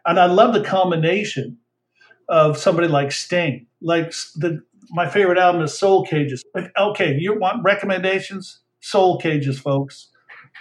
And 0.06 0.20
I 0.20 0.26
love 0.26 0.54
the 0.54 0.64
combination 0.64 1.58
of 2.28 2.58
somebody 2.58 2.88
like 2.88 3.12
Sting. 3.12 3.68
Like 3.82 4.12
the 4.36 4.64
my 4.92 5.08
favorite 5.08 5.38
album 5.38 5.62
is 5.62 5.78
Soul 5.78 6.06
Cages. 6.06 6.44
Okay, 6.78 7.16
you 7.20 7.38
want 7.40 7.64
recommendations? 7.64 8.60
Soul 8.82 9.18
Cages, 9.18 9.60
folks. 9.60 10.10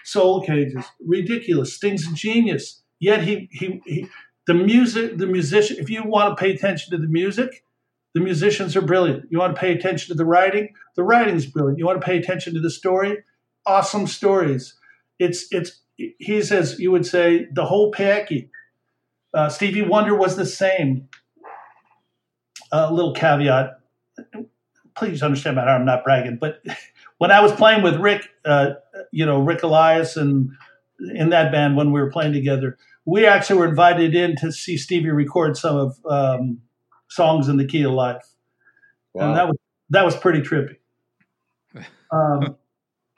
Soul 0.05 0.43
Cages. 0.43 0.85
Ridiculous. 1.05 1.75
Sting's 1.75 2.07
a 2.11 2.15
genius. 2.15 2.83
Yet 3.01 3.23
he 3.23 3.49
he, 3.53 3.81
he 3.87 4.09
the 4.47 4.55
music, 4.55 5.19
the 5.19 5.27
musician, 5.27 5.77
if 5.79 5.91
you 5.91 6.03
want 6.05 6.37
to 6.37 6.43
pay 6.43 6.53
attention 6.53 6.91
to 6.93 6.99
the 6.99 7.07
music, 7.07 7.63
the 8.15 8.21
musicians 8.21 8.75
are 8.77 8.81
brilliant. 8.83 9.27
You 9.31 9.39
want 9.39 9.55
to 9.55 9.61
pay 9.61 9.73
attention 9.73 10.09
to 10.09 10.17
the 10.17 10.25
writing, 10.25 10.75
the 10.97 11.05
writing's 11.05 11.47
brilliant. 11.47 11.79
You 11.79 11.85
want 11.85 12.01
to 12.01 12.05
pay 12.05 12.17
attention 12.17 12.55
to 12.55 12.61
the 12.61 12.71
story, 12.71 13.19
awesome 13.67 14.07
stories. 14.07 14.75
It's 15.19 15.47
it's 15.51 15.83
he 15.97 16.43
says 16.43 16.81
you 16.81 16.91
would 16.91 17.07
say 17.07 17.47
the 17.53 17.67
whole 17.67 17.93
packy. 17.93 18.51
Uh, 19.35 19.51
Stevie 19.51 19.83
Wonder 19.83 20.15
was 20.15 20.37
the 20.37 20.47
same. 20.47 21.09
A 22.73 22.87
uh, 22.87 22.91
little 22.91 23.15
caveat. 23.15 23.78
Please 24.99 25.23
understand 25.23 25.57
my 25.57 25.63
heart. 25.63 25.81
I'm 25.81 25.87
not 25.87 26.05
bragging, 26.05 26.39
but 26.41 26.63
when 27.19 27.31
I 27.31 27.41
was 27.41 27.53
playing 27.53 27.83
with 27.83 27.97
Rick, 27.97 28.29
uh, 28.45 28.71
you 29.13 29.25
know 29.25 29.41
Rick 29.41 29.63
Elias, 29.63 30.17
and 30.17 30.51
in 31.15 31.31
that 31.31 31.53
band 31.53 31.77
when 31.77 31.93
we 31.93 32.01
were 32.01 32.11
playing 32.11 32.33
together, 32.33 32.77
we 33.05 33.25
actually 33.25 33.61
were 33.61 33.69
invited 33.69 34.15
in 34.15 34.35
to 34.37 34.51
see 34.51 34.77
Stevie 34.77 35.11
record 35.11 35.57
some 35.57 35.77
of 35.77 35.99
um, 36.09 36.61
songs 37.09 37.49
in 37.49 37.57
the 37.57 37.67
key 37.67 37.83
of 37.83 37.93
life, 37.93 38.27
wow. 39.15 39.29
and 39.29 39.37
that 39.37 39.47
was 39.47 39.57
that 39.91 40.05
was 40.05 40.17
pretty 40.17 40.41
trippy. 40.41 40.77
Um, 42.11 42.57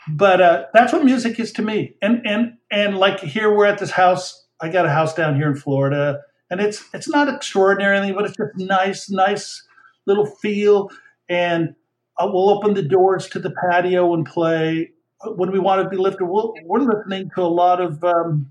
but 0.08 0.40
uh, 0.40 0.64
that's 0.74 0.92
what 0.92 1.04
music 1.04 1.38
is 1.38 1.52
to 1.52 1.62
me. 1.62 1.94
And 2.02 2.26
and 2.26 2.54
and 2.72 2.98
like 2.98 3.20
here 3.20 3.54
we're 3.54 3.66
at 3.66 3.78
this 3.78 3.92
house. 3.92 4.46
I 4.60 4.68
got 4.68 4.84
a 4.84 4.90
house 4.90 5.14
down 5.14 5.36
here 5.36 5.48
in 5.48 5.54
Florida, 5.54 6.20
and 6.50 6.60
it's 6.60 6.84
it's 6.92 7.08
not 7.08 7.32
extraordinary, 7.32 8.12
but 8.12 8.24
it's 8.24 8.36
just 8.36 8.56
nice, 8.56 9.08
nice 9.08 9.62
little 10.06 10.26
feel. 10.26 10.90
And 11.30 11.74
uh, 12.18 12.28
we'll 12.30 12.50
open 12.50 12.74
the 12.74 12.82
doors 12.82 13.28
to 13.28 13.38
the 13.38 13.50
patio 13.50 14.12
and 14.12 14.26
play. 14.26 14.90
When 15.24 15.50
we 15.50 15.58
want 15.58 15.82
to 15.82 15.88
be 15.88 15.96
lifted, 15.96 16.26
we'll, 16.26 16.52
we're 16.64 16.80
listening 16.80 17.30
to 17.36 17.42
a 17.42 17.44
lot 17.44 17.80
of 17.80 18.04
um, 18.04 18.50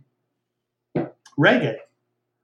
reggae. 1.38 1.76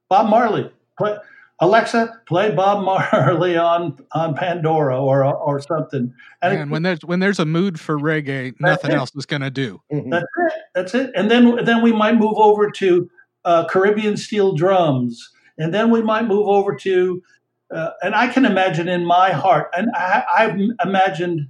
Bob 0.10 0.30
Marley. 0.30 0.72
Play, 0.98 1.18
Alexa, 1.60 2.22
play 2.28 2.52
Bob 2.52 2.84
Marley 2.84 3.58
on 3.58 3.98
on 4.12 4.36
Pandora 4.36 5.02
or 5.02 5.24
or 5.24 5.62
something. 5.62 6.14
And 6.42 6.54
Man, 6.54 6.70
when 6.70 6.84
there's 6.84 7.04
when 7.06 7.20
there's 7.20 7.40
a 7.40 7.46
mood 7.46 7.80
for 7.80 7.98
reggae, 7.98 8.54
nothing 8.60 8.92
it. 8.92 8.96
else 8.96 9.16
is 9.16 9.26
going 9.26 9.42
to 9.42 9.50
do. 9.50 9.82
Mm-hmm. 9.92 10.10
That's 10.10 10.26
it. 10.38 10.54
That's 10.74 10.96
it. 10.96 11.12
And 11.16 11.32
then 11.32 11.64
then 11.64 11.82
we 11.82 11.92
might 11.92 12.18
move 12.18 12.36
over 12.36 12.70
to 12.72 13.10
uh, 13.46 13.68
Caribbean 13.68 14.18
steel 14.18 14.54
drums, 14.54 15.32
and 15.58 15.74
then 15.74 15.92
we 15.92 16.02
might 16.02 16.26
move 16.28 16.48
over 16.48 16.76
to. 16.76 17.24
Uh, 17.74 17.92
and 18.02 18.14
I 18.14 18.28
can 18.28 18.46
imagine 18.46 18.88
in 18.88 19.06
my 19.06 19.32
heart, 19.32 19.72
and 19.76 19.90
I, 19.96 20.24
I've 20.38 20.60
imagined 20.84 21.50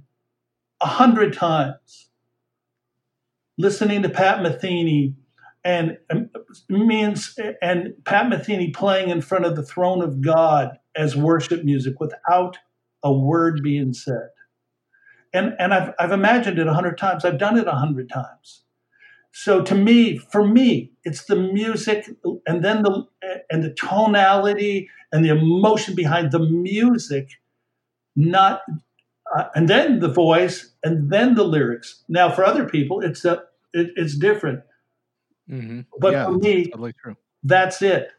a 0.80 0.86
hundred 0.86 1.32
times 1.32 2.08
listening 3.58 4.02
to 4.02 4.08
Pat 4.08 4.40
Metheny 4.40 5.14
and 5.64 5.98
means 6.68 7.38
and 7.60 7.94
Pat 8.04 8.26
Metheny 8.26 8.72
playing 8.74 9.10
in 9.10 9.20
front 9.20 9.44
of 9.44 9.56
the 9.56 9.62
throne 9.62 10.02
of 10.02 10.20
God 10.20 10.78
as 10.94 11.16
worship 11.16 11.64
music 11.64 11.98
without 11.98 12.58
a 13.02 13.12
word 13.12 13.60
being 13.62 13.92
said. 13.92 14.28
And 15.34 15.54
and 15.58 15.74
I've 15.74 15.92
I've 15.98 16.12
imagined 16.12 16.58
it 16.58 16.66
a 16.66 16.74
hundred 16.74 16.98
times. 16.98 17.24
I've 17.24 17.38
done 17.38 17.58
it 17.58 17.66
a 17.66 17.72
hundred 17.72 18.08
times. 18.08 18.62
So 19.38 19.62
to 19.62 19.74
me, 19.74 20.18
for 20.18 20.46
me, 20.46 20.92
it's 21.04 21.24
the 21.24 21.36
music 21.36 22.08
and 22.46 22.64
then 22.64 22.82
the 22.82 23.06
and 23.50 23.62
the 23.62 23.74
tonality 23.74 24.88
and 25.12 25.24
the 25.24 25.28
emotion 25.28 25.94
behind 25.94 26.32
the 26.32 26.38
music, 26.38 27.28
not 28.14 28.62
uh, 29.36 29.44
and 29.54 29.68
then 29.68 30.00
the 30.00 30.08
voice 30.08 30.72
and 30.82 31.10
then 31.10 31.34
the 31.34 31.44
lyrics. 31.44 32.02
Now 32.08 32.30
for 32.30 32.44
other 32.44 32.66
people, 32.68 33.00
it's 33.00 33.24
a 33.24 33.42
it, 33.72 33.90
it's 33.96 34.16
different 34.16 34.62
Mm-hmm. 35.50 35.80
But 36.00 36.12
yeah, 36.12 36.24
for 36.24 36.32
me, 36.32 36.66
totally 36.66 36.92
true. 36.92 37.16
that's 37.42 37.82
it. 37.82 38.10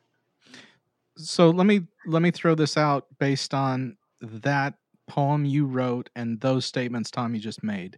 So 1.18 1.50
let 1.50 1.66
me 1.66 1.82
let 2.06 2.22
me 2.22 2.32
throw 2.32 2.56
this 2.56 2.78
out 2.78 3.06
based 3.20 3.54
on 3.54 3.98
that 4.22 4.76
poem 5.08 5.46
you 5.46 5.66
wrote 5.66 6.10
and 6.16 6.40
those 6.42 6.66
statements 6.66 7.12
Tommy 7.12 7.40
just 7.40 7.64
made. 7.64 7.98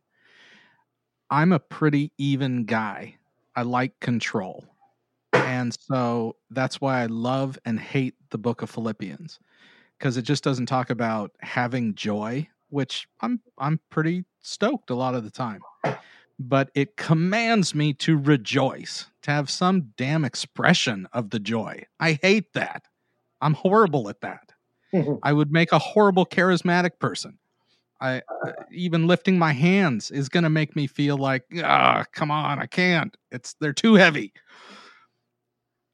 I'm 1.30 1.52
a 1.52 1.60
pretty 1.60 2.12
even 2.18 2.66
guy. 2.66 3.16
I 3.56 3.64
like 3.64 4.00
control. 4.00 4.66
And 5.34 5.76
so 5.80 6.36
that's 6.50 6.82
why 6.82 7.02
I 7.02 7.06
love 7.08 7.58
and 7.66 7.80
hate 7.80 8.16
the 8.30 8.38
book 8.38 8.62
of 8.62 8.70
Philippians 8.70 9.40
because 9.98 10.18
it 10.18 10.24
just 10.24 10.44
doesn't 10.44 10.68
talk 10.68 10.90
about 10.90 11.32
having 11.42 11.96
joy, 11.96 12.48
which 12.70 13.08
I'm 13.22 13.42
I'm 13.58 13.80
pretty 13.90 14.26
stoked 14.42 14.90
a 14.90 14.96
lot 14.96 15.16
of 15.16 15.24
the 15.24 15.32
time 15.32 15.62
but 16.40 16.72
it 16.74 16.96
commands 16.96 17.76
me 17.76 17.94
to 17.94 18.18
rejoice, 18.18 19.08
to 19.24 19.32
have 19.32 19.50
some 19.50 19.92
damn 19.98 20.24
expression 20.24 21.08
of 21.12 21.32
the 21.32 21.40
joy. 21.40 21.84
I 22.00 22.18
hate 22.22 22.54
that. 22.54 22.84
I'm 23.42 23.54
horrible 23.54 24.10
at 24.10 24.22
that. 24.22 24.54
I 25.24 25.34
would 25.34 25.52
make 25.52 25.72
a 25.72 25.80
horrible 25.80 26.26
charismatic 26.26 27.00
person. 27.00 27.38
I 28.02 28.22
uh, 28.46 28.52
even 28.72 29.08
lifting 29.08 29.38
my 29.38 29.52
hands 29.52 30.12
is 30.12 30.30
going 30.30 30.44
to 30.44 30.50
make 30.50 30.76
me 30.76 30.88
feel 30.88 31.18
like, 31.18 31.44
ah, 31.64 32.06
come 32.14 32.32
on, 32.32 32.60
I 32.60 32.66
can't. 32.66 33.16
It's 33.32 33.56
they're 33.60 33.74
too 33.74 33.96
heavy. 33.96 34.34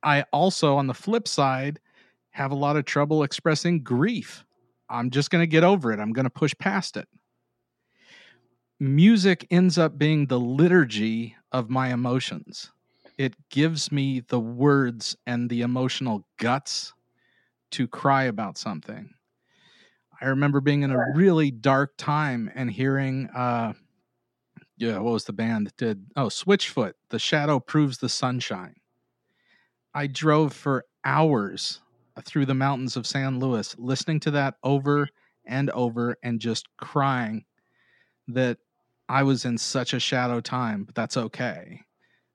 I 0.03 0.23
also 0.31 0.75
on 0.77 0.87
the 0.87 0.93
flip 0.93 1.27
side 1.27 1.79
have 2.31 2.51
a 2.51 2.55
lot 2.55 2.77
of 2.77 2.85
trouble 2.85 3.23
expressing 3.23 3.81
grief. 3.81 4.45
I'm 4.89 5.09
just 5.09 5.31
going 5.31 5.41
to 5.41 5.47
get 5.47 5.63
over 5.63 5.91
it. 5.91 5.99
I'm 5.99 6.13
going 6.13 6.25
to 6.25 6.29
push 6.29 6.53
past 6.59 6.95
it 6.95 7.07
music 8.79 9.47
ends 9.49 9.77
up 9.77 9.97
being 9.97 10.25
the 10.25 10.39
liturgy 10.39 11.35
of 11.51 11.69
my 11.69 11.93
emotions. 11.93 12.71
It 13.17 13.33
gives 13.49 13.91
me 13.91 14.19
the 14.19 14.39
words 14.39 15.15
and 15.25 15.49
the 15.49 15.61
emotional 15.61 16.25
guts 16.37 16.93
to 17.71 17.87
cry 17.87 18.23
about 18.23 18.57
something. 18.57 19.13
I 20.21 20.27
remember 20.27 20.61
being 20.61 20.83
in 20.83 20.91
a 20.91 21.11
really 21.13 21.51
dark 21.51 21.93
time 21.97 22.51
and 22.55 22.71
hearing 22.71 23.29
uh 23.35 23.73
yeah, 24.77 24.99
what 24.99 25.13
was 25.13 25.25
the 25.25 25.33
band 25.33 25.67
that 25.67 25.77
did 25.77 26.05
oh 26.15 26.27
Switchfoot, 26.27 26.93
The 27.09 27.19
Shadow 27.19 27.59
Proves 27.59 27.97
the 27.97 28.09
Sunshine. 28.09 28.75
I 29.93 30.07
drove 30.07 30.53
for 30.53 30.85
hours 31.03 31.81
through 32.23 32.45
the 32.45 32.53
mountains 32.53 32.97
of 32.97 33.07
San 33.07 33.39
Luis 33.39 33.75
listening 33.77 34.19
to 34.21 34.31
that 34.31 34.55
over 34.63 35.07
and 35.45 35.69
over 35.71 36.17
and 36.23 36.39
just 36.39 36.67
crying 36.77 37.45
that 38.27 38.57
I 39.07 39.23
was 39.23 39.45
in 39.45 39.57
such 39.57 39.93
a 39.93 39.99
shadow 39.99 40.41
time, 40.41 40.83
but 40.85 40.95
that's 40.95 41.17
okay. 41.17 41.81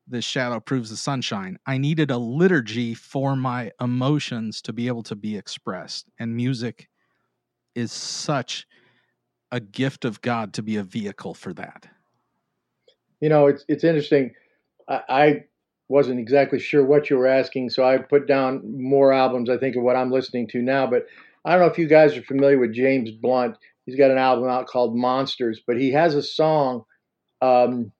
This 0.06 0.24
shadow 0.24 0.60
proves 0.60 0.90
the 0.90 0.96
sunshine. 0.96 1.58
I 1.66 1.78
needed 1.78 2.10
a 2.10 2.18
liturgy 2.18 2.94
for 2.94 3.36
my 3.36 3.72
emotions 3.80 4.62
to 4.62 4.72
be 4.72 4.88
able 4.88 5.04
to 5.04 5.16
be 5.16 5.36
expressed. 5.36 6.10
And 6.18 6.36
music 6.36 6.89
is 7.74 7.92
such 7.92 8.66
a 9.50 9.60
gift 9.60 10.04
of 10.04 10.20
God 10.20 10.52
to 10.54 10.62
be 10.62 10.76
a 10.76 10.82
vehicle 10.82 11.34
for 11.34 11.52
that. 11.54 11.88
You 13.20 13.28
know, 13.28 13.46
it's 13.46 13.64
it's 13.68 13.84
interesting. 13.84 14.32
I, 14.88 15.00
I 15.08 15.44
wasn't 15.88 16.20
exactly 16.20 16.58
sure 16.58 16.84
what 16.84 17.10
you 17.10 17.16
were 17.16 17.26
asking, 17.26 17.70
so 17.70 17.84
I 17.84 17.98
put 17.98 18.26
down 18.26 18.62
more 18.80 19.12
albums. 19.12 19.50
I 19.50 19.58
think 19.58 19.76
of 19.76 19.82
what 19.82 19.96
I'm 19.96 20.10
listening 20.10 20.46
to 20.48 20.62
now, 20.62 20.86
but 20.86 21.06
I 21.44 21.52
don't 21.52 21.60
know 21.60 21.72
if 21.72 21.78
you 21.78 21.88
guys 21.88 22.16
are 22.16 22.22
familiar 22.22 22.58
with 22.58 22.72
James 22.72 23.10
Blunt. 23.10 23.56
He's 23.86 23.96
got 23.96 24.10
an 24.10 24.18
album 24.18 24.48
out 24.48 24.66
called 24.66 24.96
Monsters, 24.96 25.60
but 25.66 25.78
he 25.78 25.90
has 25.92 26.14
a 26.14 26.22
song. 26.22 26.84
Um, 27.42 27.92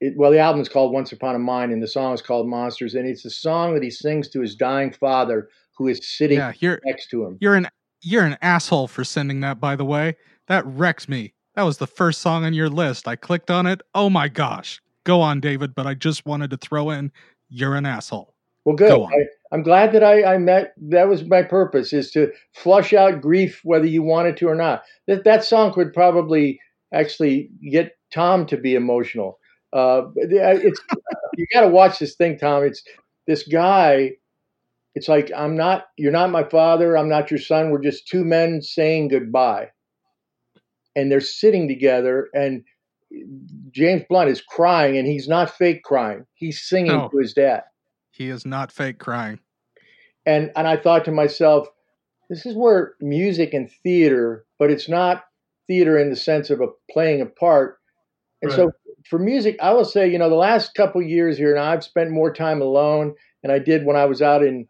it, 0.00 0.14
well, 0.16 0.30
the 0.30 0.38
album 0.38 0.60
is 0.60 0.68
called 0.68 0.92
Once 0.92 1.12
Upon 1.12 1.34
a 1.36 1.38
Mind, 1.38 1.72
and 1.72 1.82
the 1.82 1.86
song 1.86 2.14
is 2.14 2.22
called 2.22 2.48
Monsters, 2.48 2.94
and 2.94 3.06
it's 3.06 3.24
a 3.24 3.30
song 3.30 3.74
that 3.74 3.82
he 3.82 3.90
sings 3.90 4.28
to 4.30 4.40
his 4.40 4.56
dying 4.56 4.92
father, 4.92 5.48
who 5.76 5.88
is 5.88 6.00
sitting 6.02 6.38
Yeah, 6.38 6.52
next 6.84 7.10
to 7.10 7.24
him. 7.24 7.38
you're 7.40 7.54
an 7.54 7.68
you're 8.02 8.24
an 8.24 8.38
asshole 8.42 8.88
for 8.88 9.04
sending 9.04 9.40
that. 9.40 9.60
By 9.60 9.76
the 9.76 9.84
way, 9.84 10.16
that 10.48 10.64
wrecks 10.66 11.08
me. 11.08 11.34
That 11.54 11.62
was 11.62 11.78
the 11.78 11.86
first 11.86 12.20
song 12.20 12.44
on 12.44 12.54
your 12.54 12.68
list. 12.68 13.08
I 13.08 13.16
clicked 13.16 13.50
on 13.50 13.66
it. 13.66 13.82
Oh 13.94 14.10
my 14.10 14.28
gosh. 14.28 14.80
Go 15.04 15.20
on, 15.20 15.40
David. 15.40 15.74
But 15.74 15.86
I 15.86 15.94
just 15.94 16.26
wanted 16.26 16.50
to 16.50 16.56
throw 16.56 16.90
in, 16.90 17.12
you're 17.48 17.74
an 17.74 17.86
asshole. 17.86 18.34
Well, 18.64 18.76
good. 18.76 18.88
Go. 18.88 19.06
I, 19.06 19.26
I'm 19.52 19.62
glad 19.62 19.92
that 19.92 20.04
I, 20.04 20.34
I 20.34 20.38
met. 20.38 20.74
That 20.76 21.08
was 21.08 21.24
my 21.24 21.42
purpose: 21.42 21.92
is 21.92 22.10
to 22.12 22.30
flush 22.52 22.92
out 22.92 23.20
grief, 23.20 23.60
whether 23.64 23.86
you 23.86 24.02
wanted 24.02 24.36
to 24.38 24.48
or 24.48 24.54
not. 24.54 24.82
That 25.06 25.24
that 25.24 25.44
song 25.44 25.72
could 25.72 25.92
probably 25.92 26.60
actually 26.92 27.50
get 27.70 27.96
Tom 28.12 28.46
to 28.46 28.56
be 28.56 28.74
emotional. 28.74 29.38
Uh, 29.72 30.02
it's 30.16 30.80
you 31.36 31.46
got 31.52 31.62
to 31.62 31.68
watch 31.68 31.98
this 31.98 32.14
thing, 32.14 32.38
Tom. 32.38 32.64
It's 32.64 32.82
this 33.26 33.44
guy. 33.44 34.12
It's 34.94 35.08
like 35.08 35.30
I'm 35.36 35.56
not. 35.56 35.84
You're 35.96 36.12
not 36.12 36.30
my 36.30 36.44
father. 36.44 36.96
I'm 36.96 37.08
not 37.08 37.30
your 37.30 37.38
son. 37.40 37.70
We're 37.70 37.82
just 37.82 38.08
two 38.08 38.24
men 38.24 38.60
saying 38.60 39.08
goodbye, 39.08 39.68
and 40.96 41.10
they're 41.10 41.20
sitting 41.20 41.68
together. 41.68 42.28
And 42.34 42.64
James 43.70 44.02
Blunt 44.08 44.30
is 44.30 44.40
crying, 44.40 44.96
and 44.96 45.06
he's 45.06 45.28
not 45.28 45.50
fake 45.56 45.82
crying. 45.84 46.26
He's 46.34 46.60
singing 46.62 46.92
No. 46.96 47.08
to 47.10 47.18
his 47.18 47.32
dad 47.34 47.62
He 48.10 48.28
is 48.30 48.44
not 48.44 48.72
fake 48.72 48.98
crying. 48.98 49.38
and 50.26 50.50
and 50.56 50.66
I 50.66 50.76
thought 50.76 51.04
to 51.06 51.12
myself, 51.12 51.68
this 52.28 52.44
is 52.44 52.54
where 52.56 52.94
music 53.00 53.54
and 53.54 53.70
theater, 53.82 54.44
but 54.58 54.70
it's 54.70 54.88
not 54.88 55.24
theater 55.68 55.98
in 55.98 56.10
the 56.10 56.16
sense 56.16 56.50
of 56.50 56.60
a 56.60 56.66
playing 56.90 57.20
a 57.20 57.26
part. 57.26 57.78
And 58.42 58.50
so 58.56 58.72
for 59.08 59.18
music, 59.20 59.56
I 59.62 59.72
will 59.72 59.84
say, 59.84 60.08
you 60.10 60.18
know, 60.18 60.28
the 60.28 60.34
last 60.34 60.74
couple 60.74 61.00
years 61.00 61.38
here, 61.38 61.54
and 61.54 61.64
I've 61.64 61.84
spent 61.84 62.10
more 62.10 62.32
time 62.32 62.60
alone 62.60 63.14
than 63.42 63.50
I 63.52 63.58
did 63.60 63.84
when 63.84 63.94
I 63.96 64.06
was 64.06 64.20
out 64.20 64.42
in. 64.42 64.66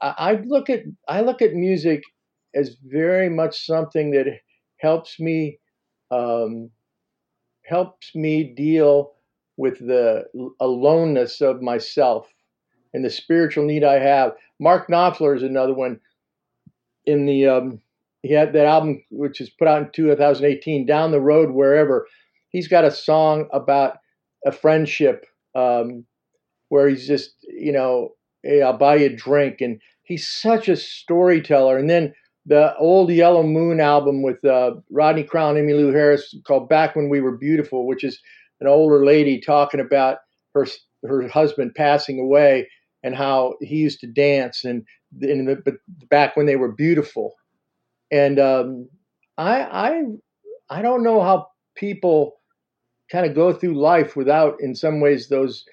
I, 0.00 0.14
I 0.18 0.32
look 0.44 0.70
at 0.70 0.80
I 1.08 1.20
look 1.20 1.42
at 1.42 1.54
music 1.54 2.02
as 2.54 2.76
very 2.84 3.28
much 3.28 3.66
something 3.66 4.10
that 4.12 4.26
helps 4.78 5.20
me 5.20 5.58
um, 6.10 6.70
helps 7.64 8.14
me 8.14 8.54
deal 8.54 9.12
with 9.56 9.78
the 9.78 10.24
aloneness 10.60 11.40
of 11.40 11.62
myself 11.62 12.26
and 12.94 13.04
the 13.04 13.10
spiritual 13.10 13.64
need 13.64 13.84
I 13.84 13.98
have. 13.98 14.32
Mark 14.58 14.88
Knopfler 14.88 15.36
is 15.36 15.42
another 15.42 15.74
one. 15.74 16.00
In 17.06 17.26
the 17.26 17.46
um, 17.46 17.80
he 18.22 18.32
had 18.32 18.52
that 18.52 18.66
album 18.66 19.02
which 19.10 19.40
is 19.40 19.50
put 19.50 19.68
out 19.68 19.82
in 19.82 19.90
2018, 19.92 20.86
Down 20.86 21.10
the 21.10 21.20
Road 21.20 21.50
Wherever. 21.50 22.06
He's 22.50 22.68
got 22.68 22.84
a 22.84 22.90
song 22.90 23.48
about 23.52 23.98
a 24.44 24.52
friendship 24.52 25.24
um, 25.54 26.04
where 26.68 26.88
he's 26.88 27.06
just 27.06 27.34
you 27.42 27.72
know, 27.72 28.10
hey, 28.42 28.62
I'll 28.62 28.76
buy 28.76 28.96
you 28.96 29.06
a 29.06 29.16
drink, 29.16 29.60
and 29.60 29.80
he's 30.02 30.28
such 30.28 30.68
a 30.68 30.76
storyteller. 30.76 31.78
And 31.78 31.88
then 31.90 32.14
the 32.46 32.76
old 32.76 33.10
Yellow 33.10 33.42
Moon 33.42 33.80
album 33.80 34.22
with 34.22 34.44
uh, 34.44 34.72
Rodney 34.90 35.24
Crowell 35.24 35.56
and 35.56 35.68
Emmylou 35.68 35.92
Harris 35.92 36.34
called 36.46 36.68
Back 36.68 36.96
When 36.96 37.08
We 37.08 37.20
Were 37.20 37.36
Beautiful, 37.36 37.86
which 37.86 38.04
is 38.04 38.20
an 38.60 38.66
older 38.66 39.04
lady 39.04 39.40
talking 39.40 39.80
about 39.80 40.18
her 40.54 40.66
her 41.06 41.26
husband 41.28 41.74
passing 41.74 42.20
away 42.20 42.68
and 43.02 43.14
how 43.14 43.54
he 43.60 43.76
used 43.76 44.00
to 44.00 44.06
dance 44.06 44.64
and 44.64 44.84
in 45.22 45.46
the, 45.46 45.56
but 45.56 45.74
back 46.08 46.36
when 46.36 46.46
they 46.46 46.56
were 46.56 46.72
beautiful. 46.72 47.34
And 48.10 48.38
um, 48.38 48.88
I 49.38 49.62
I 49.62 50.02
I 50.78 50.82
don't 50.82 51.02
know 51.02 51.22
how 51.22 51.48
people 51.74 52.40
kind 53.10 53.26
of 53.26 53.34
go 53.34 53.52
through 53.52 53.80
life 53.80 54.14
without, 54.14 54.60
in 54.60 54.74
some 54.74 55.00
ways, 55.00 55.28
those 55.28 55.64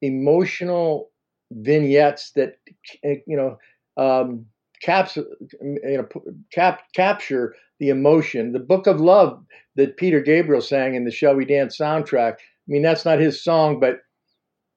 emotional 0.00 1.10
vignettes 1.52 2.32
that 2.32 2.56
you 3.02 3.36
know 3.36 3.56
um, 3.96 4.46
caps 4.82 5.16
you 5.16 5.78
know 5.84 6.06
cap 6.52 6.82
capture 6.94 7.54
the 7.80 7.88
emotion. 7.88 8.52
The 8.52 8.60
Book 8.60 8.86
of 8.86 9.00
Love 9.00 9.44
that 9.76 9.96
Peter 9.96 10.20
Gabriel 10.20 10.62
sang 10.62 10.94
in 10.94 11.04
the 11.04 11.10
Shall 11.10 11.34
We 11.34 11.44
Dance 11.44 11.78
soundtrack. 11.78 12.34
I 12.34 12.68
mean, 12.68 12.82
that's 12.82 13.04
not 13.04 13.18
his 13.18 13.42
song, 13.42 13.80
but 13.80 13.98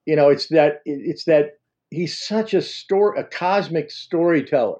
you 0.06 0.16
know, 0.16 0.30
it's 0.30 0.48
that 0.48 0.82
it's 0.86 1.26
that 1.26 1.52
he's 1.90 2.18
such 2.18 2.54
a 2.54 2.62
story, 2.62 3.20
a 3.20 3.24
cosmic 3.24 3.92
storyteller. 3.92 4.80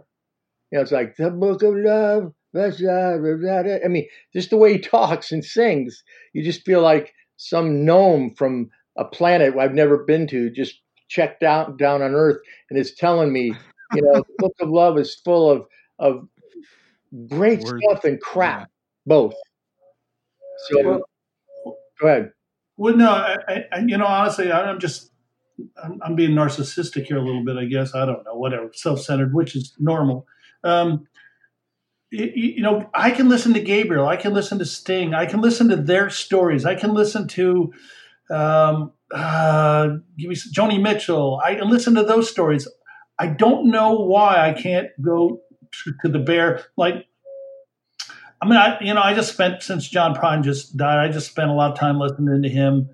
You 0.72 0.78
know, 0.78 0.82
it's 0.82 0.92
like 0.92 1.16
the 1.18 1.30
Book 1.30 1.64
of 1.64 1.76
Love. 1.76 2.34
I 2.56 3.88
mean, 3.88 4.08
just 4.34 4.50
the 4.50 4.58
way 4.58 4.74
he 4.74 4.80
talks 4.80 5.32
and 5.32 5.46
sings, 5.46 6.04
you 6.34 6.44
just 6.44 6.66
feel 6.66 6.82
like 6.82 7.14
some 7.36 7.86
gnome 7.86 8.34
from 8.36 8.70
a 8.98 9.06
planet 9.06 9.56
I've 9.58 9.76
never 9.76 10.04
been 10.04 10.26
to 10.28 10.50
just 10.50 10.82
checked 11.08 11.44
out 11.44 11.78
down 11.78 12.02
on 12.02 12.14
Earth 12.14 12.38
and 12.70 12.78
is 12.80 12.94
telling 12.96 13.32
me, 13.32 13.54
you 13.94 14.02
know, 14.02 14.14
the 14.16 14.24
Book 14.38 14.54
of 14.60 14.70
Love 14.70 14.98
is 14.98 15.16
full 15.16 15.50
of 15.50 15.66
of 16.00 16.28
great 17.28 17.62
Words. 17.62 17.84
stuff 17.84 18.04
and 18.04 18.20
crap, 18.22 18.70
both. 19.06 19.34
So 20.70 20.84
Well, 20.84 21.78
go 22.00 22.08
ahead. 22.08 22.32
Well, 22.78 22.96
no, 22.96 23.10
I, 23.10 23.36
I, 23.48 23.64
I- 23.72 23.80
you 23.80 23.98
know, 23.98 24.06
honestly, 24.06 24.52
I- 24.52 24.70
I'm 24.70 24.80
just, 24.80 25.12
I'm, 25.84 26.00
I'm 26.04 26.16
being 26.16 26.32
narcissistic 26.32 27.06
here 27.06 27.18
a 27.18 27.22
little 27.26 27.44
bit, 27.44 27.58
I 27.58 27.66
guess. 27.66 27.96
I 27.96 28.06
don't 28.06 28.24
know, 28.26 28.36
whatever, 28.36 28.70
self-centered, 28.74 29.34
which 29.34 29.56
is 29.56 29.74
normal. 29.80 30.28
Um, 30.64 31.08
y- 32.12 32.32
y- 32.36 32.54
you 32.58 32.62
know, 32.62 32.90
I 32.94 33.12
can 33.12 33.30
listen 33.30 33.54
to 33.56 33.60
Gabriel, 33.62 34.08
I 34.08 34.18
can 34.18 34.34
listen 34.34 34.60
to 34.60 34.66
Sting, 34.66 35.14
I 35.16 35.26
can 35.26 35.42
listen 35.42 35.70
to 35.70 35.76
their 35.78 36.10
stories, 36.12 36.66
I 36.66 36.76
can 36.76 36.94
listen 36.94 37.28
to, 37.30 37.74
um, 38.30 38.92
uh, 39.14 39.88
give 40.18 40.30
me 40.30 40.36
some- 40.36 40.52
Joni 40.54 40.82
Mitchell. 40.82 41.42
I 41.44 41.60
listen 41.62 41.96
to 41.96 42.04
those 42.04 42.30
stories. 42.30 42.68
I 43.20 43.28
don't 43.28 43.72
know 43.72 43.94
why 43.94 44.50
I 44.50 44.54
can't 44.54 44.90
go 45.02 45.42
to, 45.72 45.94
to 46.04 46.12
the 46.12 46.20
bear. 46.20 46.66
Like, 46.78 47.06
I 48.42 48.46
mean, 48.48 48.58
I 48.58 48.80
you 48.82 48.94
know, 48.94 49.02
I 49.02 49.14
just 49.16 49.34
spent 49.34 49.64
since 49.64 49.88
John 49.90 50.14
Prine 50.16 50.44
just 50.44 50.78
died. 50.78 51.00
I 51.10 51.12
just 51.12 51.30
spent 51.32 51.50
a 51.50 51.54
lot 51.54 51.72
of 51.72 51.80
time 51.80 52.00
listening 52.00 52.44
to 52.44 52.50
him, 52.50 52.90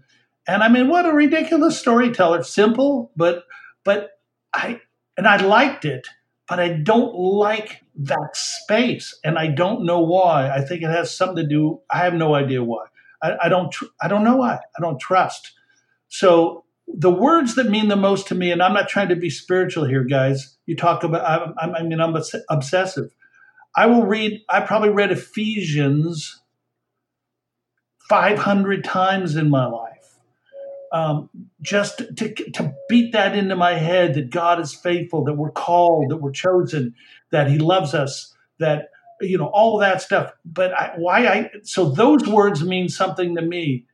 and 0.48 0.64
I 0.64 0.70
mean, 0.70 0.88
what 0.88 1.06
a 1.06 1.12
ridiculous 1.12 1.78
storyteller. 1.80 2.44
Simple, 2.44 3.12
but 3.18 3.44
but 3.84 4.12
I 4.54 4.80
and 5.18 5.28
I 5.28 5.38
liked 5.38 5.84
it, 5.84 6.08
but 6.48 6.60
I 6.60 6.70
don't 6.70 7.14
like 7.14 7.82
that 7.96 8.30
space, 8.36 9.20
and 9.26 9.38
I 9.38 9.48
don't 9.48 9.86
know 9.86 10.00
why. 10.00 10.50
I 10.50 10.62
think 10.62 10.82
it 10.82 10.90
has 10.90 11.16
something 11.16 11.44
to 11.44 11.48
do. 11.50 11.82
I 11.92 11.98
have 12.00 12.14
no 12.14 12.34
idea 12.36 12.64
why. 12.64 12.86
I, 13.22 13.36
I 13.44 13.50
don't. 13.50 13.70
Tr- 13.72 13.86
I 14.02 14.08
don't 14.08 14.24
know 14.24 14.38
why. 14.38 14.56
I 14.56 14.82
don't 14.82 15.00
trust. 15.00 15.52
So 16.14 16.64
the 16.88 17.10
words 17.10 17.56
that 17.56 17.72
mean 17.72 17.88
the 17.88 17.96
most 17.96 18.28
to 18.28 18.36
me, 18.36 18.52
and 18.52 18.62
I'm 18.62 18.76
not 18.76 18.88
trying 18.88 19.10
to 19.10 19.16
be 19.16 19.32
spiritual 19.32 19.86
here, 19.86 20.04
guys. 20.04 20.56
You 20.68 20.76
talk 20.76 21.04
about. 21.04 21.56
I, 21.58 21.72
I 21.72 21.82
mean, 21.82 22.00
I'm 22.00 22.16
obsessive. 22.50 23.16
I 23.76 23.88
will 23.88 24.04
read, 24.04 24.42
I 24.48 24.62
probably 24.62 24.90
read 24.90 25.12
Ephesians 25.12 26.40
500 28.10 28.84
times 28.84 29.36
in 29.36 29.50
my 29.50 29.66
life. 29.66 30.20
Um, 30.92 31.32
just 31.64 31.98
to, 31.98 32.34
to 32.52 32.76
beat 32.88 33.14
that 33.14 33.36
into 33.36 33.56
my 33.56 33.74
head 33.74 34.14
that 34.14 34.30
God 34.30 34.60
is 34.60 34.76
faithful, 34.76 35.24
that 35.24 35.34
we're 35.34 35.50
called, 35.50 36.12
that 36.12 36.18
we're 36.18 36.32
chosen, 36.32 36.94
that 37.32 37.50
He 37.50 37.58
loves 37.58 37.96
us, 37.96 38.36
that, 38.60 38.90
you 39.20 39.40
know, 39.40 39.48
all 39.48 39.80
that 39.80 40.04
stuff. 40.04 40.32
But 40.46 40.74
I, 40.74 40.94
why 40.96 41.26
I, 41.26 41.50
so 41.64 41.90
those 41.90 42.28
words 42.28 42.64
mean 42.64 42.88
something 42.88 43.36
to 43.36 43.42
me. 43.42 43.88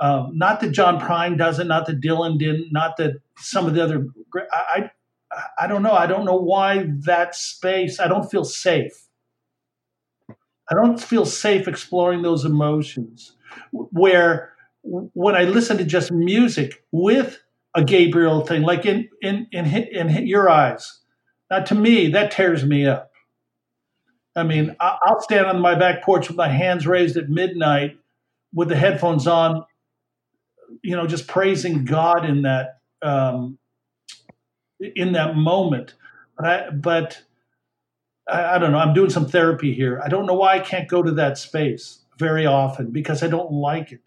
Um, 0.00 0.32
not 0.36 0.60
that 0.60 0.70
John 0.70 0.98
Prine 0.98 1.36
doesn't, 1.36 1.68
not 1.68 1.86
that 1.86 2.00
Dylan 2.00 2.38
didn't, 2.38 2.72
not 2.72 2.96
that 2.96 3.20
some 3.36 3.66
of 3.66 3.74
the 3.74 3.84
other, 3.84 4.06
I, 4.50 4.90
I, 5.30 5.42
I 5.60 5.66
don't 5.66 5.82
know. 5.82 5.92
I 5.92 6.06
don't 6.06 6.24
know 6.24 6.36
why 6.36 6.86
that 7.04 7.34
space, 7.34 8.00
I 8.00 8.08
don't 8.08 8.30
feel 8.30 8.44
safe. 8.44 9.06
I 10.70 10.74
don't 10.74 11.00
feel 11.00 11.26
safe 11.26 11.68
exploring 11.68 12.22
those 12.22 12.44
emotions. 12.44 13.36
Where 13.72 14.52
when 14.82 15.34
I 15.34 15.42
listen 15.42 15.76
to 15.78 15.84
just 15.84 16.12
music 16.12 16.84
with 16.92 17.40
a 17.74 17.84
Gabriel 17.84 18.46
thing, 18.46 18.62
like 18.62 18.86
in 18.86 19.08
in 19.20 19.48
in 19.52 19.64
hit, 19.64 19.92
in 19.92 20.08
hit 20.08 20.26
your 20.26 20.48
eyes, 20.48 21.00
now 21.50 21.60
to 21.60 21.74
me 21.74 22.08
that 22.12 22.30
tears 22.30 22.64
me 22.64 22.86
up. 22.86 23.10
I 24.36 24.44
mean, 24.44 24.76
I'll 24.78 25.20
stand 25.20 25.46
on 25.46 25.60
my 25.60 25.74
back 25.74 26.04
porch 26.04 26.28
with 26.28 26.36
my 26.36 26.48
hands 26.48 26.86
raised 26.86 27.16
at 27.16 27.28
midnight, 27.28 27.98
with 28.54 28.68
the 28.68 28.76
headphones 28.76 29.26
on, 29.26 29.64
you 30.82 30.96
know, 30.96 31.06
just 31.06 31.26
praising 31.26 31.84
God 31.84 32.24
in 32.24 32.42
that 32.42 32.80
um, 33.02 33.58
in 34.80 35.12
that 35.12 35.36
moment. 35.36 35.94
But 36.36 36.46
I, 36.46 36.70
but 36.70 37.22
I, 38.28 38.56
I 38.56 38.58
don't 38.58 38.72
know. 38.72 38.78
I'm 38.78 38.94
doing 38.94 39.10
some 39.10 39.26
therapy 39.26 39.74
here. 39.74 40.00
I 40.04 40.08
don't 40.08 40.26
know 40.26 40.34
why 40.34 40.56
I 40.56 40.60
can't 40.60 40.88
go 40.88 41.02
to 41.02 41.12
that 41.12 41.38
space 41.38 42.00
very 42.18 42.46
often 42.46 42.90
because 42.90 43.22
I 43.22 43.28
don't 43.28 43.52
like 43.52 43.92
it. 43.92 44.02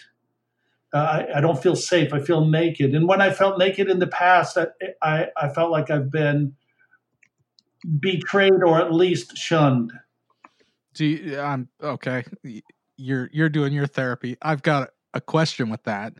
Uh, 0.93 0.97
I, 0.97 1.37
I, 1.37 1.41
don't 1.41 1.61
feel 1.61 1.75
safe. 1.75 2.13
I 2.13 2.19
feel 2.19 2.45
naked. 2.45 2.93
And 2.93 3.07
when 3.07 3.19
I 3.19 3.31
felt 3.31 3.57
naked 3.57 3.89
in 3.89 3.97
the 3.97 4.05
past, 4.05 4.59
I, 4.59 4.67
I, 5.01 5.27
I 5.35 5.49
felt 5.49 5.71
like 5.71 5.89
I've 5.89 6.11
been 6.11 6.53
betrayed 7.99 8.61
or 8.63 8.79
at 8.79 8.93
least 8.93 9.35
shunned. 9.35 9.91
Do 10.93 11.05
you, 11.05 11.39
I'm 11.39 11.69
okay. 11.81 12.23
You're 12.95 13.27
you're 13.33 13.49
doing 13.49 13.73
your 13.73 13.87
therapy. 13.87 14.37
I've 14.43 14.61
got 14.61 14.91
a 15.15 15.21
question 15.21 15.69
with 15.69 15.83
that. 15.85 16.13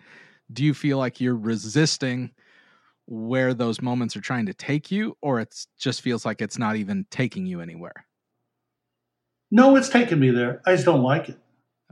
Do 0.53 0.63
you 0.63 0.73
feel 0.73 0.97
like 0.97 1.19
you're 1.19 1.35
resisting 1.35 2.31
where 3.05 3.53
those 3.53 3.81
moments 3.81 4.15
are 4.15 4.21
trying 4.21 4.45
to 4.45 4.53
take 4.53 4.91
you, 4.91 5.17
or 5.21 5.39
it 5.39 5.65
just 5.77 6.01
feels 6.01 6.25
like 6.25 6.41
it's 6.41 6.57
not 6.57 6.75
even 6.75 7.05
taking 7.11 7.45
you 7.45 7.59
anywhere? 7.59 8.05
No, 9.51 9.75
it's 9.75 9.89
taking 9.89 10.19
me 10.19 10.29
there. 10.29 10.61
I 10.65 10.73
just 10.73 10.85
don't 10.85 11.03
like 11.03 11.29
it. 11.29 11.37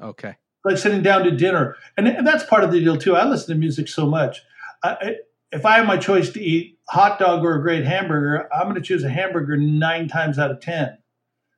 Okay. 0.01 0.35
Like 0.63 0.77
sitting 0.77 1.01
down 1.01 1.23
to 1.23 1.31
dinner, 1.31 1.75
and, 1.97 2.07
and 2.07 2.25
that's 2.25 2.43
part 2.43 2.63
of 2.63 2.71
the 2.71 2.79
deal 2.79 2.97
too. 2.97 3.15
I 3.15 3.25
listen 3.25 3.53
to 3.53 3.59
music 3.59 3.87
so 3.87 4.05
much. 4.05 4.41
I, 4.83 5.15
if 5.51 5.65
I 5.65 5.77
have 5.77 5.87
my 5.87 5.97
choice 5.97 6.29
to 6.31 6.41
eat 6.41 6.79
hot 6.87 7.19
dog 7.19 7.43
or 7.43 7.55
a 7.55 7.61
great 7.61 7.83
hamburger, 7.83 8.47
I'm 8.53 8.63
going 8.63 8.75
to 8.75 8.81
choose 8.81 9.03
a 9.03 9.09
hamburger 9.09 9.57
nine 9.57 10.07
times 10.07 10.39
out 10.39 10.51
of 10.51 10.61
ten 10.61 10.97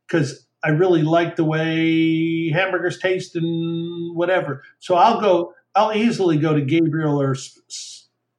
because 0.08 0.48
I 0.64 0.70
really 0.70 1.04
like 1.04 1.36
the 1.36 1.44
way 1.44 2.50
hamburgers 2.50 3.00
taste 3.00 3.36
and 3.36 4.16
whatever. 4.16 4.64
So 4.80 4.96
I'll 4.96 5.20
go. 5.20 5.54
I'll 5.76 5.94
easily 5.94 6.38
go 6.38 6.54
to 6.54 6.62
Gabriel 6.62 7.20
or 7.20 7.36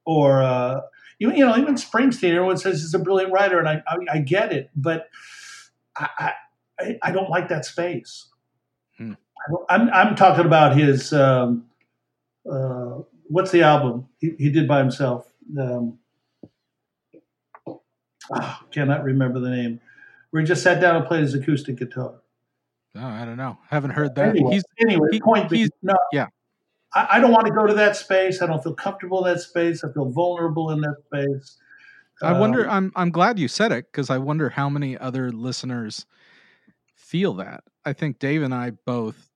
or 0.05 0.43
uh, 0.43 0.81
you, 1.19 1.33
you 1.33 1.45
know 1.45 1.57
even 1.57 1.75
Springsteen. 1.75 2.31
Everyone 2.31 2.57
says 2.57 2.81
he's 2.81 2.95
a 2.95 2.99
brilliant 2.99 3.33
writer, 3.33 3.59
and 3.59 3.69
I 3.69 3.83
I, 3.87 3.97
I 4.15 4.19
get 4.19 4.53
it, 4.53 4.71
but 4.77 5.09
I, 5.97 6.33
I, 6.79 6.99
I 7.03 7.13
don't 7.13 7.31
like 7.31 7.49
that 7.49 7.65
space. 7.65 8.27
Hmm. 8.99 9.13
I 9.69 9.75
am 9.75 9.91
I'm 9.93 10.17
talking 10.17 10.47
about 10.47 10.77
his 10.77 11.13
um, 11.13 11.67
uh, 12.51 12.99
what's 13.29 13.51
the 13.51 13.63
album 13.63 14.09
he, 14.19 14.35
he 14.39 14.51
did 14.51 14.69
by 14.69 14.79
himself. 14.79 15.27
Um, 15.59 15.99
oh, 17.67 18.59
cannot 18.71 19.05
remember 19.05 19.41
the 19.41 19.51
name 19.51 19.81
where 20.31 20.41
he 20.41 20.47
just 20.47 20.63
sat 20.63 20.81
down 20.81 20.97
and 20.97 21.07
played 21.07 21.23
his 21.23 21.35
acoustic 21.35 21.77
guitar. 21.77 22.15
Oh, 22.97 23.07
I 23.07 23.25
don't 23.25 23.37
know. 23.37 23.59
Haven't 23.69 23.91
heard 23.91 24.15
that. 24.15 24.31
Anyway, 24.31 24.55
he's, 24.55 24.65
anyway 24.81 25.09
he, 25.11 25.21
point 25.21 25.51
he's, 25.53 25.71
no, 25.83 25.97
yeah. 26.13 26.27
I, 26.95 27.09
I, 27.13 27.21
don't 27.21 27.33
want 27.33 27.47
to 27.47 27.53
go 27.53 27.67
to 27.67 27.75
that 27.75 27.97
space. 27.97 28.43
I 28.43 28.47
don't 28.47 28.63
feel 28.63 28.75
comfortable 28.75 29.25
in 29.25 29.33
that 29.33 29.41
space. 29.41 29.85
I 29.85 29.93
feel 29.93 30.11
vulnerable 30.11 30.71
in 30.71 30.81
that 30.83 30.97
space. 31.07 31.59
I 32.23 32.33
um, 32.33 32.41
wonder. 32.41 32.69
I'm 32.69 32.93
I'm 32.95 33.11
glad 33.11 33.39
you 33.39 33.49
said 33.49 33.73
it 33.73 33.87
because 33.91 34.11
I 34.11 34.19
wonder 34.19 34.51
how 34.51 34.69
many 34.69 34.97
other 34.97 35.33
listeners 35.33 36.07
feel 36.95 37.35
that. 37.35 37.65
I 37.85 37.93
think 37.93 38.19
Dave 38.19 38.43
and 38.43 38.55
I 38.55 38.71
both. 38.71 39.31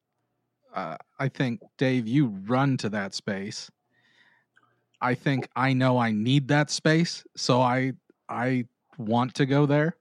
Uh, 0.75 0.97
I 1.19 1.29
think 1.29 1.61
Dave, 1.77 2.07
you 2.07 2.27
run 2.47 2.77
to 2.79 2.89
that 2.91 3.15
space. 3.15 3.71
I 5.01 5.15
think 5.15 5.49
I 5.57 5.73
know 5.73 5.99
I 5.99 6.13
need 6.13 6.49
that 6.49 6.71
space, 6.71 7.25
so 7.37 7.61
I 7.61 7.93
I 8.29 8.67
want 8.99 9.35
to 9.35 9.47
go 9.47 9.67
there 9.67 9.97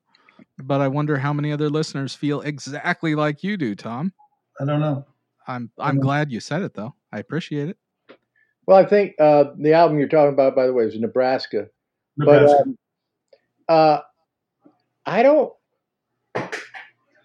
but 0.59 0.81
I 0.81 0.87
wonder 0.87 1.17
how 1.17 1.33
many 1.33 1.51
other 1.51 1.69
listeners 1.69 2.15
feel 2.15 2.41
exactly 2.41 3.15
like 3.15 3.43
you 3.43 3.57
do, 3.57 3.75
Tom. 3.75 4.13
I 4.59 4.65
don't 4.65 4.79
know. 4.79 5.05
I'm 5.47 5.71
I'm 5.77 5.99
glad 5.99 6.31
you 6.31 6.39
said 6.39 6.61
it 6.61 6.73
though. 6.73 6.93
I 7.11 7.19
appreciate 7.19 7.69
it. 7.69 7.77
Well, 8.65 8.77
I 8.77 8.85
think 8.85 9.15
uh, 9.19 9.45
the 9.57 9.73
album 9.73 9.97
you're 9.97 10.09
talking 10.09 10.33
about, 10.33 10.55
by 10.55 10.67
the 10.67 10.73
way, 10.73 10.83
is 10.83 10.99
Nebraska. 10.99 11.67
Nebraska. 12.17 12.57
But 12.57 12.61
um, 12.61 12.77
uh, 13.69 13.99
I 15.05 15.23
don't. 15.23 15.53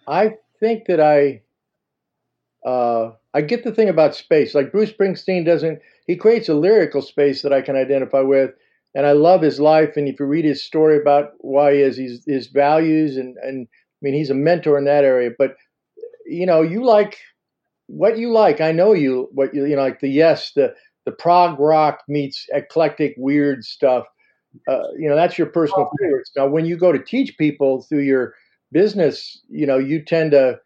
I 0.06 0.36
think 0.60 0.86
that 0.86 1.00
I. 1.00 1.42
Uh, 2.64 3.12
I 3.34 3.40
get 3.40 3.64
the 3.64 3.72
thing 3.72 3.88
about 3.88 4.14
space. 4.14 4.54
Like 4.54 4.70
Bruce 4.70 4.92
Springsteen 4.92 5.44
doesn't. 5.44 5.80
He 6.06 6.16
creates 6.16 6.48
a 6.48 6.54
lyrical 6.54 7.02
space 7.02 7.42
that 7.42 7.52
I 7.52 7.62
can 7.62 7.76
identify 7.76 8.20
with, 8.20 8.50
and 8.94 9.06
I 9.06 9.12
love 9.12 9.42
his 9.42 9.58
life. 9.58 9.96
And 9.96 10.06
if 10.06 10.20
you 10.20 10.26
read 10.26 10.44
his 10.44 10.62
story 10.62 11.00
about 11.00 11.32
why 11.38 11.74
he 11.74 11.80
has 11.80 11.96
his, 11.96 12.22
his 12.26 12.48
values, 12.48 13.16
and, 13.16 13.36
and 13.38 13.66
I 13.66 13.98
mean, 14.00 14.14
he's 14.14 14.30
a 14.30 14.34
mentor 14.34 14.78
in 14.78 14.84
that 14.84 15.04
area. 15.04 15.30
But, 15.36 15.56
you 16.26 16.44
know, 16.44 16.62
you 16.62 16.84
like 16.84 17.18
what 17.92 18.16
you 18.16 18.32
like. 18.32 18.60
I 18.60 18.72
know 18.72 18.94
you, 18.94 19.28
what 19.32 19.54
you, 19.54 19.66
you 19.66 19.76
know, 19.76 19.82
like 19.82 20.00
the 20.00 20.08
yes, 20.08 20.52
the, 20.56 20.74
the 21.04 21.12
prog 21.12 21.60
rock 21.60 22.00
meets 22.08 22.46
eclectic 22.52 23.14
weird 23.18 23.64
stuff. 23.64 24.06
Uh, 24.68 24.88
you 24.98 25.08
know, 25.08 25.16
that's 25.16 25.36
your 25.36 25.46
personal 25.46 25.90
favorites. 26.00 26.32
Now, 26.36 26.46
when 26.46 26.64
you 26.64 26.76
go 26.76 26.92
to 26.92 27.02
teach 27.02 27.36
people 27.38 27.82
through 27.82 28.02
your 28.02 28.34
business, 28.70 29.40
you 29.48 29.66
know, 29.66 29.78
you 29.78 30.02
tend 30.02 30.30
to 30.30 30.58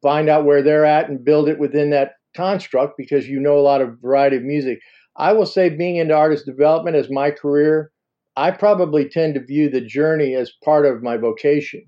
find 0.00 0.28
out 0.28 0.44
where 0.44 0.62
they're 0.62 0.84
at 0.84 1.08
and 1.08 1.24
build 1.24 1.48
it 1.48 1.58
within 1.58 1.90
that 1.90 2.12
construct 2.36 2.96
because 2.96 3.28
you 3.28 3.40
know 3.40 3.58
a 3.58 3.60
lot 3.60 3.80
of 3.80 3.98
variety 4.00 4.36
of 4.36 4.42
music. 4.42 4.80
I 5.16 5.32
will 5.32 5.46
say, 5.46 5.68
being 5.68 5.96
into 5.96 6.14
artist 6.14 6.46
development 6.46 6.96
as 6.96 7.10
my 7.10 7.30
career, 7.30 7.90
I 8.36 8.50
probably 8.50 9.08
tend 9.08 9.34
to 9.34 9.44
view 9.44 9.68
the 9.68 9.80
journey 9.80 10.34
as 10.34 10.52
part 10.64 10.86
of 10.86 11.02
my 11.02 11.16
vocation. 11.16 11.82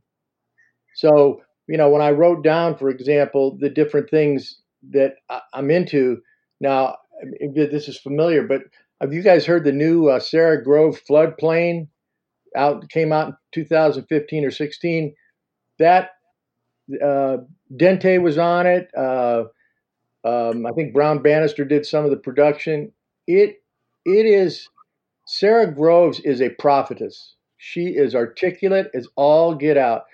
So, 0.97 1.41
you 1.69 1.77
know, 1.77 1.89
when 1.89 2.03
I 2.03 2.11
wrote 2.11 2.43
down, 2.43 2.77
for 2.77 2.89
example, 2.89 3.57
the 3.59 3.71
different 3.71 4.11
things 4.11 4.61
that 4.91 5.15
I'm 5.53 5.71
into, 5.71 6.19
now, 6.61 6.97
this 7.55 7.89
is 7.89 7.99
familiar, 7.99 8.43
but 8.47 8.63
have 9.01 9.13
you 9.13 9.23
guys 9.23 9.45
heard 9.45 9.65
the 9.65 9.73
new 9.73 10.09
uh, 10.09 10.21
Sara 10.21 10.63
Grove 10.63 11.01
floodplain 11.09 11.89
out 12.57 12.89
came 12.89 13.13
out 13.13 13.29
in 13.29 13.37
2015 13.53 14.45
or 14.45 14.51
16? 14.51 15.15
That 15.79 16.11
uh, 17.03 17.39
Dente 17.75 18.23
was 18.23 18.39
on 18.39 18.67
it. 18.67 18.89
Uh, 18.97 19.45
um, 20.25 20.65
I 20.67 20.71
think 20.73 20.95
Brown 20.95 21.23
Bannister 21.23 21.65
did 21.65 21.85
some 21.85 22.05
of 22.05 22.11
the 22.11 22.17
production 22.17 22.93
it 23.27 23.63
it 24.05 24.27
is 24.27 24.69
Sara 25.27 25.73
Groves 25.73 26.21
is 26.21 26.41
a 26.43 26.51
prophetess. 26.51 27.37
She 27.57 27.89
is 27.89 28.15
articulate 28.15 28.91
as 28.95 29.09
all 29.17 29.55
get 29.55 29.77
out. 29.77 30.05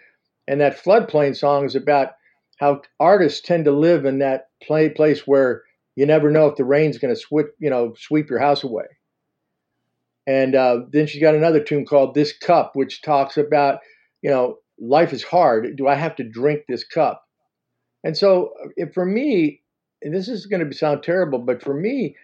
And 0.51 0.61
that 0.61 0.83
floodplain 0.83 1.37
song 1.37 1.65
is 1.65 1.77
about 1.77 2.15
how 2.59 2.83
artists 2.99 3.41
tend 3.41 3.67
to 3.67 3.71
live 3.71 4.05
in 4.05 4.19
that 4.19 4.49
play, 4.61 4.89
place 4.89 5.25
where 5.25 5.63
you 5.95 6.05
never 6.05 6.29
know 6.29 6.49
if 6.49 6.57
the 6.57 6.65
rain's 6.65 6.99
going 6.99 7.15
to 7.15 7.21
sweep, 7.21 7.47
you 7.61 7.71
know, 7.71 7.95
sweep 7.97 8.29
your 8.29 8.41
house 8.41 8.65
away. 8.65 8.87
And 10.27 10.57
uh, 10.57 10.81
then 10.91 11.07
she's 11.07 11.23
got 11.23 11.37
another 11.37 11.63
tune 11.63 11.87
called 11.87 12.17
"This 12.17 12.37
Cup," 12.37 12.73
which 12.75 13.01
talks 13.01 13.37
about, 13.37 13.79
you 14.23 14.31
know, 14.31 14.57
life 14.81 15.13
is 15.13 15.23
hard. 15.23 15.77
Do 15.77 15.87
I 15.87 15.95
have 15.95 16.17
to 16.17 16.25
drink 16.25 16.63
this 16.69 16.83
cup? 16.83 17.23
And 18.03 18.17
so, 18.17 18.51
if 18.75 18.93
for 18.93 19.07
me, 19.07 19.63
this 20.03 20.27
is 20.27 20.47
going 20.47 20.69
to 20.69 20.77
sound 20.77 21.05
terrible, 21.05 21.39
but 21.39 21.63
for 21.63 21.75
me, 21.75 22.17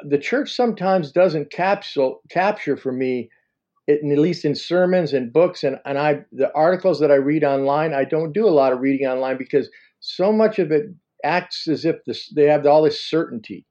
the 0.00 0.18
church 0.18 0.52
sometimes 0.52 1.12
doesn't 1.12 1.52
capsule 1.52 2.22
capture 2.28 2.76
for 2.76 2.90
me 2.90 3.30
at 3.88 4.04
least 4.04 4.44
in 4.44 4.54
sermons 4.54 5.12
and 5.12 5.32
books 5.32 5.64
and, 5.64 5.78
and 5.84 5.98
I 5.98 6.24
the 6.32 6.52
articles 6.54 7.00
that 7.00 7.10
I 7.10 7.16
read 7.16 7.44
online, 7.44 7.94
I 7.94 8.04
don't 8.04 8.32
do 8.32 8.46
a 8.46 8.50
lot 8.50 8.72
of 8.72 8.80
reading 8.80 9.06
online 9.06 9.38
because 9.38 9.70
so 10.00 10.32
much 10.32 10.58
of 10.58 10.70
it 10.70 10.86
acts 11.24 11.66
as 11.66 11.84
if 11.84 11.96
this, 12.04 12.28
they 12.34 12.44
have 12.44 12.66
all 12.66 12.82
this 12.82 13.04
certainty. 13.04 13.64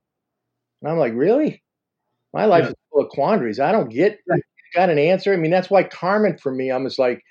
And 0.82 0.91
I'm 0.91 0.97
like, 0.97 1.13
really? 1.13 1.63
My 2.34 2.45
life 2.45 2.63
yeah. 2.63 2.70
is 2.70 2.76
full 2.91 3.03
of 3.03 3.09
quandaries. 3.09 3.59
I 3.59 3.72
don't 3.72 3.89
get 3.89 4.20
got 4.76 4.89
an 4.89 4.99
answer. 4.99 5.34
I 5.34 5.38
mean, 5.38 5.51
that's 5.51 5.70
why 5.70 5.84
Carmen 5.84 6.38
for 6.38 6.51
me, 6.51 6.72
I'm 6.72 6.86
just 6.86 6.99
like, 6.99 7.24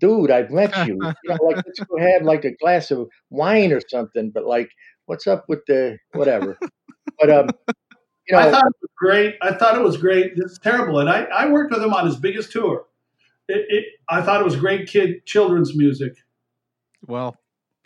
dude, 0.00 0.30
I've 0.30 0.50
met 0.50 0.74
you. 0.86 0.94
you 0.94 1.14
know, 1.24 1.38
like 1.42 1.56
let's 1.66 1.80
go 1.80 1.98
have 1.98 2.22
like 2.22 2.44
a 2.44 2.56
glass 2.56 2.90
of 2.90 3.08
wine 3.30 3.72
or 3.72 3.80
something. 3.88 4.30
But 4.30 4.46
like, 4.46 4.70
what's 5.06 5.26
up 5.26 5.44
with 5.48 5.60
the 5.66 5.98
whatever? 6.12 6.58
But 7.18 7.30
um, 7.30 7.48
you 8.28 8.36
know, 8.36 8.42
I 8.42 8.50
thought 8.50 8.66
it 8.66 8.74
was 8.80 8.90
great. 8.96 9.36
I 9.40 9.52
thought 9.54 9.76
it 9.76 9.82
was 9.82 9.96
great. 9.96 10.32
It's 10.36 10.58
terrible, 10.58 11.00
and 11.00 11.08
I, 11.08 11.22
I 11.24 11.48
worked 11.48 11.72
with 11.72 11.82
him 11.82 11.94
on 11.94 12.06
his 12.06 12.16
biggest 12.16 12.52
tour. 12.52 12.84
It, 13.48 13.64
it, 13.68 13.84
I 14.08 14.20
thought 14.20 14.40
it 14.40 14.44
was 14.44 14.56
great 14.56 14.88
kid 14.88 15.24
children's 15.24 15.74
music. 15.76 16.12
Well, 17.06 17.36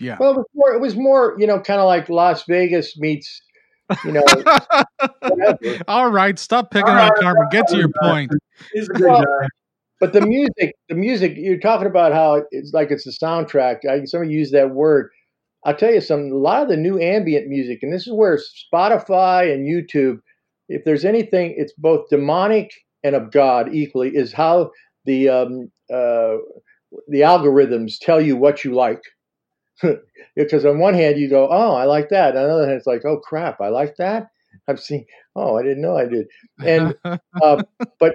yeah. 0.01 0.17
Well, 0.19 0.33
it 0.33 0.37
was 0.37 0.47
more, 0.55 0.75
it 0.75 0.81
was 0.81 0.97
more 0.97 1.37
you 1.39 1.47
know, 1.47 1.61
kind 1.61 1.81
of 1.81 1.87
like 1.87 2.09
Las 2.09 2.45
Vegas 2.49 2.99
meets, 2.99 3.43
you 4.05 4.13
know. 4.13 4.25
All 5.89 6.11
right, 6.11 6.39
stop 6.39 6.71
picking 6.73 6.93
on 6.93 7.13
Carmen. 7.21 7.47
Get 7.53 7.69
to 7.69 7.77
your 7.77 7.93
point. 8.03 8.33
He's 8.73 8.89
a 8.89 8.93
good 8.93 9.07
well, 9.07 9.21
guy. 9.21 9.49
But 10.01 10.13
the 10.13 10.23
music, 10.23 10.75
the 10.89 10.97
music, 10.97 11.35
you're 11.37 11.61
talking 11.61 11.87
about 11.87 12.13
how 12.13 12.43
it's 12.51 12.73
like 12.73 12.91
it's 12.91 13.07
a 13.07 13.11
soundtrack. 13.11 13.87
I, 13.89 14.05
somebody 14.05 14.33
used 14.33 14.53
that 14.53 14.71
word. 14.71 15.11
I'll 15.65 15.77
tell 15.77 15.95
you 15.95 16.01
something. 16.01 16.33
A 16.33 16.37
lot 16.37 16.65
of 16.65 16.69
the 16.69 16.77
new 16.77 16.99
ambient 16.99 17.47
music, 17.47 17.85
and 17.85 17.93
this 17.93 18.09
is 18.09 18.13
where 18.13 18.37
Spotify 18.37 19.55
and 19.55 19.65
YouTube 19.65 20.19
if 20.73 20.85
there's 20.85 21.05
anything, 21.05 21.55
it's 21.57 21.73
both 21.73 22.09
demonic 22.09 22.73
and 23.05 23.15
of 23.15 23.31
God 23.31 23.75
equally, 23.75 24.15
is 24.15 24.33
how 24.33 24.71
the 25.05 25.29
um, 25.29 25.71
uh, 25.93 26.37
the 27.09 27.21
algorithms 27.21 27.99
tell 27.99 28.21
you 28.21 28.37
what 28.37 28.65
you 28.65 28.75
like. 28.75 29.03
because 30.37 30.65
on 30.65 30.79
one 30.79 30.95
hand 30.95 31.19
you 31.19 31.29
go, 31.29 31.49
oh, 31.51 31.75
I 31.75 31.85
like 31.85 32.09
that. 32.11 32.37
On 32.37 32.45
the 32.45 32.55
other 32.55 32.67
hand, 32.67 32.77
it's 32.77 32.87
like, 32.87 33.05
oh 33.05 33.19
crap, 33.19 33.61
I 33.61 33.69
like 33.69 33.97
that. 33.97 34.29
I've 34.69 34.81
seen. 34.81 35.07
Oh, 35.35 35.57
I 35.57 35.63
didn't 35.63 35.83
know 35.83 35.97
I 35.97 36.07
did. 36.07 36.27
And 36.65 36.95
uh, 37.43 37.63
but 37.99 38.15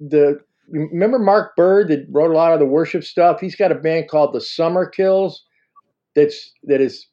the 0.00 0.40
remember 0.68 1.18
Marc 1.18 1.54
Byrd 1.56 1.88
that 1.88 2.06
wrote 2.10 2.30
a 2.30 2.36
lot 2.36 2.52
of 2.52 2.60
the 2.60 2.66
worship 2.66 3.04
stuff. 3.04 3.40
He's 3.40 3.56
got 3.56 3.72
a 3.72 3.76
band 3.76 4.08
called 4.08 4.32
the 4.32 4.40
Summer 4.40 4.86
Kills. 4.86 5.44
That's 6.14 6.52
that 6.64 6.80
is 6.80 7.06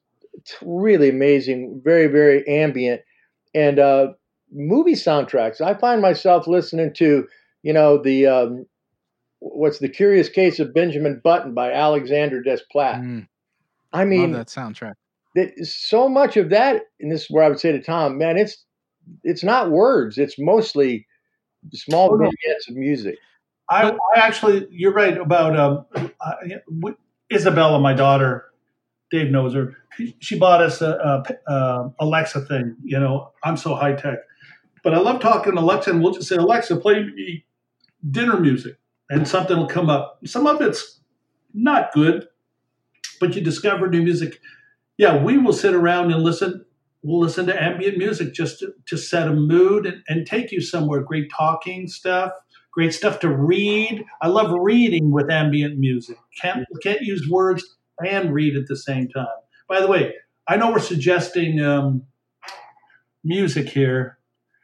really 0.62 1.10
amazing. 1.10 1.80
Very 1.84 2.06
very 2.06 2.46
ambient 2.48 3.02
and 3.54 3.78
uh, 3.78 4.08
movie 4.52 4.94
soundtracks. 4.94 5.60
I 5.60 5.74
find 5.74 6.00
myself 6.00 6.46
listening 6.46 6.92
to, 6.94 7.26
you 7.62 7.72
know, 7.72 8.02
the 8.02 8.26
um, 8.26 8.66
what's 9.38 9.78
the 9.78 9.88
Curious 9.88 10.28
Case 10.28 10.58
of 10.58 10.74
Benjamin 10.74 11.20
Button 11.22 11.54
by 11.54 11.72
Alexander 11.72 12.42
Desplat. 12.42 13.00
Mm, 13.00 13.28
I 13.92 14.04
mean, 14.04 14.32
love 14.32 14.46
that 14.46 14.48
soundtrack. 14.48 14.94
that 15.34 15.52
so 15.64 16.08
much 16.08 16.36
of 16.36 16.50
that, 16.50 16.82
and 17.00 17.10
this 17.10 17.24
is 17.24 17.30
where 17.30 17.44
I 17.44 17.48
would 17.48 17.60
say 17.60 17.72
to 17.72 17.82
Tom, 17.82 18.18
man, 18.18 18.36
it's 18.36 18.64
it's 19.24 19.44
not 19.44 19.70
words; 19.70 20.18
it's 20.18 20.38
mostly 20.38 21.06
small 21.72 22.16
vignettes 22.16 22.68
of 22.68 22.76
music. 22.76 23.16
I, 23.68 23.90
I 23.90 23.96
actually, 24.16 24.66
you're 24.70 24.92
right 24.92 25.16
about 25.16 25.56
um, 25.56 25.84
uh, 26.20 26.34
Isabella, 27.32 27.78
my 27.78 27.94
daughter. 27.94 28.46
Dave 29.12 29.30
knows 29.30 29.54
her. 29.54 29.76
She, 29.96 30.16
she 30.18 30.38
bought 30.38 30.60
us 30.60 30.80
a, 30.80 30.90
a, 31.46 31.52
a 31.52 31.92
Alexa 32.00 32.42
thing. 32.46 32.76
You 32.82 32.98
know, 32.98 33.30
I'm 33.44 33.56
so 33.56 33.74
high 33.76 33.92
tech, 33.94 34.18
but 34.82 34.94
I 34.94 34.98
love 34.98 35.20
talking 35.20 35.54
to 35.54 35.60
Alexa, 35.60 35.90
and 35.90 36.02
we'll 36.02 36.12
just 36.12 36.28
say, 36.28 36.36
Alexa, 36.36 36.76
play 36.76 37.04
me 37.04 37.44
dinner 38.10 38.38
music, 38.38 38.76
and 39.08 39.26
something 39.26 39.56
will 39.56 39.66
come 39.66 39.90
up. 39.90 40.20
Some 40.24 40.46
of 40.46 40.60
it's 40.60 41.00
not 41.52 41.92
good, 41.92 42.28
but 43.20 43.34
you 43.34 43.42
discover 43.42 43.88
new 43.88 44.02
music. 44.02 44.40
Yeah, 44.96 45.22
we 45.22 45.38
will 45.38 45.52
sit 45.52 45.74
around 45.74 46.12
and 46.12 46.22
listen. 46.22 46.64
We'll 47.02 47.20
listen 47.20 47.46
to 47.46 47.62
ambient 47.62 47.96
music 47.96 48.34
just 48.34 48.58
to, 48.58 48.74
to 48.86 48.98
set 48.98 49.26
a 49.26 49.32
mood 49.32 49.86
and, 49.86 50.02
and 50.06 50.26
take 50.26 50.52
you 50.52 50.60
somewhere. 50.60 51.00
Great 51.00 51.30
talking 51.30 51.88
stuff 51.88 52.32
great 52.72 52.94
stuff 52.94 53.20
to 53.20 53.28
read. 53.28 54.04
I 54.20 54.28
love 54.28 54.52
reading 54.52 55.10
with 55.10 55.30
ambient 55.30 55.78
music. 55.78 56.16
Can't 56.40 56.66
can't 56.82 57.00
use 57.02 57.28
words 57.28 57.76
and 58.04 58.32
read 58.32 58.56
at 58.56 58.66
the 58.66 58.76
same 58.76 59.08
time. 59.08 59.26
By 59.68 59.80
the 59.80 59.86
way, 59.86 60.14
I 60.48 60.56
know 60.56 60.70
we're 60.72 60.80
suggesting 60.80 61.60
um, 61.60 62.02
music 63.24 63.68
here. 63.68 64.18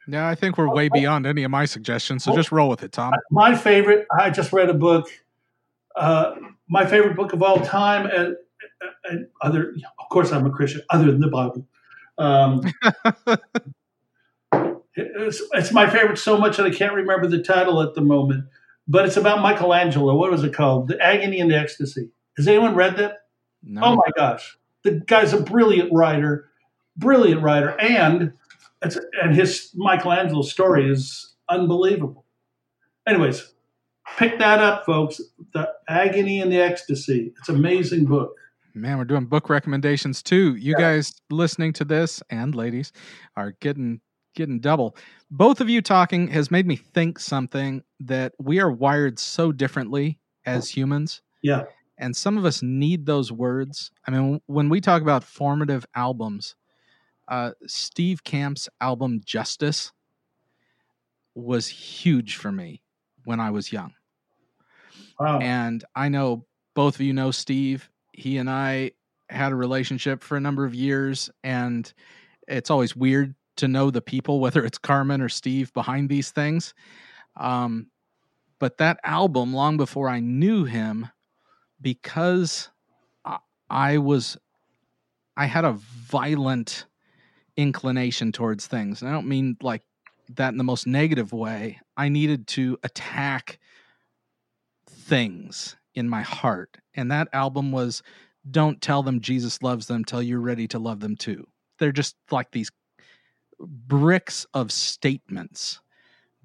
Yeah, 0.07 0.27
I 0.27 0.35
think 0.35 0.57
we're 0.57 0.73
way 0.73 0.89
beyond 0.89 1.25
any 1.25 1.43
of 1.43 1.51
my 1.51 1.65
suggestions, 1.65 2.23
so 2.23 2.31
Oh. 2.31 2.35
just 2.35 2.51
roll 2.51 2.69
with 2.69 2.83
it, 2.83 2.91
Tom. 2.93 3.13
My 3.29 3.55
favorite. 3.55 4.07
I 4.17 4.29
just 4.29 4.53
read 4.53 4.69
a 4.69 4.73
book. 4.73 5.07
Uh, 5.95 6.35
my 6.69 6.85
favorite 6.85 7.15
book 7.15 7.33
of 7.33 7.43
all 7.43 7.59
time, 7.59 8.05
and, 8.05 8.37
and 9.09 9.27
other. 9.41 9.73
Of 9.99 10.09
course, 10.09 10.31
I'm 10.31 10.45
a 10.45 10.49
Christian. 10.49 10.81
Other 10.89 11.11
than 11.11 11.19
the 11.19 11.27
Bible. 11.27 11.65
Um, 12.17 12.61
it's, 14.95 15.41
it's 15.53 15.71
my 15.71 15.89
favorite 15.89 16.17
so 16.17 16.37
much 16.37 16.57
that 16.57 16.65
I 16.65 16.71
can't 16.71 16.93
remember 16.93 17.27
the 17.27 17.43
title 17.43 17.81
at 17.81 17.93
the 17.93 18.01
moment. 18.01 18.45
But 18.87 19.05
it's 19.05 19.17
about 19.17 19.41
Michelangelo. 19.41 20.15
What 20.15 20.31
was 20.31 20.43
it 20.43 20.53
called? 20.53 20.87
The 20.87 20.99
Agony 21.01 21.41
and 21.41 21.51
the 21.51 21.57
Ecstasy. 21.57 22.09
Has 22.37 22.47
anyone 22.47 22.75
read 22.75 22.95
that? 22.97 23.23
No. 23.63 23.81
Oh 23.83 23.95
my 23.95 24.09
gosh, 24.15 24.57
the 24.83 24.91
guy's 24.91 25.33
a 25.33 25.41
brilliant 25.41 25.91
writer, 25.91 26.49
brilliant 26.95 27.41
writer, 27.41 27.75
and 27.81 28.33
it's 28.81 28.97
and 29.21 29.35
his 29.35 29.71
Michelangelo 29.75 30.41
story 30.41 30.89
is 30.91 31.35
unbelievable. 31.49 32.25
Anyways, 33.07 33.53
pick 34.17 34.37
that 34.39 34.59
up, 34.59 34.85
folks. 34.85 35.21
The 35.53 35.69
Agony 35.87 36.41
and 36.41 36.51
the 36.51 36.57
Ecstasy. 36.59 37.33
It's 37.37 37.49
an 37.49 37.55
amazing 37.55 38.05
book. 38.05 38.33
Man, 38.73 38.97
we're 38.97 39.05
doing 39.05 39.25
book 39.25 39.49
recommendations 39.49 40.21
too. 40.21 40.55
You 40.55 40.73
Yeah. 40.77 40.81
guys 40.95 41.21
listening 41.31 41.73
to 41.73 41.85
this 41.85 42.21
and 42.29 42.53
ladies 42.53 42.91
are 43.35 43.51
getting 43.59 44.01
getting 44.35 44.59
double. 44.59 44.95
Both 45.31 45.61
of 45.61 45.67
you 45.69 45.81
talking 45.81 46.27
has 46.27 46.51
made 46.51 46.67
me 46.67 46.75
think 46.75 47.17
something 47.17 47.81
that 48.01 48.33
we 48.37 48.59
are 48.59 48.71
wired 48.71 49.17
so 49.17 49.51
differently 49.51 50.19
as 50.45 50.69
humans. 50.69 51.23
Yeah. 51.41 51.63
And 51.97 52.15
some 52.15 52.37
of 52.37 52.45
us 52.45 52.61
need 52.61 53.07
those 53.07 53.31
words. 53.31 53.89
I 54.07 54.11
mean, 54.11 54.39
when 54.45 54.69
we 54.69 54.79
talk 54.79 55.01
about 55.01 55.23
formative 55.23 55.87
albums, 55.95 56.55
uh, 57.27 57.51
Steve 57.65 58.23
Camp's 58.23 58.69
album 58.81 59.21
Justice 59.25 59.91
was 61.35 61.67
huge 61.67 62.35
for 62.35 62.51
me 62.51 62.81
when 63.25 63.39
I 63.39 63.51
was 63.51 63.71
young. 63.71 63.93
Wow. 65.19 65.39
And 65.39 65.83
I 65.95 66.09
know 66.09 66.45
both 66.73 66.95
of 66.95 67.01
you 67.01 67.13
know 67.13 67.31
Steve. 67.31 67.89
He 68.13 68.37
and 68.37 68.49
I 68.49 68.91
had 69.29 69.51
a 69.51 69.55
relationship 69.55 70.23
for 70.23 70.37
a 70.37 70.39
number 70.39 70.65
of 70.65 70.73
years, 70.73 71.29
and 71.43 71.91
it's 72.47 72.69
always 72.69 72.95
weird 72.95 73.35
to 73.57 73.67
know 73.67 73.91
the 73.91 74.01
people, 74.01 74.39
whether 74.39 74.63
it's 74.63 74.77
Carmen 74.77 75.21
or 75.21 75.29
Steve, 75.29 75.73
behind 75.73 76.09
these 76.09 76.31
things. 76.31 76.73
Um, 77.35 77.87
but 78.59 78.77
that 78.77 78.99
album, 79.03 79.53
long 79.53 79.77
before 79.77 80.09
I 80.09 80.19
knew 80.19 80.63
him, 80.63 81.09
because 81.81 82.69
I, 83.25 83.37
I 83.69 83.97
was, 83.97 84.37
I 85.35 85.45
had 85.45 85.65
a 85.65 85.73
violent 85.73 86.85
inclination 87.57 88.31
towards 88.31 88.67
things. 88.67 89.01
And 89.01 89.09
I 89.09 89.13
don't 89.13 89.27
mean 89.27 89.57
like 89.61 89.81
that 90.35 90.49
in 90.49 90.57
the 90.57 90.63
most 90.63 90.87
negative 90.87 91.33
way. 91.33 91.79
I 91.97 92.09
needed 92.09 92.47
to 92.47 92.77
attack 92.83 93.59
things 94.87 95.75
in 95.95 96.07
my 96.07 96.21
heart. 96.21 96.77
And 96.95 97.11
that 97.11 97.27
album 97.33 97.71
was 97.71 98.03
Don't 98.49 98.81
Tell 98.81 99.03
Them 99.03 99.19
Jesus 99.19 99.61
Loves 99.61 99.87
Them 99.87 100.05
Till 100.05 100.21
You're 100.21 100.39
Ready 100.39 100.67
to 100.69 100.79
Love 100.79 100.99
Them 100.99 101.15
Too. 101.15 101.45
They're 101.79 101.91
just 101.91 102.15
like 102.31 102.51
these 102.51 102.71
bricks 103.59 104.45
of 104.53 104.71
statements. 104.71 105.81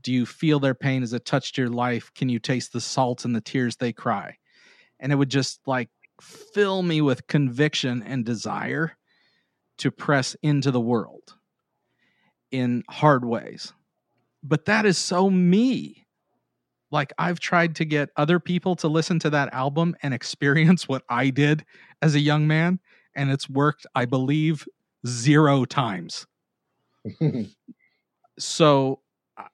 Do 0.00 0.12
you 0.12 0.26
feel 0.26 0.58
their 0.58 0.74
pain 0.74 1.02
as 1.02 1.12
it 1.12 1.24
touched 1.24 1.58
your 1.58 1.68
life? 1.68 2.10
Can 2.14 2.28
you 2.28 2.38
taste 2.38 2.72
the 2.72 2.80
salt 2.80 3.24
and 3.24 3.36
the 3.36 3.40
tears 3.40 3.76
they 3.76 3.92
cry? 3.92 4.36
And 4.98 5.12
it 5.12 5.16
would 5.16 5.30
just 5.30 5.60
like 5.66 5.90
fill 6.20 6.82
me 6.82 7.00
with 7.00 7.26
conviction 7.26 8.02
and 8.02 8.24
desire 8.24 8.96
to 9.78 9.90
press 9.90 10.36
into 10.42 10.70
the 10.70 10.80
world 10.80 11.36
in 12.50 12.82
hard 12.90 13.24
ways. 13.24 13.72
But 14.42 14.66
that 14.66 14.86
is 14.86 14.98
so 14.98 15.30
me 15.30 16.06
like 16.90 17.12
I've 17.18 17.40
tried 17.40 17.76
to 17.76 17.84
get 17.84 18.10
other 18.16 18.38
people 18.38 18.76
to 18.76 18.88
listen 18.88 19.18
to 19.20 19.30
that 19.30 19.52
album 19.54 19.96
and 20.02 20.12
experience 20.12 20.86
what 20.88 21.02
I 21.08 21.30
did 21.30 21.64
as 22.02 22.14
a 22.14 22.20
young 22.20 22.46
man 22.46 22.80
and 23.14 23.30
it's 23.30 23.48
worked 23.48 23.86
I 23.94 24.04
believe 24.04 24.66
zero 25.06 25.64
times. 25.64 26.26
So 28.38 29.00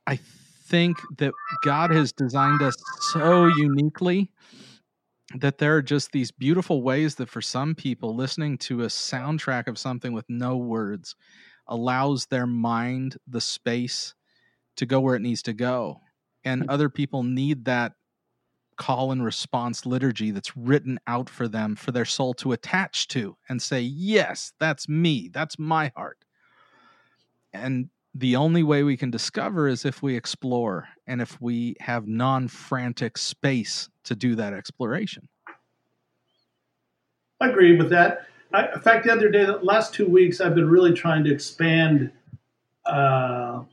I- 0.07 0.21
think 0.69 0.99
that 1.17 1.33
God 1.65 1.91
has 1.91 2.13
designed 2.13 2.61
us 2.61 2.77
so 3.13 3.47
uniquely 3.47 4.31
that 5.37 5.59
there 5.59 5.77
are 5.77 5.83
just 5.83 6.13
these 6.13 6.31
beautiful 6.31 6.83
ways 6.83 7.17
that 7.17 7.29
for 7.29 7.43
some 7.43 7.75
people 7.75 8.15
listening 8.15 8.57
to 8.57 8.83
a 8.83 8.87
soundtrack 8.87 9.69
of 9.69 9.79
something 9.79 10.13
with 10.13 10.25
no 10.29 10.57
words 10.57 11.15
allows 11.67 12.27
their 12.27 12.47
mind 12.47 13.19
the 13.27 13.41
space 13.41 14.15
to 14.77 14.87
go 14.87 15.01
where 15.01 15.17
it 15.17 15.23
needs 15.23 15.43
to 15.43 15.53
go 15.53 16.01
and 16.45 16.63
mm. 16.63 16.67
other 16.69 16.89
people 16.89 17.23
need 17.23 17.67
that 17.67 17.93
call 18.77 19.11
and 19.11 19.25
response 19.25 19.85
liturgy 19.85 20.31
that's 20.31 20.57
written 20.57 20.99
out 21.07 21.29
for 21.29 21.49
them 21.49 21.75
for 21.75 21.91
their 21.91 22.05
soul 22.05 22.33
to 22.33 22.53
attach 22.53 23.09
to 23.09 23.37
and 23.49 23.61
say 23.61 23.81
yes 23.81 24.53
that's 24.59 24.89
me 24.89 25.29
that's 25.33 25.59
my 25.59 25.93
heart. 25.97 26.25
And 27.53 27.89
the 28.15 28.37
only 28.37 28.63
way 28.63 28.83
we 28.83 28.97
can 28.97 29.11
discover 29.11 29.69
is 29.69 29.85
if 29.85 30.03
we 30.03 30.17
explore 30.17 30.89
and 31.07 31.21
if 31.21 31.41
we 31.41 31.77
have 31.81 32.07
non-frantic 32.07 33.19
space 33.19 33.89
to 34.09 34.17
do 34.17 34.35
that 34.35 34.53
exploration 34.53 35.29
I 37.41 37.49
agree 37.49 37.77
with 37.77 37.91
that. 37.91 38.27
I, 38.53 38.73
in 38.73 38.81
fact, 38.81 39.05
the 39.05 39.13
other 39.13 39.29
day, 39.29 39.45
the 39.45 39.59
last 39.59 39.95
two 39.95 40.07
weeks, 40.09 40.41
I've 40.41 40.55
been 40.55 40.69
really 40.69 40.93
trying 40.93 41.25
to 41.25 41.33
expand 41.33 42.11
uh, 42.91 43.63
a 43.63 43.67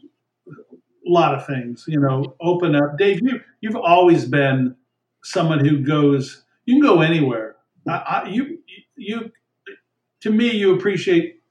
lot 1.05 1.33
of 1.33 1.45
things. 1.45 1.85
You 1.87 1.99
know, 1.99 2.35
open 2.41 2.75
up. 2.75 2.97
Dave, 2.97 3.21
you 3.21 3.41
you've 3.61 3.75
always 3.75 4.25
been 4.25 4.75
someone 5.23 5.63
who 5.65 5.79
goes. 5.79 6.43
You 6.65 6.75
can 6.75 6.81
go 6.81 7.01
anywhere. 7.01 7.55
I, 7.87 7.91
I, 7.91 8.27
you 8.27 8.59
you 8.95 9.31
to 10.21 10.29
me, 10.29 10.51
you 10.51 10.75
appreciate 10.75 11.41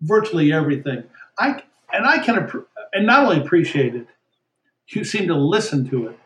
virtually 0.00 0.52
everything. 0.52 1.04
I 1.38 1.62
and 1.92 2.06
I 2.06 2.18
can 2.18 2.50
and 2.92 3.06
not 3.06 3.24
only 3.24 3.40
appreciate 3.40 3.94
it, 3.94 4.08
you 4.88 5.04
seem 5.04 5.28
to 5.28 5.36
listen 5.36 5.88
to 5.90 6.08
it. 6.08 6.18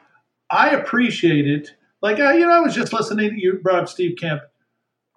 I 0.50 0.70
appreciate 0.70 1.46
it. 1.46 1.74
Like 2.06 2.20
uh, 2.20 2.30
you 2.30 2.46
know, 2.46 2.52
I 2.52 2.60
was 2.60 2.72
just 2.72 2.92
listening. 2.92 3.30
to 3.30 3.36
You 3.36 3.54
brought 3.54 3.82
up 3.82 3.88
Steve 3.88 4.16
Camp. 4.16 4.42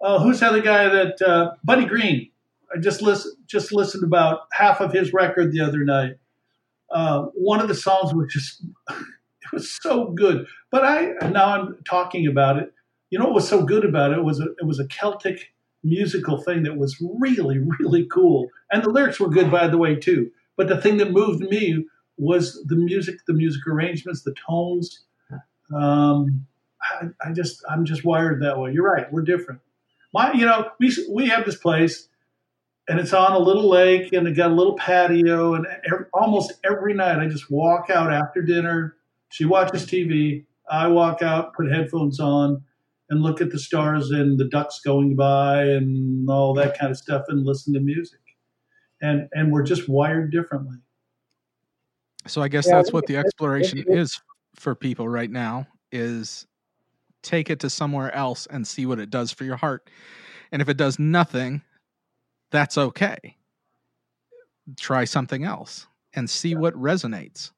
Uh, 0.00 0.18
who's 0.18 0.40
the 0.40 0.48
other 0.48 0.60
guy 0.60 0.88
that 0.88 1.22
uh, 1.22 1.52
Buddy 1.62 1.84
Greene? 1.84 2.32
I 2.74 2.80
just 2.80 3.00
listen, 3.00 3.32
just 3.46 3.70
listened 3.70 4.02
about 4.02 4.48
half 4.50 4.80
of 4.80 4.92
his 4.92 5.12
record 5.12 5.52
the 5.52 5.60
other 5.60 5.84
night. 5.84 6.14
Uh, 6.90 7.26
one 7.34 7.60
of 7.60 7.68
the 7.68 7.76
songs 7.76 8.12
was 8.12 8.32
just 8.32 8.64
it 8.90 9.52
was 9.52 9.72
so 9.80 10.06
good. 10.06 10.48
But 10.72 10.84
I 10.84 11.28
now 11.28 11.60
I'm 11.60 11.76
talking 11.88 12.26
about 12.26 12.56
it. 12.56 12.74
You 13.10 13.20
know 13.20 13.26
what 13.26 13.34
was 13.34 13.48
so 13.48 13.62
good 13.62 13.84
about 13.84 14.10
it 14.10 14.24
was 14.24 14.40
a, 14.40 14.46
it 14.58 14.66
was 14.66 14.80
a 14.80 14.88
Celtic 14.88 15.52
musical 15.84 16.42
thing 16.42 16.64
that 16.64 16.76
was 16.76 17.00
really 17.20 17.60
really 17.78 18.04
cool, 18.06 18.48
and 18.72 18.82
the 18.82 18.90
lyrics 18.90 19.20
were 19.20 19.30
good 19.30 19.48
by 19.48 19.68
the 19.68 19.78
way 19.78 19.94
too. 19.94 20.32
But 20.56 20.66
the 20.66 20.80
thing 20.80 20.96
that 20.96 21.12
moved 21.12 21.40
me 21.42 21.86
was 22.18 22.60
the 22.66 22.74
music, 22.74 23.20
the 23.28 23.32
music 23.32 23.64
arrangements, 23.68 24.22
the 24.22 24.34
tones. 24.44 25.04
Um, 25.72 26.46
I, 26.82 27.06
I 27.28 27.32
just 27.32 27.62
I'm 27.68 27.84
just 27.84 28.04
wired 28.04 28.42
that 28.42 28.58
way. 28.58 28.72
You're 28.72 28.84
right. 28.90 29.12
We're 29.12 29.22
different. 29.22 29.60
My, 30.12 30.32
you 30.32 30.46
know, 30.46 30.70
we 30.80 30.92
we 31.10 31.28
have 31.28 31.44
this 31.46 31.56
place. 31.56 32.08
and 32.88 32.98
it's 32.98 33.12
on 33.12 33.32
a 33.32 33.38
little 33.38 33.68
lake 33.68 34.12
and 34.12 34.26
it 34.26 34.32
got 34.36 34.50
a 34.50 34.54
little 34.54 34.74
patio 34.76 35.54
and 35.54 35.66
every, 35.90 36.06
almost 36.12 36.52
every 36.64 36.94
night 36.94 37.18
i 37.18 37.26
just 37.28 37.50
walk 37.50 37.88
out 37.90 38.12
after 38.12 38.42
dinner 38.42 38.96
she 39.28 39.44
watches 39.44 39.86
tv 39.86 40.44
i 40.70 40.86
walk 40.88 41.22
out 41.22 41.54
put 41.54 41.70
headphones 41.70 42.18
on 42.18 42.62
and 43.08 43.22
look 43.22 43.40
at 43.40 43.50
the 43.50 43.58
stars 43.58 44.10
and 44.10 44.38
the 44.38 44.48
ducks 44.48 44.80
going 44.84 45.14
by 45.16 45.62
and 45.62 46.28
all 46.28 46.54
that 46.54 46.78
kind 46.78 46.90
of 46.90 46.96
stuff 46.96 47.24
and 47.28 47.44
listen 47.46 47.72
to 47.74 47.80
music 47.80 48.20
and 49.00 49.28
and 49.32 49.52
we're 49.52 49.62
just 49.62 49.88
wired 49.88 50.32
differently 50.32 50.78
so 52.26 52.42
i 52.42 52.48
guess 52.48 52.66
yeah, 52.66 52.74
that's 52.76 52.92
what 52.92 53.06
the 53.06 53.16
exploration 53.16 53.84
is 53.88 54.20
for 54.56 54.74
people 54.74 55.08
right 55.08 55.30
now 55.30 55.66
is 55.92 56.46
take 57.22 57.50
it 57.50 57.60
to 57.60 57.70
somewhere 57.70 58.14
else 58.14 58.46
and 58.46 58.66
see 58.66 58.86
what 58.86 58.98
it 58.98 59.10
does 59.10 59.32
for 59.32 59.44
your 59.44 59.56
heart 59.56 59.88
and 60.52 60.60
if 60.60 60.68
it 60.68 60.76
does 60.76 60.98
nothing 60.98 61.62
that's 62.50 62.76
okay. 62.76 63.36
Try 64.76 65.04
something 65.04 65.44
else 65.44 65.86
and 66.14 66.28
see 66.28 66.54
what 66.54 66.74
resonates. 66.74 67.52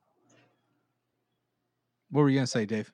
What 2.10 2.22
were 2.22 2.28
you 2.28 2.36
going 2.36 2.46
to 2.46 2.50
say, 2.50 2.66
Dave? 2.66 2.92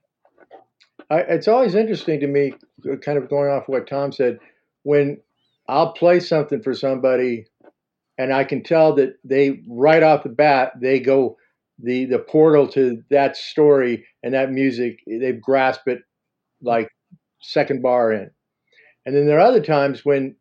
I, 1.10 1.20
it's 1.20 1.48
always 1.48 1.74
interesting 1.74 2.20
to 2.20 2.26
me, 2.26 2.52
uh, 2.90 2.96
kind 2.96 3.18
of 3.18 3.28
going 3.28 3.50
off 3.50 3.68
what 3.68 3.88
Tom 3.88 4.12
said, 4.12 4.38
when 4.84 5.20
I'll 5.68 5.92
play 5.92 6.20
something 6.20 6.62
for 6.62 6.74
somebody 6.74 7.46
and 8.16 8.32
I 8.32 8.44
can 8.44 8.62
tell 8.62 8.94
that 8.94 9.18
they, 9.24 9.62
right 9.68 10.02
off 10.02 10.22
the 10.22 10.28
bat, 10.28 10.72
they 10.80 11.00
go 11.00 11.36
the, 11.78 12.04
the 12.04 12.18
portal 12.18 12.68
to 12.68 13.02
that 13.10 13.36
story 13.36 14.06
and 14.22 14.34
that 14.34 14.50
music, 14.50 15.00
they 15.06 15.32
grasp 15.32 15.86
it 15.86 16.02
like 16.62 16.88
second 17.40 17.82
bar 17.82 18.12
in. 18.12 18.30
And 19.06 19.14
then 19.14 19.26
there 19.26 19.38
are 19.38 19.46
other 19.46 19.62
times 19.62 20.04
when 20.04 20.36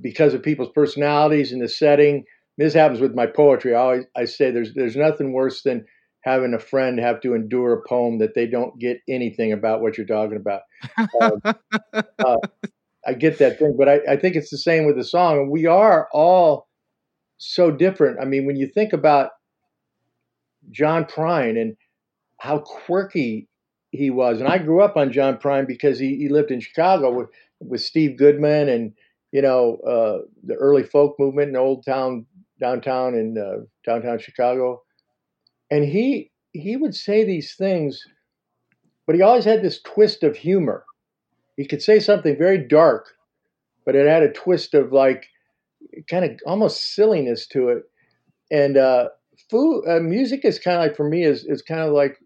because 0.00 0.34
of 0.34 0.42
people's 0.42 0.70
personalities 0.74 1.52
and 1.52 1.62
the 1.62 1.68
setting. 1.68 2.24
This 2.58 2.74
happens 2.74 3.00
with 3.00 3.14
my 3.14 3.26
poetry. 3.26 3.74
I 3.74 3.80
always 3.80 4.04
I 4.16 4.24
say 4.24 4.50
there's 4.50 4.74
there's 4.74 4.96
nothing 4.96 5.32
worse 5.32 5.62
than 5.62 5.84
having 6.22 6.52
a 6.52 6.58
friend 6.58 6.98
have 6.98 7.20
to 7.22 7.34
endure 7.34 7.72
a 7.72 7.88
poem 7.88 8.18
that 8.18 8.34
they 8.34 8.46
don't 8.46 8.78
get 8.78 8.98
anything 9.08 9.52
about 9.52 9.80
what 9.80 9.96
you're 9.96 10.06
talking 10.06 10.36
about. 10.36 10.60
Uh, 11.20 11.52
uh, 12.18 12.36
I 13.06 13.14
get 13.14 13.38
that 13.38 13.58
thing, 13.58 13.74
but 13.78 13.88
I, 13.88 14.00
I 14.10 14.16
think 14.16 14.36
it's 14.36 14.50
the 14.50 14.58
same 14.58 14.84
with 14.84 14.96
the 14.96 15.04
song. 15.04 15.38
And 15.38 15.50
we 15.50 15.64
are 15.64 16.08
all 16.12 16.68
so 17.38 17.70
different. 17.70 18.18
I 18.20 18.26
mean, 18.26 18.44
when 18.44 18.56
you 18.56 18.66
think 18.66 18.92
about 18.92 19.30
John 20.70 21.06
Prine 21.06 21.58
and 21.58 21.76
how 22.38 22.58
quirky 22.58 23.48
he 23.90 24.10
was, 24.10 24.40
and 24.40 24.48
I 24.48 24.58
grew 24.58 24.80
up 24.82 24.96
on 24.96 25.12
John 25.12 25.36
Prine 25.36 25.66
because 25.66 25.98
he, 25.98 26.16
he 26.16 26.28
lived 26.28 26.50
in 26.50 26.60
Chicago 26.60 27.12
with, 27.12 27.28
with 27.60 27.80
Steve 27.80 28.16
Goodman 28.16 28.68
and 28.68 28.92
you 29.32 29.42
know, 29.42 29.76
uh, 29.86 30.26
the 30.44 30.54
early 30.54 30.82
folk 30.82 31.18
movement 31.18 31.50
in 31.50 31.56
Old 31.56 31.84
Town, 31.84 32.26
downtown 32.58 33.14
in 33.14 33.38
uh, 33.38 33.64
downtown 33.84 34.18
Chicago, 34.18 34.82
and 35.70 35.84
he 35.84 36.30
he 36.52 36.76
would 36.76 36.94
say 36.94 37.24
these 37.24 37.54
things, 37.54 38.04
but 39.06 39.14
he 39.14 39.22
always 39.22 39.44
had 39.44 39.62
this 39.62 39.80
twist 39.82 40.22
of 40.22 40.36
humor. 40.36 40.84
He 41.56 41.64
could 41.66 41.82
say 41.82 42.00
something 42.00 42.36
very 42.36 42.58
dark, 42.58 43.06
but 43.86 43.94
it 43.94 44.06
had 44.06 44.22
a 44.22 44.32
twist 44.32 44.74
of 44.74 44.92
like 44.92 45.26
kind 46.08 46.24
of 46.24 46.32
almost 46.44 46.94
silliness 46.94 47.46
to 47.48 47.68
it. 47.68 47.84
And 48.50 48.76
uh, 48.76 49.10
food, 49.48 49.84
uh, 49.86 50.00
music 50.00 50.44
is 50.44 50.58
kind 50.58 50.76
of 50.76 50.82
like 50.82 50.96
for 50.96 51.08
me 51.08 51.22
is 51.24 51.44
is 51.44 51.62
kind 51.62 51.82
of 51.82 51.92
like 51.92 52.18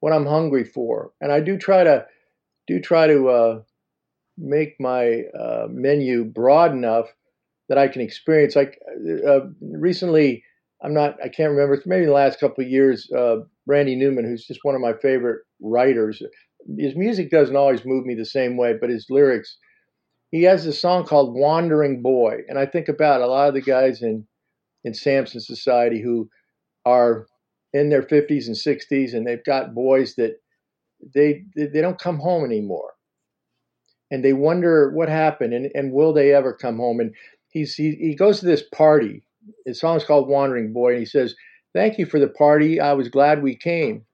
what 0.00 0.12
I'm 0.12 0.26
hungry 0.26 0.64
for, 0.64 1.12
and 1.20 1.30
I 1.30 1.40
do 1.40 1.56
try 1.56 1.84
to 1.84 2.06
do 2.66 2.80
try 2.80 3.06
to 3.06 3.28
uh, 3.28 3.62
make 4.36 4.76
my 4.80 5.22
uh, 5.38 5.66
menu 5.70 6.24
broad 6.24 6.72
enough 6.72 7.06
that 7.68 7.78
I 7.78 7.88
can 7.88 8.02
experience. 8.02 8.56
Like 8.56 8.78
uh, 9.26 9.40
recently, 9.60 10.42
I'm 10.82 10.94
not, 10.94 11.16
I 11.22 11.28
can't 11.28 11.50
remember, 11.50 11.80
maybe 11.86 12.06
the 12.06 12.12
last 12.12 12.40
couple 12.40 12.64
of 12.64 12.70
years, 12.70 13.10
uh, 13.16 13.36
Randy 13.66 13.96
Newman, 13.96 14.24
who's 14.24 14.46
just 14.46 14.60
one 14.64 14.74
of 14.74 14.80
my 14.80 14.94
favorite 14.94 15.42
writers. 15.60 16.22
His 16.78 16.96
music 16.96 17.30
doesn't 17.30 17.56
always 17.56 17.84
move 17.84 18.04
me 18.06 18.14
the 18.14 18.24
same 18.24 18.56
way, 18.56 18.74
but 18.80 18.90
his 18.90 19.06
lyrics, 19.10 19.56
he 20.30 20.42
has 20.44 20.66
a 20.66 20.72
song 20.72 21.04
called 21.04 21.34
Wandering 21.34 22.02
Boy. 22.02 22.38
And 22.48 22.58
I 22.58 22.66
think 22.66 22.88
about 22.88 23.20
a 23.20 23.26
lot 23.26 23.48
of 23.48 23.54
the 23.54 23.60
guys 23.60 24.02
in, 24.02 24.26
in 24.84 24.94
Samson 24.94 25.40
Society 25.40 26.02
who 26.02 26.28
are 26.84 27.26
in 27.72 27.88
their 27.88 28.02
50s 28.02 28.46
and 28.46 28.56
60s 28.56 29.14
and 29.14 29.26
they've 29.26 29.44
got 29.44 29.74
boys 29.74 30.14
that 30.16 30.40
they, 31.14 31.44
they 31.54 31.80
don't 31.80 32.00
come 32.00 32.18
home 32.18 32.44
anymore 32.44 32.92
and 34.10 34.24
they 34.24 34.32
wonder 34.32 34.90
what 34.90 35.08
happened 35.08 35.54
and, 35.54 35.70
and 35.74 35.92
will 35.92 36.12
they 36.12 36.34
ever 36.34 36.52
come 36.52 36.78
home. 36.78 37.00
And 37.00 37.14
he's, 37.48 37.74
he, 37.74 37.94
he 37.94 38.14
goes 38.14 38.40
to 38.40 38.46
this 38.46 38.64
party. 38.74 39.22
His 39.64 39.80
song's 39.80 40.04
called 40.04 40.28
Wandering 40.28 40.72
Boy, 40.72 40.90
and 40.90 40.98
he 40.98 41.06
says, 41.06 41.34
Thank 41.72 41.98
you 41.98 42.06
for 42.06 42.18
the 42.18 42.28
party. 42.28 42.80
I 42.80 42.92
was 42.92 43.08
glad 43.08 43.42
we 43.42 43.54
came. 43.54 44.04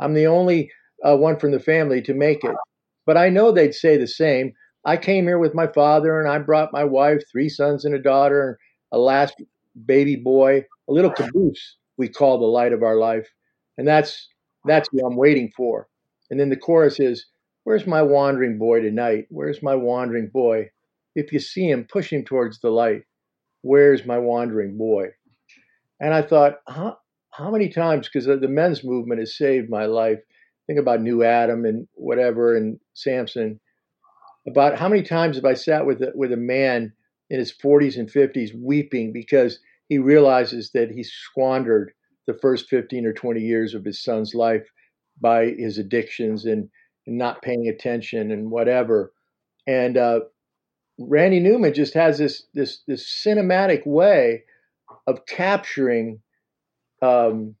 I'm 0.00 0.14
the 0.14 0.26
only 0.26 0.70
uh, 1.06 1.16
one 1.16 1.38
from 1.38 1.52
the 1.52 1.60
family 1.60 2.00
to 2.02 2.14
make 2.14 2.42
it. 2.42 2.56
But 3.04 3.18
I 3.18 3.28
know 3.28 3.52
they'd 3.52 3.74
say 3.74 3.98
the 3.98 4.06
same. 4.06 4.52
I 4.86 4.96
came 4.96 5.24
here 5.24 5.38
with 5.38 5.54
my 5.54 5.66
father, 5.66 6.18
and 6.18 6.28
I 6.28 6.38
brought 6.38 6.72
my 6.72 6.84
wife, 6.84 7.22
three 7.30 7.50
sons 7.50 7.84
and 7.84 7.94
a 7.94 7.98
daughter, 7.98 8.48
and 8.48 8.56
a 8.92 8.98
last 8.98 9.34
baby 9.84 10.16
boy, 10.16 10.64
a 10.88 10.92
little 10.92 11.10
caboose 11.10 11.76
we 11.96 12.08
call 12.08 12.38
the 12.38 12.46
light 12.46 12.72
of 12.72 12.82
our 12.82 12.96
life. 12.96 13.28
And 13.78 13.86
that's 13.86 14.28
that's 14.64 14.88
what 14.92 15.06
I'm 15.06 15.16
waiting 15.16 15.52
for. 15.56 15.88
And 16.30 16.40
then 16.40 16.50
the 16.50 16.56
chorus 16.56 17.00
is, 17.00 17.26
Where's 17.64 17.86
my 17.86 18.02
wandering 18.02 18.58
boy 18.58 18.80
tonight? 18.80 19.26
Where's 19.30 19.62
my 19.62 19.74
wandering 19.74 20.28
boy? 20.28 20.70
If 21.14 21.32
you 21.32 21.38
see 21.38 21.68
him, 21.68 21.86
push 21.90 22.12
him 22.12 22.24
towards 22.24 22.60
the 22.60 22.70
light. 22.70 23.02
Where's 23.62 24.04
my 24.04 24.18
wandering 24.18 24.76
boy? 24.76 25.08
And 26.00 26.12
I 26.12 26.20
thought, 26.20 26.56
huh, 26.68 26.96
how 27.30 27.50
many 27.50 27.70
times, 27.70 28.08
because 28.08 28.26
the 28.26 28.48
men's 28.48 28.84
movement 28.84 29.20
has 29.20 29.36
saved 29.36 29.70
my 29.70 29.86
life. 29.86 30.18
Think 30.66 30.78
about 30.78 31.00
New 31.00 31.24
Adam 31.24 31.64
and 31.64 31.88
whatever 31.94 32.56
and 32.56 32.78
Samson. 32.94 33.60
About 34.46 34.78
how 34.78 34.88
many 34.88 35.02
times 35.02 35.36
have 35.36 35.44
I 35.44 35.54
sat 35.54 35.86
with 35.86 36.02
a, 36.02 36.12
with 36.14 36.32
a 36.32 36.36
man 36.36 36.92
in 37.30 37.38
his 37.38 37.52
40s 37.52 37.96
and 37.96 38.10
50s 38.10 38.50
weeping 38.54 39.12
because 39.12 39.58
he 39.88 39.98
realizes 39.98 40.70
that 40.72 40.90
he 40.90 41.02
squandered 41.02 41.92
the 42.26 42.34
first 42.34 42.68
15 42.68 43.06
or 43.06 43.12
20 43.12 43.40
years 43.40 43.74
of 43.74 43.84
his 43.84 44.02
son's 44.02 44.34
life 44.34 44.66
by 45.20 45.46
his 45.46 45.78
addictions 45.78 46.44
and 46.44 46.68
and 47.06 47.18
not 47.18 47.42
paying 47.42 47.68
attention 47.68 48.30
and 48.30 48.50
whatever. 48.50 49.12
And 49.66 49.98
uh, 49.98 50.20
Randy 50.98 51.40
Newman 51.40 51.74
just 51.74 51.94
has 51.94 52.18
this 52.18 52.46
this 52.54 52.80
this 52.86 53.06
cinematic 53.24 53.86
way 53.86 54.44
of 55.06 55.26
capturing 55.26 56.20
um, 57.02 57.54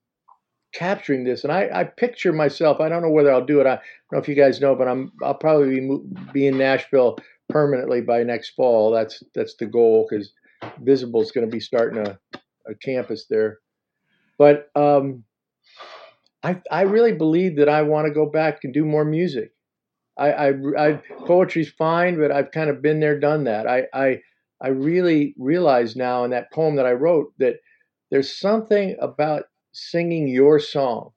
capturing 0.72 1.24
this. 1.24 1.44
And 1.44 1.52
I, 1.52 1.68
I 1.72 1.84
picture 1.84 2.32
myself. 2.32 2.80
I 2.80 2.88
don't 2.88 3.02
know 3.02 3.10
whether 3.10 3.32
I'll 3.32 3.44
do 3.44 3.60
it. 3.60 3.66
I 3.66 3.76
don't 3.76 3.82
know 4.12 4.18
if 4.18 4.28
you 4.28 4.34
guys 4.34 4.60
know, 4.60 4.74
but 4.74 4.88
I'm 4.88 5.12
I'll 5.22 5.34
probably 5.34 5.80
be, 5.80 5.98
be 6.32 6.46
in 6.46 6.58
Nashville 6.58 7.18
permanently 7.48 8.00
by 8.00 8.22
next 8.22 8.50
fall. 8.50 8.90
That's 8.90 9.22
that's 9.34 9.54
the 9.56 9.66
goal 9.66 10.06
because 10.08 10.32
Visible 10.82 11.22
is 11.22 11.32
going 11.32 11.46
to 11.46 11.52
be 11.52 11.60
starting 11.60 12.06
a, 12.06 12.18
a 12.66 12.74
campus 12.82 13.26
there. 13.28 13.58
But 14.38 14.68
um, 14.74 15.24
I, 16.42 16.60
I 16.70 16.82
really 16.82 17.12
believe 17.12 17.56
that 17.56 17.68
I 17.68 17.82
want 17.82 18.06
to 18.06 18.12
go 18.12 18.26
back 18.26 18.64
and 18.64 18.74
do 18.74 18.84
more 18.84 19.04
music. 19.04 19.52
I, 20.16 20.32
I, 20.32 20.52
I 20.78 20.92
poetry's 21.26 21.70
fine, 21.70 22.18
but 22.18 22.30
I've 22.30 22.52
kind 22.52 22.70
of 22.70 22.82
been 22.82 23.00
there, 23.00 23.18
done 23.18 23.44
that. 23.44 23.66
I, 23.66 23.84
I, 23.92 24.20
I 24.60 24.68
really 24.68 25.34
realize 25.38 25.96
now 25.96 26.24
in 26.24 26.30
that 26.30 26.52
poem 26.52 26.76
that 26.76 26.86
I 26.86 26.92
wrote 26.92 27.32
that 27.38 27.56
there's 28.10 28.36
something 28.36 28.96
about 29.00 29.44
singing 29.72 30.28
your 30.28 30.60
song. 30.60 31.10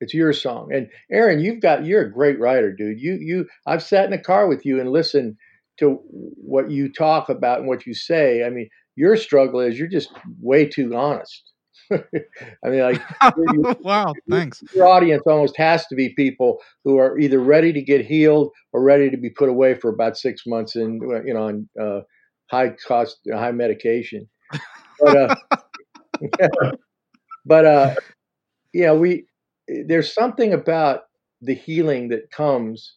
It's 0.00 0.14
your 0.14 0.32
song. 0.32 0.72
And 0.72 0.88
Aaron, 1.10 1.40
you've 1.40 1.60
got 1.60 1.84
you're 1.84 2.02
a 2.02 2.12
great 2.12 2.40
writer, 2.40 2.72
dude. 2.72 3.00
You 3.00 3.18
you 3.20 3.46
I've 3.66 3.82
sat 3.82 4.06
in 4.06 4.14
a 4.14 4.18
car 4.18 4.48
with 4.48 4.64
you 4.64 4.80
and 4.80 4.90
listened 4.90 5.36
to 5.80 6.00
what 6.04 6.70
you 6.70 6.92
talk 6.92 7.28
about 7.28 7.58
and 7.58 7.68
what 7.68 7.86
you 7.86 7.94
say. 7.94 8.44
I 8.44 8.50
mean, 8.50 8.68
your 8.96 9.16
struggle 9.16 9.60
is 9.60 9.78
you're 9.78 9.88
just 9.88 10.10
way 10.40 10.66
too 10.66 10.94
honest. 10.94 11.50
I 11.92 12.68
mean, 12.68 12.80
like, 12.80 13.02
wow, 13.80 14.14
thanks. 14.28 14.62
Your 14.74 14.86
audience 14.86 15.24
almost 15.26 15.56
has 15.56 15.86
to 15.88 15.96
be 15.96 16.10
people 16.10 16.60
who 16.84 16.98
are 16.98 17.18
either 17.18 17.40
ready 17.40 17.72
to 17.72 17.82
get 17.82 18.06
healed 18.06 18.50
or 18.72 18.82
ready 18.82 19.10
to 19.10 19.16
be 19.16 19.30
put 19.30 19.48
away 19.48 19.74
for 19.74 19.90
about 19.90 20.16
six 20.16 20.46
months 20.46 20.76
and 20.76 21.02
you 21.26 21.34
know 21.34 21.48
on 21.48 21.68
uh, 21.80 22.00
high 22.50 22.70
cost, 22.86 23.18
high 23.32 23.52
medication. 23.52 24.28
But, 25.00 25.16
uh, 25.16 25.34
but 27.44 27.64
uh, 27.64 27.94
yeah, 28.72 28.92
we 28.92 29.26
there's 29.66 30.12
something 30.12 30.52
about 30.52 31.02
the 31.40 31.54
healing 31.54 32.08
that 32.08 32.30
comes 32.30 32.96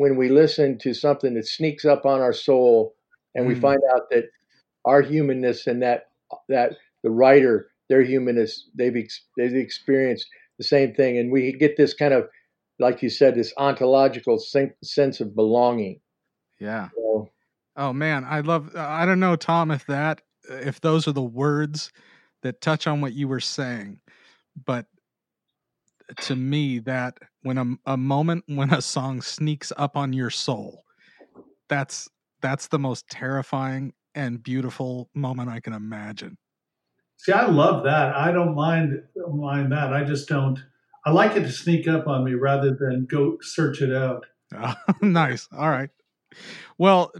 when 0.00 0.16
we 0.16 0.28
listen 0.30 0.78
to 0.78 0.94
something 0.94 1.34
that 1.34 1.46
sneaks 1.46 1.84
up 1.84 2.06
on 2.06 2.20
our 2.20 2.32
soul 2.32 2.94
and 3.34 3.44
mm. 3.44 3.48
we 3.48 3.54
find 3.54 3.80
out 3.94 4.08
that 4.10 4.24
our 4.86 5.02
humanness 5.02 5.66
and 5.66 5.82
that 5.82 6.08
that 6.48 6.72
the 7.02 7.10
writer 7.10 7.70
they're 7.90 8.02
humanists. 8.02 8.70
They've 8.74 8.96
ex- 8.96 9.26
they've 9.36 9.54
experienced 9.54 10.26
the 10.56 10.64
same 10.64 10.94
thing, 10.94 11.18
and 11.18 11.30
we 11.30 11.52
get 11.52 11.76
this 11.76 11.92
kind 11.92 12.14
of, 12.14 12.28
like 12.78 13.02
you 13.02 13.10
said, 13.10 13.34
this 13.34 13.52
ontological 13.58 14.38
sen- 14.38 14.74
sense 14.82 15.20
of 15.20 15.34
belonging. 15.34 16.00
Yeah. 16.58 16.88
So, 16.94 17.28
Oh 17.76 17.92
man, 17.92 18.24
I 18.24 18.40
love. 18.40 18.74
I 18.76 19.04
don't 19.04 19.20
know, 19.20 19.36
Tom, 19.36 19.70
if 19.70 19.84
that, 19.86 20.22
if 20.48 20.80
those 20.80 21.08
are 21.08 21.12
the 21.12 21.20
words 21.20 21.92
that 22.42 22.60
touch 22.60 22.86
on 22.86 23.00
what 23.00 23.12
you 23.12 23.26
were 23.28 23.40
saying, 23.40 23.98
but 24.64 24.86
to 26.18 26.36
me, 26.36 26.78
that 26.80 27.18
when 27.42 27.58
a, 27.58 27.92
a 27.92 27.96
moment 27.96 28.44
when 28.46 28.72
a 28.72 28.82
song 28.82 29.22
sneaks 29.22 29.72
up 29.76 29.96
on 29.96 30.12
your 30.12 30.30
soul, 30.30 30.84
that's 31.68 32.08
that's 32.40 32.68
the 32.68 32.78
most 32.78 33.08
terrifying 33.08 33.92
and 34.14 34.42
beautiful 34.42 35.08
moment 35.14 35.48
I 35.48 35.60
can 35.60 35.72
imagine. 35.72 36.36
See, 37.16 37.32
I 37.32 37.46
love 37.46 37.84
that. 37.84 38.16
I 38.16 38.32
don't 38.32 38.54
mind 38.54 39.02
mind 39.32 39.72
that. 39.72 39.92
I 39.92 40.04
just 40.04 40.28
don't. 40.28 40.58
I 41.04 41.10
like 41.10 41.36
it 41.36 41.42
to 41.42 41.52
sneak 41.52 41.88
up 41.88 42.06
on 42.06 42.24
me 42.24 42.34
rather 42.34 42.74
than 42.74 43.06
go 43.10 43.38
search 43.40 43.82
it 43.82 43.92
out. 43.94 44.26
Oh, 44.54 44.74
nice. 45.02 45.48
All 45.52 45.70
right. 45.70 45.90
Well, 46.78 47.12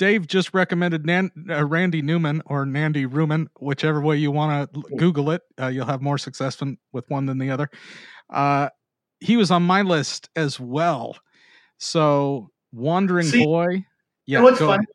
Dave 0.00 0.26
just 0.26 0.54
recommended 0.54 1.04
Nan, 1.04 1.30
uh, 1.50 1.62
Randy 1.62 2.00
Newman 2.00 2.40
or 2.46 2.64
Nandy 2.64 3.04
Ruman, 3.04 3.48
whichever 3.60 4.00
way 4.00 4.16
you 4.16 4.30
want 4.30 4.72
to 4.72 4.80
Google 4.96 5.30
it. 5.30 5.42
Uh, 5.60 5.66
you'll 5.66 5.84
have 5.84 6.00
more 6.00 6.16
success 6.16 6.58
with 6.90 7.04
one 7.10 7.26
than 7.26 7.36
the 7.36 7.50
other. 7.50 7.68
Uh, 8.30 8.70
he 9.20 9.36
was 9.36 9.50
on 9.50 9.62
my 9.62 9.82
list 9.82 10.30
as 10.34 10.58
well. 10.58 11.18
So, 11.76 12.48
Wandering 12.72 13.26
See, 13.26 13.44
Boy. 13.44 13.84
Yeah. 14.24 14.40
What's 14.40 14.58
fun? 14.58 14.86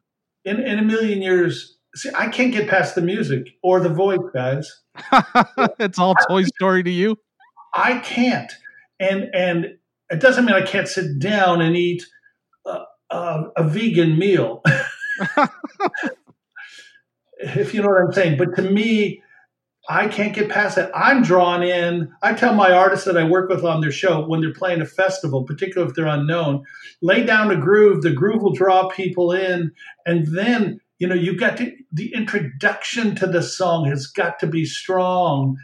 In, 0.43 0.59
in 0.59 0.79
a 0.79 0.83
million 0.83 1.21
years, 1.21 1.77
see, 1.95 2.09
I 2.15 2.29
can't 2.29 2.51
get 2.51 2.67
past 2.67 2.95
the 2.95 3.01
music 3.03 3.43
or 3.61 3.81
the 3.81 3.89
voice, 3.89 4.17
guys. 4.33 4.67
it's 5.77 5.99
all 5.99 6.15
Toy 6.27 6.45
Story 6.55 6.81
to 6.81 6.89
you. 6.89 7.15
I 7.75 7.99
can't, 7.99 8.51
and 8.99 9.29
and 9.35 9.65
it 10.09 10.19
doesn't 10.19 10.45
mean 10.45 10.55
I 10.55 10.63
can't 10.63 10.87
sit 10.87 11.19
down 11.19 11.61
and 11.61 11.77
eat 11.77 12.01
a, 12.65 12.79
a, 13.09 13.43
a 13.57 13.63
vegan 13.63 14.17
meal. 14.17 14.63
if 17.39 17.73
you 17.73 17.81
know 17.81 17.89
what 17.89 18.01
I'm 18.01 18.13
saying. 18.13 18.37
But 18.37 18.55
to 18.55 18.61
me, 18.61 19.21
I 19.87 20.07
can't 20.07 20.33
get 20.33 20.49
past 20.49 20.77
that. 20.77 20.91
I'm 20.95 21.21
drawn 21.21 21.61
in. 21.61 22.11
I 22.23 22.33
tell 22.33 22.55
my 22.55 22.71
artists 22.71 23.05
that 23.05 23.17
I 23.17 23.23
work 23.23 23.49
with 23.49 23.63
on 23.63 23.81
their 23.81 23.91
show 23.91 24.25
when 24.25 24.41
they're 24.41 24.53
playing 24.53 24.81
a 24.81 24.85
festival, 24.85 25.43
particularly 25.43 25.89
if 25.89 25.95
they're 25.95 26.07
unknown, 26.07 26.63
lay 27.01 27.23
down 27.23 27.51
a 27.51 27.57
groove. 27.57 28.01
The 28.01 28.11
groove 28.11 28.41
will 28.41 28.53
draw 28.53 28.89
people 28.89 29.31
in, 29.31 29.71
and 30.05 30.25
then 30.35 30.79
you 30.97 31.07
know 31.07 31.15
you've 31.15 31.39
got 31.39 31.57
to 31.57 31.71
the 31.91 32.13
introduction 32.13 33.15
to 33.15 33.27
the 33.27 33.43
song 33.43 33.85
has 33.85 34.07
got 34.07 34.39
to 34.39 34.47
be 34.47 34.65
strong 34.65 35.57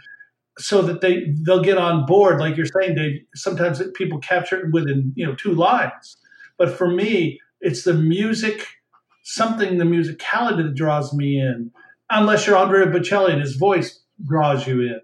so 0.60 0.82
that 0.82 1.02
they 1.02 1.34
they'll 1.46 1.64
get 1.64 1.78
on 1.78 2.06
board 2.06 2.40
like 2.40 2.58
you're 2.58 2.66
saying 2.66 2.96
dave 2.96 3.22
sometimes 3.34 3.82
people 3.96 4.20
capture 4.20 4.60
it 4.60 4.74
within 4.74 5.14
you 5.16 5.26
know 5.26 5.34
two 5.36 5.54
lines 5.54 6.18
but 6.62 6.78
for 6.78 6.88
me 6.88 7.40
it's 7.62 7.84
the 7.84 7.94
music 7.94 8.68
something 9.24 9.78
the 9.78 9.84
musicality 9.84 10.58
that 10.58 10.76
draws 10.76 11.12
me 11.14 11.40
in 11.40 11.72
unless 12.12 12.46
you're 12.46 12.56
andrea 12.56 12.86
bocelli 12.86 13.32
and 13.32 13.42
his 13.42 13.56
voice 13.56 14.02
draws 14.28 14.68
you 14.68 14.82
in 14.82 15.02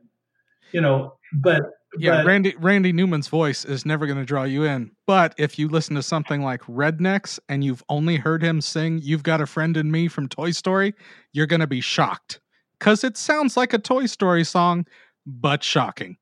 you 0.71 0.79
know 0.79 1.13
but 1.33 1.61
yeah 1.97 2.17
but, 2.17 2.25
randy 2.25 2.55
randy 2.59 2.91
newman's 2.91 3.27
voice 3.27 3.65
is 3.65 3.85
never 3.85 4.05
going 4.05 4.19
to 4.19 4.25
draw 4.25 4.43
you 4.43 4.63
in 4.63 4.91
but 5.07 5.33
if 5.37 5.57
you 5.57 5.67
listen 5.67 5.95
to 5.95 6.03
something 6.03 6.43
like 6.43 6.61
rednecks 6.63 7.39
and 7.49 7.63
you've 7.63 7.83
only 7.89 8.17
heard 8.17 8.43
him 8.43 8.61
sing 8.61 8.99
you've 9.01 9.23
got 9.23 9.41
a 9.41 9.47
friend 9.47 9.77
in 9.77 9.89
me 9.89 10.07
from 10.07 10.27
toy 10.27 10.51
story 10.51 10.93
you're 11.33 11.47
going 11.47 11.59
to 11.59 11.67
be 11.67 11.81
shocked 11.81 12.39
because 12.77 13.03
it 13.03 13.17
sounds 13.17 13.57
like 13.57 13.73
a 13.73 13.79
toy 13.79 14.05
story 14.05 14.43
song 14.43 14.85
but 15.27 15.63
shocking. 15.63 16.17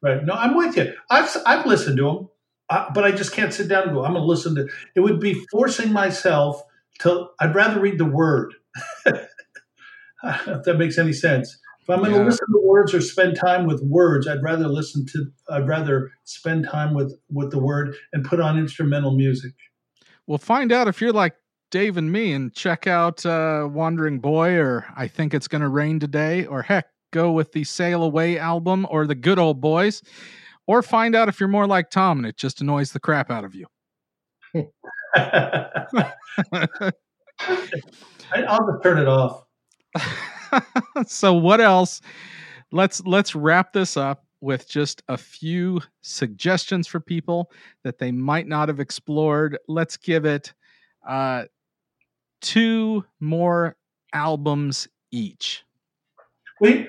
Right. 0.00 0.24
No, 0.24 0.32
I'm 0.34 0.56
with 0.56 0.76
you. 0.76 0.94
I've 1.10 1.28
I've 1.44 1.66
listened 1.66 1.98
to 1.98 2.04
them, 2.04 2.28
I, 2.70 2.90
but 2.92 3.04
I 3.04 3.12
just 3.12 3.32
can't 3.32 3.52
sit 3.52 3.68
down 3.68 3.84
and 3.84 3.92
go. 3.92 4.04
I'm 4.04 4.12
going 4.12 4.22
to 4.22 4.28
listen 4.28 4.54
to. 4.56 4.68
It 4.94 5.00
would 5.00 5.20
be 5.20 5.34
forcing 5.50 5.92
myself 5.92 6.62
to. 7.00 7.28
I'd 7.40 7.54
rather 7.54 7.80
read 7.80 7.98
the 7.98 8.04
word. 8.04 8.54
if 9.06 10.64
that 10.64 10.76
makes 10.78 10.98
any 10.98 11.12
sense. 11.12 11.58
If 11.80 11.90
I'm 11.90 12.00
going 12.00 12.12
to 12.12 12.18
yeah. 12.18 12.24
listen 12.24 12.46
to 12.52 12.60
words 12.62 12.92
or 12.92 13.00
spend 13.00 13.36
time 13.36 13.66
with 13.66 13.82
words, 13.82 14.28
I'd 14.28 14.42
rather 14.42 14.68
listen 14.68 15.06
to. 15.06 15.32
I'd 15.48 15.66
rather 15.66 16.12
spend 16.24 16.66
time 16.68 16.94
with 16.94 17.18
with 17.30 17.50
the 17.50 17.58
word 17.58 17.96
and 18.12 18.24
put 18.24 18.40
on 18.40 18.58
instrumental 18.58 19.12
music. 19.12 19.52
We'll 20.26 20.38
find 20.38 20.70
out 20.70 20.88
if 20.88 21.00
you're 21.00 21.12
like 21.12 21.36
Dave 21.70 21.96
and 21.96 22.12
me 22.12 22.32
and 22.32 22.52
check 22.52 22.86
out 22.86 23.24
uh, 23.24 23.68
Wandering 23.70 24.20
Boy 24.20 24.56
or 24.56 24.86
I 24.96 25.08
Think 25.08 25.32
It's 25.32 25.48
Gonna 25.48 25.68
Rain 25.68 25.98
Today 25.98 26.44
or 26.44 26.62
heck, 26.62 26.88
go 27.10 27.32
with 27.32 27.52
the 27.52 27.64
Sail 27.64 28.02
Away 28.02 28.38
album 28.38 28.86
or 28.90 29.06
the 29.06 29.14
Good 29.14 29.38
Old 29.38 29.60
Boys, 29.62 30.02
or 30.68 30.82
find 30.82 31.16
out 31.16 31.28
if 31.28 31.40
you're 31.40 31.48
more 31.48 31.66
like 31.66 31.90
Tom 31.90 32.18
and 32.18 32.26
it 32.26 32.36
just 32.36 32.60
annoys 32.60 32.92
the 32.92 33.00
crap 33.00 33.30
out 33.30 33.44
of 33.44 33.54
you. 33.56 33.66
I'll 34.54 35.42
just 38.70 38.82
turn 38.82 38.98
it 38.98 39.08
off. 39.08 39.44
so 41.06 41.32
what 41.32 41.60
else? 41.60 42.00
Let's 42.70 43.00
let's 43.06 43.34
wrap 43.34 43.72
this 43.72 43.96
up 43.96 44.26
with 44.40 44.68
just 44.68 45.02
a 45.08 45.16
few 45.16 45.80
suggestions 46.02 46.86
for 46.86 47.00
people 47.00 47.50
that 47.82 47.98
they 47.98 48.12
might 48.12 48.46
not 48.46 48.68
have 48.68 48.78
explored. 48.78 49.58
Let's 49.68 49.96
give 49.96 50.26
it 50.26 50.52
uh, 51.06 51.44
two 52.42 53.04
more 53.20 53.76
albums 54.12 54.86
each. 55.10 55.64
Wait, 56.60 56.88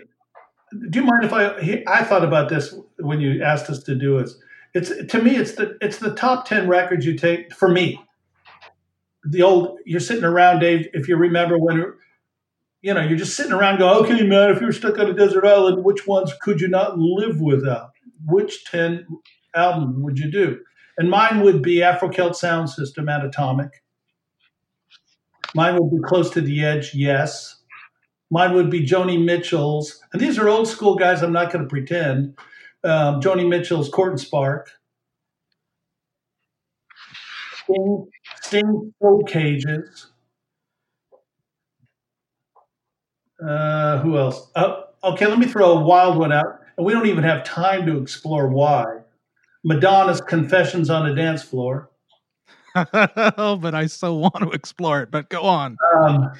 do 0.72 1.00
you 1.00 1.06
mind 1.06 1.24
if 1.24 1.34
I? 1.34 1.84
I 1.88 2.04
thought 2.04 2.24
about 2.24 2.50
this 2.50 2.76
when 2.98 3.22
you 3.22 3.44
asked 3.44 3.70
us 3.70 3.84
to 3.84 3.96
do 3.96 4.20
this. 4.20 4.36
It's 4.74 4.92
to 5.12 5.22
me, 5.22 5.36
it's 5.36 5.54
the 5.54 5.78
it's 5.82 5.98
the 5.98 6.14
top 6.14 6.48
ten 6.48 6.68
records 6.68 7.06
you 7.06 7.18
take 7.18 7.54
for 7.54 7.70
me. 7.70 8.04
The 9.24 9.42
old 9.42 9.80
you're 9.86 10.00
sitting 10.00 10.24
around, 10.24 10.60
Dave. 10.60 10.88
If 10.94 11.08
you 11.08 11.18
remember 11.18 11.58
when, 11.58 11.94
you 12.82 12.94
know, 12.94 13.02
you're 13.02 13.18
just 13.18 13.36
sitting 13.36 13.52
around, 13.52 13.80
go, 13.80 14.02
okay, 14.02 14.24
man. 14.24 14.52
If 14.52 14.62
you 14.62 14.68
were 14.68 14.74
stuck 14.74 15.00
on 15.00 15.10
a 15.10 15.14
desert 15.14 15.46
island, 15.46 15.84
which 15.84 16.06
ones 16.08 16.34
could 16.42 16.62
you 16.62 16.68
not 16.68 16.98
live 16.98 17.42
without? 17.42 17.92
Which 18.26 18.66
ten 18.66 19.08
albums 19.56 19.96
would 19.98 20.20
you 20.20 20.32
do? 20.32 20.60
And 20.98 21.10
mine 21.10 21.42
would 21.42 21.62
be 21.62 21.82
Afro 21.82 22.10
Celt 22.10 22.36
Sound 22.36 22.70
System 22.70 23.10
Anatomic. 23.10 23.84
Mine 25.56 25.78
would 25.78 25.90
be 25.90 26.08
Close 26.08 26.30
to 26.32 26.42
the 26.42 26.64
Edge, 26.64 26.94
yes. 26.94 27.59
Mine 28.32 28.54
would 28.54 28.70
be 28.70 28.86
Joni 28.86 29.24
Mitchell's, 29.24 30.02
and 30.14 30.22
these 30.22 30.38
are 30.38 30.48
old 30.48 30.68
school 30.68 30.96
guys. 30.96 31.24
I'm 31.24 31.34
not 31.34 31.52
going 31.52 31.64
to 31.64 31.70
pretend. 31.70 32.38
Um, 32.84 33.22
Joni 33.22 33.48
Mitchell's 33.48 33.90
Court 33.90 34.12
and 34.12 34.20
Spark. 34.20 34.70
Sting, 37.64 38.08
Sting 38.42 38.94
Soul 39.02 39.24
Cages. 39.24 40.12
Uh, 43.46 44.00
who 44.00 44.18
else? 44.18 44.52
Oh, 44.56 44.84
okay, 45.04 45.26
let 45.26 45.40
me 45.40 45.48
throw 45.48 45.78
a 45.78 45.82
wild 45.82 46.18
one 46.18 46.32
out, 46.32 46.60
and 46.78 46.86
we 46.86 46.94
don't 46.94 47.08
even 47.08 47.24
have 47.24 47.44
time 47.44 47.86
to 47.86 47.98
explore 47.98 48.48
why. 48.48 49.00
Madonna's 49.64 50.22
Confessions 50.22 50.90
on 50.90 51.06
a 51.06 51.16
Dance 51.16 51.44
Floor. 51.44 51.90
oh, 52.76 53.58
but 53.60 53.74
I 53.74 53.88
so 53.88 54.14
want 54.14 54.38
to 54.38 54.52
explore 54.52 55.02
it. 55.02 55.12
But 55.12 55.30
go 55.30 55.42
on. 55.42 55.78
Um, 55.96 56.32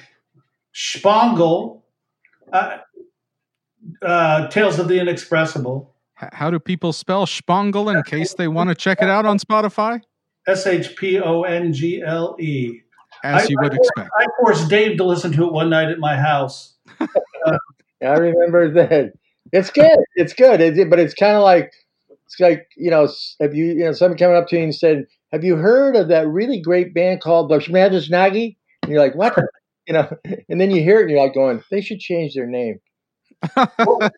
Shpongle, 0.72 1.82
uh, 2.52 2.78
uh, 4.02 4.48
Tales 4.48 4.78
of 4.78 4.88
the 4.88 5.00
Inexpressible. 5.00 5.94
How 6.14 6.50
do 6.50 6.58
people 6.58 6.92
spell 6.92 7.24
Shpongle 7.24 7.94
in 7.94 8.02
case 8.02 8.34
they 8.34 8.48
want 8.48 8.68
to 8.68 8.74
check 8.74 9.00
it 9.00 9.08
out 9.08 9.24
on 9.24 9.38
Spotify? 9.38 10.02
S 10.46 10.66
H 10.66 10.94
P 10.96 11.18
O 11.18 11.42
N 11.42 11.72
G 11.72 12.02
L 12.04 12.36
E. 12.38 12.80
As 13.24 13.44
I, 13.44 13.46
you 13.48 13.56
would 13.60 13.72
I, 13.72 13.76
expect. 13.76 14.10
I 14.18 14.26
forced 14.38 14.68
Dave 14.68 14.96
to 14.98 15.04
listen 15.04 15.32
to 15.32 15.46
it 15.46 15.52
one 15.52 15.70
night 15.70 15.88
at 15.88 15.98
my 15.98 16.16
house. 16.16 16.74
Uh, 16.98 17.06
I 18.02 18.14
remember 18.16 18.70
that. 18.72 19.12
It's 19.52 19.70
good. 19.70 19.98
It's 20.16 20.32
good. 20.32 20.60
It, 20.60 20.90
but 20.90 20.98
it's 20.98 21.14
kind 21.14 21.36
of 21.36 21.42
like 21.42 21.72
it's 22.26 22.38
like 22.38 22.68
you 22.76 22.90
know, 22.90 23.08
have 23.40 23.54
you 23.54 23.66
you 23.66 23.84
know 23.84 23.92
someone 23.92 24.18
coming 24.18 24.36
up 24.36 24.48
to 24.48 24.56
you 24.56 24.62
and 24.62 24.74
said, 24.74 25.06
"Have 25.32 25.44
you 25.44 25.56
heard 25.56 25.96
of 25.96 26.08
that 26.08 26.28
really 26.28 26.60
great 26.60 26.94
band 26.94 27.20
called 27.20 27.50
the 27.50 27.58
Schmagish 27.58 28.10
Nagi?" 28.10 28.56
And 28.82 28.92
you're 28.92 29.00
like, 29.00 29.14
"What?" 29.14 29.38
You 29.90 29.94
know, 29.94 30.08
and 30.48 30.60
then 30.60 30.70
you 30.70 30.82
hear 30.82 30.98
it 30.98 31.02
and 31.02 31.10
you're 31.10 31.20
like 31.20 31.34
going, 31.34 31.62
they 31.70 31.80
should 31.80 31.98
change 31.98 32.34
their 32.34 32.46
name. 32.46 32.80
and 33.56 34.10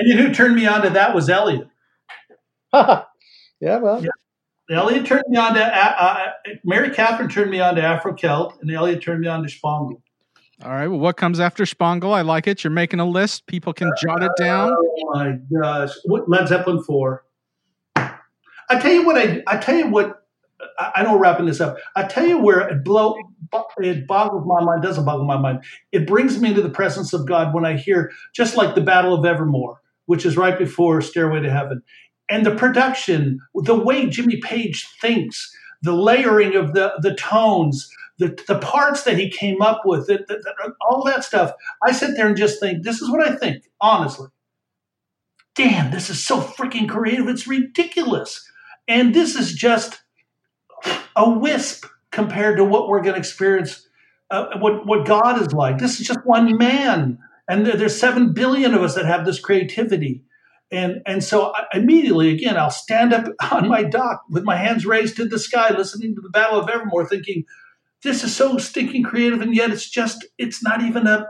you 0.00 0.14
know 0.14 0.22
who 0.22 0.34
turned 0.34 0.54
me 0.54 0.66
on 0.66 0.80
to 0.82 0.90
that 0.90 1.14
was 1.14 1.28
Elliot. 1.28 1.68
yeah, 2.72 3.04
well. 3.60 4.02
Yeah. 4.02 4.10
Elliot 4.70 5.04
turned 5.04 5.24
me 5.28 5.36
on 5.36 5.54
to, 5.54 5.62
uh, 5.62 5.94
uh, 5.98 6.26
Mary 6.64 6.90
Catherine 6.90 7.28
turned 7.28 7.50
me 7.50 7.60
on 7.60 7.74
to 7.74 7.82
Afro 7.82 8.14
Celt, 8.14 8.60
and 8.60 8.70
Elliot 8.70 9.02
turned 9.02 9.20
me 9.20 9.28
on 9.28 9.42
to 9.42 9.48
Shpongle. 9.48 10.00
All 10.62 10.72
right. 10.72 10.88
Well, 10.88 10.98
what 10.98 11.16
comes 11.16 11.38
after 11.38 11.64
Shpongle? 11.64 12.12
I 12.12 12.22
like 12.22 12.46
it. 12.46 12.64
You're 12.64 12.70
making 12.70 13.00
a 13.00 13.06
list. 13.06 13.46
People 13.46 13.72
can 13.72 13.92
jot 14.02 14.22
it 14.22 14.32
down. 14.38 14.74
Oh 14.76 15.12
my 15.12 15.38
gosh! 15.60 15.90
What 16.04 16.28
Led 16.28 16.48
Zeppelin 16.48 16.82
four? 16.82 17.24
I 17.96 18.78
tell 18.80 18.92
you 18.92 19.06
what. 19.06 19.16
I 19.16 19.42
I 19.46 19.56
tell 19.58 19.76
you 19.76 19.88
what. 19.88 20.17
I, 20.78 21.02
know 21.02 21.14
we're 21.14 21.22
wrapping 21.22 21.46
this 21.46 21.60
up. 21.60 21.76
I 21.96 22.04
tell 22.04 22.26
you 22.26 22.38
where 22.38 22.60
it 22.60 22.84
blow 22.84 23.16
it 23.78 24.06
boggles 24.06 24.46
my 24.46 24.62
mind, 24.62 24.82
doesn't 24.82 25.04
boggle 25.04 25.24
my 25.24 25.38
mind. 25.38 25.64
It 25.92 26.06
brings 26.06 26.40
me 26.40 26.50
into 26.50 26.62
the 26.62 26.70
presence 26.70 27.12
of 27.12 27.26
God 27.26 27.54
when 27.54 27.64
I 27.64 27.76
hear, 27.76 28.12
just 28.34 28.56
like 28.56 28.74
the 28.74 28.80
Battle 28.80 29.14
of 29.14 29.24
Evermore, 29.24 29.80
which 30.06 30.24
is 30.24 30.36
right 30.36 30.58
before 30.58 31.00
Stairway 31.00 31.40
to 31.40 31.50
Heaven. 31.50 31.82
And 32.28 32.44
the 32.44 32.54
production, 32.54 33.40
the 33.54 33.74
way 33.78 34.08
Jimmy 34.08 34.36
Page 34.36 34.86
thinks, 35.00 35.50
the 35.82 35.92
layering 35.92 36.56
of 36.56 36.74
the, 36.74 36.92
the 37.00 37.14
tones, 37.14 37.90
the, 38.18 38.38
the 38.46 38.58
parts 38.58 39.04
that 39.04 39.18
he 39.18 39.30
came 39.30 39.62
up 39.62 39.82
with, 39.84 40.06
that, 40.08 40.26
that, 40.28 40.42
that, 40.44 40.72
all 40.80 41.04
that 41.04 41.24
stuff. 41.24 41.52
I 41.82 41.92
sit 41.92 42.16
there 42.16 42.26
and 42.26 42.36
just 42.36 42.60
think, 42.60 42.82
this 42.82 43.00
is 43.00 43.10
what 43.10 43.26
I 43.26 43.36
think, 43.36 43.64
honestly. 43.80 44.28
Damn, 45.54 45.90
this 45.90 46.10
is 46.10 46.24
so 46.24 46.40
freaking 46.40 46.88
creative. 46.88 47.28
It's 47.28 47.48
ridiculous. 47.48 48.44
And 48.86 49.14
this 49.14 49.34
is 49.34 49.52
just 49.52 50.02
a 51.16 51.28
wisp 51.28 51.86
compared 52.10 52.56
to 52.56 52.64
what 52.64 52.88
we're 52.88 53.02
going 53.02 53.14
to 53.14 53.18
experience, 53.18 53.86
uh, 54.30 54.58
what, 54.58 54.86
what 54.86 55.06
God 55.06 55.40
is 55.40 55.52
like. 55.52 55.78
This 55.78 56.00
is 56.00 56.06
just 56.06 56.20
one 56.24 56.56
man. 56.56 57.18
And 57.48 57.66
there, 57.66 57.76
there's 57.76 57.98
seven 57.98 58.32
billion 58.32 58.74
of 58.74 58.82
us 58.82 58.94
that 58.94 59.06
have 59.06 59.24
this 59.24 59.40
creativity. 59.40 60.22
And, 60.70 61.00
and 61.06 61.24
so 61.24 61.52
I, 61.54 61.64
immediately, 61.74 62.32
again, 62.32 62.56
I'll 62.56 62.70
stand 62.70 63.12
up 63.12 63.26
on 63.52 63.68
my 63.68 63.82
dock 63.82 64.22
with 64.30 64.44
my 64.44 64.56
hands 64.56 64.86
raised 64.86 65.16
to 65.16 65.26
the 65.26 65.38
sky, 65.38 65.74
listening 65.76 66.14
to 66.14 66.20
the 66.20 66.30
Battle 66.30 66.60
of 66.60 66.68
Evermore, 66.68 67.06
thinking, 67.06 67.44
this 68.02 68.22
is 68.22 68.34
so 68.34 68.58
stinking 68.58 69.02
creative, 69.02 69.40
and 69.40 69.54
yet 69.56 69.70
it's 69.70 69.88
just, 69.88 70.24
it's 70.38 70.62
not 70.62 70.82
even 70.82 71.08
a, 71.08 71.26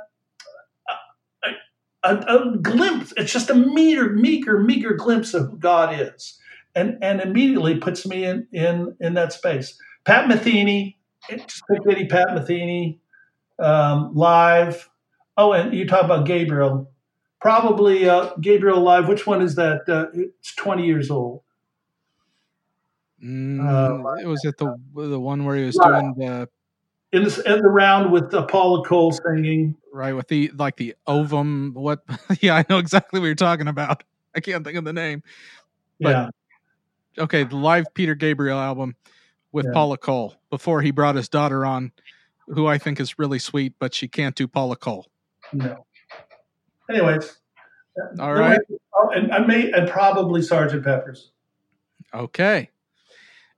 a, 2.03 2.14
a, 2.14 2.57
glimpse. 2.59 3.12
It's 3.16 3.32
just 3.32 3.49
a 3.51 3.55
meager, 3.55 4.11
meager, 4.11 4.62
meager 4.62 4.92
glimpse 4.94 5.34
of 5.34 5.46
who 5.46 5.59
God 5.59 5.99
is. 5.99 6.38
And, 6.79 6.99
and 7.03 7.20
immediately 7.20 7.79
puts 7.79 8.07
me 8.07 8.24
in, 8.24 8.47
in, 8.53 8.97
in 9.01 9.14
that 9.14 9.33
space. 9.33 9.79
Pat 10.05 10.29
Metheny, 10.29 10.97
just 11.29 11.62
pick 11.68 12.09
Pat 12.09 12.29
Metheny 12.29 12.99
um, 13.59 14.14
live. 14.14 14.89
Oh, 15.37 15.53
and 15.53 15.74
you 15.74 15.87
talk 15.87 16.05
about 16.05 16.26
Gabriel. 16.26 16.91
Probably 17.41 18.09
uh, 18.09 18.31
Gabriel 18.41 18.81
live. 18.81 19.09
Which 19.09 19.26
one 19.26 19.43
is 19.43 19.55
that? 19.57 19.89
Uh, 19.89 20.07
it's 20.12 20.55
20 20.55 20.85
years 20.85 21.11
old. 21.11 21.43
Mm, 23.22 23.61
uh, 23.61 24.22
it 24.22 24.26
was 24.26 24.45
it 24.45 24.57
the 24.59 24.76
the 24.95 25.18
one 25.18 25.45
where 25.45 25.57
he 25.57 25.64
was 25.64 25.76
right. 25.76 26.01
doing 26.01 26.14
the 26.18 26.49
in 27.11 27.24
the, 27.24 27.53
in 27.53 27.62
the 27.62 27.68
round 27.68 28.12
with 28.12 28.33
uh, 28.33 28.47
Paula 28.47 28.85
Cole 28.85 29.12
singing. 29.12 29.76
Right 29.93 30.12
with 30.12 30.29
the 30.29 30.53
like 30.57 30.76
the 30.76 30.95
ovum. 31.07 31.72
What? 31.74 32.05
yeah, 32.41 32.55
I 32.57 32.64
know 32.68 32.79
exactly 32.79 33.18
what 33.18 33.26
you're 33.26 33.35
talking 33.35 33.66
about. 33.66 34.05
I 34.35 34.41
can't 34.41 34.64
think 34.64 34.76
of 34.76 34.85
the 34.85 34.93
name. 34.93 35.22
But, 36.01 36.11
yeah. 36.11 36.29
Okay, 37.19 37.45
the 37.45 37.57
live 37.57 37.87
Peter 37.95 38.14
Gabriel 38.14 38.59
album 38.59 38.95
with 39.53 39.66
yeah. 39.66 39.73
Paula 39.73 39.99
Cole 39.99 40.35
before 40.51 40.83
he 40.83 40.91
brought 40.91 41.14
his 41.14 41.29
daughter 41.29 41.64
on, 41.64 41.93
who 42.47 42.66
I 42.66 42.79
think 42.79 43.01
is 43.01 43.19
really 43.19 43.39
sweet, 43.39 43.75
but 43.79 43.95
she 43.95 44.09
can't 44.09 44.35
do 44.35 44.47
Paula 44.47 44.77
Cole. 44.77 45.07
No. 45.53 45.85
Anyways. 46.91 47.39
All 48.21 48.35
right. 48.35 48.61
Oh, 48.95 49.11
and 49.11 49.33
I 49.33 49.41
may 49.41 49.73
and 49.73 49.89
probably 49.89 50.43
Sergeant 50.43 50.85
Pepper's. 50.85 51.33
Okay. 52.14 52.71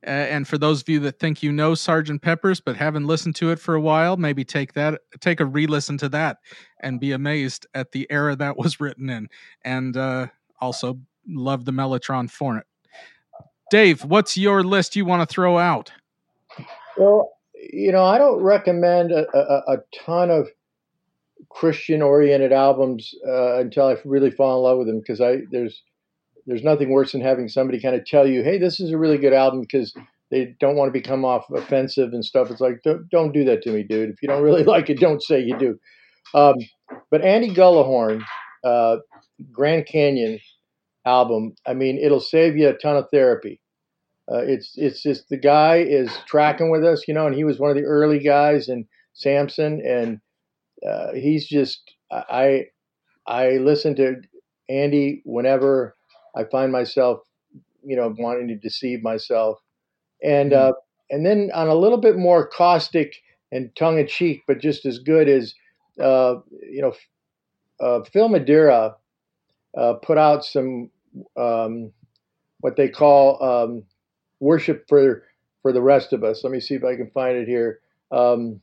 Uh, 0.06 0.10
and 0.10 0.48
for 0.48 0.56
those 0.56 0.80
of 0.80 0.88
you 0.88 0.98
that 1.00 1.18
think 1.18 1.42
you 1.42 1.52
know 1.52 1.74
Sergeant 1.74 2.22
Pepper's 2.22 2.58
but 2.58 2.74
haven't 2.74 3.06
listened 3.06 3.36
to 3.36 3.50
it 3.50 3.58
for 3.58 3.74
a 3.74 3.80
while, 3.80 4.16
maybe 4.16 4.44
take 4.44 4.72
that, 4.72 5.00
take 5.20 5.40
a 5.40 5.44
re-listen 5.44 5.98
to 5.98 6.08
that, 6.08 6.38
and 6.80 6.98
be 6.98 7.12
amazed 7.12 7.66
at 7.74 7.92
the 7.92 8.06
era 8.10 8.34
that 8.36 8.56
was 8.56 8.80
written 8.80 9.10
in, 9.10 9.28
and 9.62 9.98
uh, 9.98 10.28
also 10.58 10.98
love 11.28 11.66
the 11.66 11.72
Mellotron 11.72 12.30
for 12.30 12.56
it. 12.56 12.66
Dave, 13.70 14.04
what's 14.04 14.36
your 14.36 14.62
list 14.62 14.96
you 14.96 15.04
want 15.04 15.26
to 15.26 15.32
throw 15.32 15.58
out? 15.58 15.92
Well, 16.96 17.32
you 17.54 17.92
know, 17.92 18.04
I 18.04 18.18
don't 18.18 18.42
recommend 18.42 19.12
a, 19.12 19.26
a, 19.36 19.74
a 19.74 19.76
ton 20.04 20.30
of 20.30 20.48
Christian-oriented 21.48 22.52
albums 22.52 23.14
uh, 23.26 23.58
until 23.58 23.86
I 23.86 23.96
really 24.04 24.30
fall 24.30 24.58
in 24.58 24.64
love 24.64 24.78
with 24.78 24.86
them 24.86 25.00
because 25.00 25.20
I 25.20 25.38
there's 25.50 25.82
there's 26.46 26.64
nothing 26.64 26.90
worse 26.90 27.12
than 27.12 27.20
having 27.20 27.48
somebody 27.48 27.80
kind 27.80 27.94
of 27.94 28.04
tell 28.04 28.26
you, 28.26 28.42
"Hey, 28.42 28.58
this 28.58 28.80
is 28.80 28.90
a 28.90 28.98
really 28.98 29.18
good 29.18 29.32
album," 29.32 29.60
because 29.60 29.94
they 30.30 30.56
don't 30.60 30.76
want 30.76 30.88
to 30.88 30.98
become 30.98 31.24
off 31.24 31.50
offensive 31.50 32.12
and 32.12 32.24
stuff. 32.24 32.50
It's 32.50 32.60
like, 32.60 32.82
don't, 32.84 33.08
don't 33.10 33.32
do 33.32 33.44
that 33.44 33.62
to 33.62 33.72
me, 33.72 33.82
dude. 33.82 34.10
If 34.10 34.22
you 34.22 34.28
don't 34.28 34.42
really 34.42 34.64
like 34.74 34.88
it, 34.88 35.00
don't 35.00 35.22
say 35.22 35.40
you 35.40 35.58
do. 35.58 35.78
Um, 36.34 36.54
but 37.10 37.22
Andy 37.22 37.50
Gullahorn, 37.50 38.22
uh, 38.64 38.98
Grand 39.52 39.86
Canyon 39.86 40.38
album, 41.04 41.54
I 41.66 41.74
mean, 41.74 41.98
it'll 41.98 42.20
save 42.20 42.56
you 42.56 42.68
a 42.68 42.74
ton 42.74 42.96
of 42.96 43.08
therapy. 43.10 43.60
Uh, 44.30 44.38
it's 44.38 44.74
it's 44.76 45.02
just 45.02 45.28
the 45.28 45.36
guy 45.36 45.76
is 45.76 46.10
tracking 46.26 46.70
with 46.70 46.84
us, 46.84 47.08
you 47.08 47.14
know, 47.14 47.26
and 47.26 47.34
he 47.34 47.44
was 47.44 47.58
one 47.58 47.70
of 47.70 47.76
the 47.76 47.82
early 47.82 48.20
guys 48.20 48.68
in 48.68 48.86
Samson, 49.12 49.82
and 49.84 50.20
uh, 50.88 51.12
he's 51.14 51.48
just 51.48 51.92
I 52.12 52.66
I 53.26 53.52
listen 53.58 53.96
to 53.96 54.16
Andy 54.68 55.22
whenever 55.24 55.96
I 56.36 56.44
find 56.44 56.70
myself, 56.70 57.20
you 57.84 57.96
know, 57.96 58.14
wanting 58.18 58.48
to 58.48 58.56
deceive 58.56 59.02
myself, 59.02 59.58
and 60.22 60.52
mm-hmm. 60.52 60.70
uh, 60.70 60.72
and 61.10 61.26
then 61.26 61.50
on 61.52 61.66
a 61.66 61.74
little 61.74 61.98
bit 61.98 62.16
more 62.16 62.46
caustic 62.46 63.16
and 63.50 63.74
tongue 63.74 63.98
in 63.98 64.06
cheek, 64.06 64.42
but 64.46 64.60
just 64.60 64.86
as 64.86 65.00
good 65.00 65.28
as 65.28 65.54
uh, 66.00 66.36
you 66.70 66.82
know, 66.82 66.92
uh, 67.80 68.04
Phil 68.04 68.28
Madeira 68.28 68.94
uh, 69.76 69.94
put 69.94 70.18
out 70.18 70.44
some 70.44 70.90
um, 71.36 71.92
what 72.60 72.76
they 72.76 72.88
call 72.88 73.42
um, 73.42 73.84
worship 74.38 74.86
for 74.88 75.24
for 75.62 75.72
the 75.72 75.82
rest 75.82 76.12
of 76.12 76.24
us. 76.24 76.42
Let 76.42 76.52
me 76.52 76.60
see 76.60 76.74
if 76.74 76.84
I 76.84 76.96
can 76.96 77.10
find 77.10 77.36
it 77.36 77.48
here. 77.48 77.80
Um, 78.10 78.60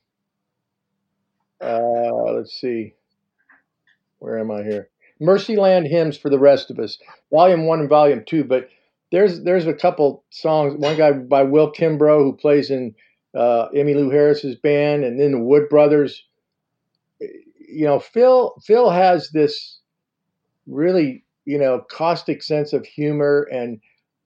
uh, 1.62 2.34
let's 2.34 2.60
see. 2.60 2.94
Where 4.20 4.40
am 4.40 4.52
I 4.52 4.64
here? 4.64 4.90
Mercyland 5.22 5.88
hymns 5.88 6.18
for 6.18 6.30
the 6.30 6.40
rest 6.40 6.70
of 6.70 6.80
us, 6.80 6.98
volume 7.32 7.66
one 7.66 7.80
and 7.80 7.90
volume 7.90 8.24
two. 8.26 8.44
But 8.44 8.70
there's 9.12 9.44
there's 9.44 9.68
a 9.68 9.74
couple 9.74 10.24
songs. 10.30 10.76
One 10.76 10.98
guy 10.98 11.12
by 11.12 11.44
Will 11.44 11.72
Kimbrough 11.72 12.24
who 12.24 12.34
plays 12.34 12.70
in 12.70 12.94
uh, 13.36 13.70
Emmylou 13.76 14.12
Harris's 14.12 14.56
band, 14.56 15.04
and 15.04 15.20
then 15.20 15.32
the 15.32 15.40
Wood 15.40 15.70
Brothers. 15.70 16.24
You 17.20 17.86
know, 17.86 18.00
Phil 18.00 18.56
Phil 18.64 18.90
has 18.90 19.30
this 19.32 19.77
really 20.68 21.24
you 21.46 21.58
know 21.58 21.84
caustic 21.90 22.44
sense 22.44 22.74
of 22.74 22.86
humor, 22.86 23.48
and 23.52 23.80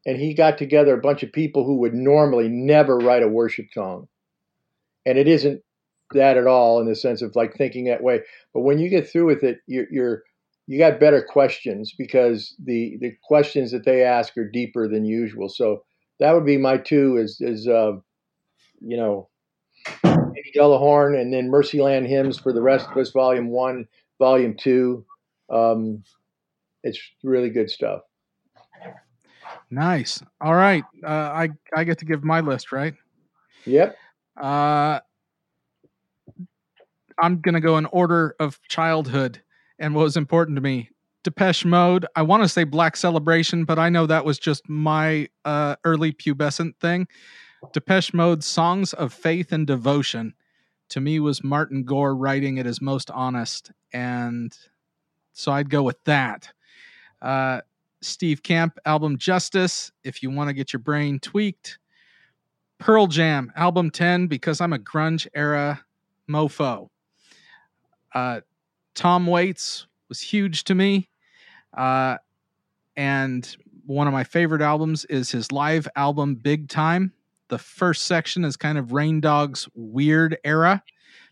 and 0.06 0.18
he 0.18 0.34
got 0.34 0.58
together 0.58 0.94
a 0.94 1.02
bunch 1.02 1.24
of 1.24 1.32
people 1.32 1.64
who 1.64 1.78
would 1.78 1.94
normally 1.94 2.50
never 2.50 2.98
write 2.98 3.24
a 3.24 3.28
worship 3.28 3.68
song, 3.74 4.08
and 5.06 5.18
it 5.18 5.28
isn't 5.28 5.62
that 6.14 6.38
at 6.38 6.48
all 6.48 6.80
in 6.80 6.88
the 6.88 6.96
sense 6.96 7.22
of 7.22 7.36
like 7.36 7.56
thinking 7.56 7.86
that 7.86 8.04
way. 8.04 8.22
But 8.54 8.62
when 8.62 8.80
you 8.80 8.90
get 8.90 9.10
through 9.10 9.28
with 9.28 9.44
it, 9.44 9.60
you're, 9.68 9.88
you're 9.92 10.24
you 10.68 10.78
got 10.78 11.00
better 11.00 11.22
questions 11.22 11.94
because 11.98 12.56
the 12.64 12.98
the 13.02 13.16
questions 13.24 13.72
that 13.72 13.86
they 13.86 14.04
ask 14.04 14.38
are 14.38 14.50
deeper 14.50 14.88
than 14.88 15.06
usual. 15.06 15.50
So 15.50 15.84
that 16.20 16.34
would 16.34 16.46
be 16.46 16.58
my 16.58 16.78
two 16.78 17.18
is 17.18 17.38
is 17.42 17.68
uh, 17.68 17.94
you 18.80 18.98
know 18.98 19.30
Eddie 20.04 20.54
Gullahorn 20.56 21.20
and 21.20 21.34
then 21.34 21.50
Mercyland 21.50 22.08
hymns 22.08 22.40
for 22.40 22.54
the 22.54 22.62
rest 22.62 22.88
of 22.90 22.98
us, 22.98 23.12
volume 23.12 23.50
one, 23.50 23.88
volume 24.20 24.56
two. 24.56 25.06
Um, 25.50 26.04
it's 26.84 27.00
really 27.24 27.50
good 27.50 27.70
stuff. 27.70 28.02
Nice. 29.70 30.22
All 30.40 30.56
right, 30.56 30.84
uh, 31.04 31.08
I 31.08 31.50
I 31.76 31.84
get 31.84 32.00
to 32.00 32.06
give 32.06 32.24
my 32.24 32.42
list, 32.42 32.72
right? 32.72 32.94
Yep. 33.66 33.96
Uh, 34.40 35.00
I'm 37.20 37.42
gonna 37.42 37.62
go 37.62 37.78
in 37.78 37.86
order 37.88 38.36
of 38.40 38.60
childhood 38.68 39.42
and 39.80 39.96
what 39.96 40.04
was 40.04 40.18
important 40.18 40.58
to 40.58 40.62
me. 40.62 40.90
Depeche 41.24 41.66
Mode. 41.66 42.06
I 42.16 42.24
want 42.24 42.44
to 42.44 42.50
say 42.50 42.64
Black 42.64 42.98
Celebration, 42.98 43.64
but 43.64 43.78
I 43.78 43.90
know 43.90 44.08
that 44.08 44.26
was 44.26 44.40
just 44.40 44.68
my 44.68 45.30
uh, 45.46 45.76
early 45.84 46.12
pubescent 46.12 46.78
thing. 46.80 47.08
Depeche 47.74 48.14
Mode 48.14 48.44
Songs 48.44 48.94
of 48.94 49.14
Faith 49.14 49.52
and 49.52 49.68
Devotion 49.68 50.34
to 50.92 51.00
me 51.00 51.20
was 51.20 51.44
Martin 51.44 51.84
Gore 51.84 52.16
writing 52.16 52.58
it 52.58 52.66
as 52.66 52.82
most 52.82 53.10
honest. 53.12 53.72
And 53.94 54.56
so 55.32 55.52
I'd 55.52 55.70
go 55.70 55.84
with 55.84 56.04
that. 56.04 56.52
Uh, 57.22 57.62
Steve 58.02 58.42
Camp 58.42 58.80
album 58.86 59.18
Justice, 59.18 59.92
if 60.04 60.24
you 60.24 60.32
want 60.32 60.50
to 60.50 60.54
get 60.54 60.74
your 60.74 60.80
brain 60.80 61.20
tweaked. 61.20 61.78
Pearl 62.80 63.06
Jam 63.06 63.52
album 63.56 63.92
10, 63.92 64.28
because 64.28 64.60
I'm 64.60 64.74
a 64.74 64.80
grunge 64.80 65.28
era 65.36 65.84
mofo. 66.28 66.90
Uh, 68.14 68.42
Tom 68.96 69.28
Waits 69.28 69.88
was 70.10 70.20
huge 70.20 70.64
to 70.66 70.76
me. 70.76 71.10
Uh, 71.78 72.18
and 72.98 73.56
one 73.86 74.08
of 74.08 74.14
my 74.14 74.24
favorite 74.24 74.62
albums 74.62 75.06
is 75.06 75.32
his 75.32 75.52
live 75.52 75.88
album 75.96 76.36
Big 76.36 76.70
Time. 76.70 77.14
The 77.50 77.58
first 77.58 78.04
section 78.04 78.44
is 78.44 78.58
kind 78.58 78.78
of 78.78 78.94
Rain 78.94 79.22
Dogs 79.22 79.68
weird 79.76 80.38
era. 80.44 80.84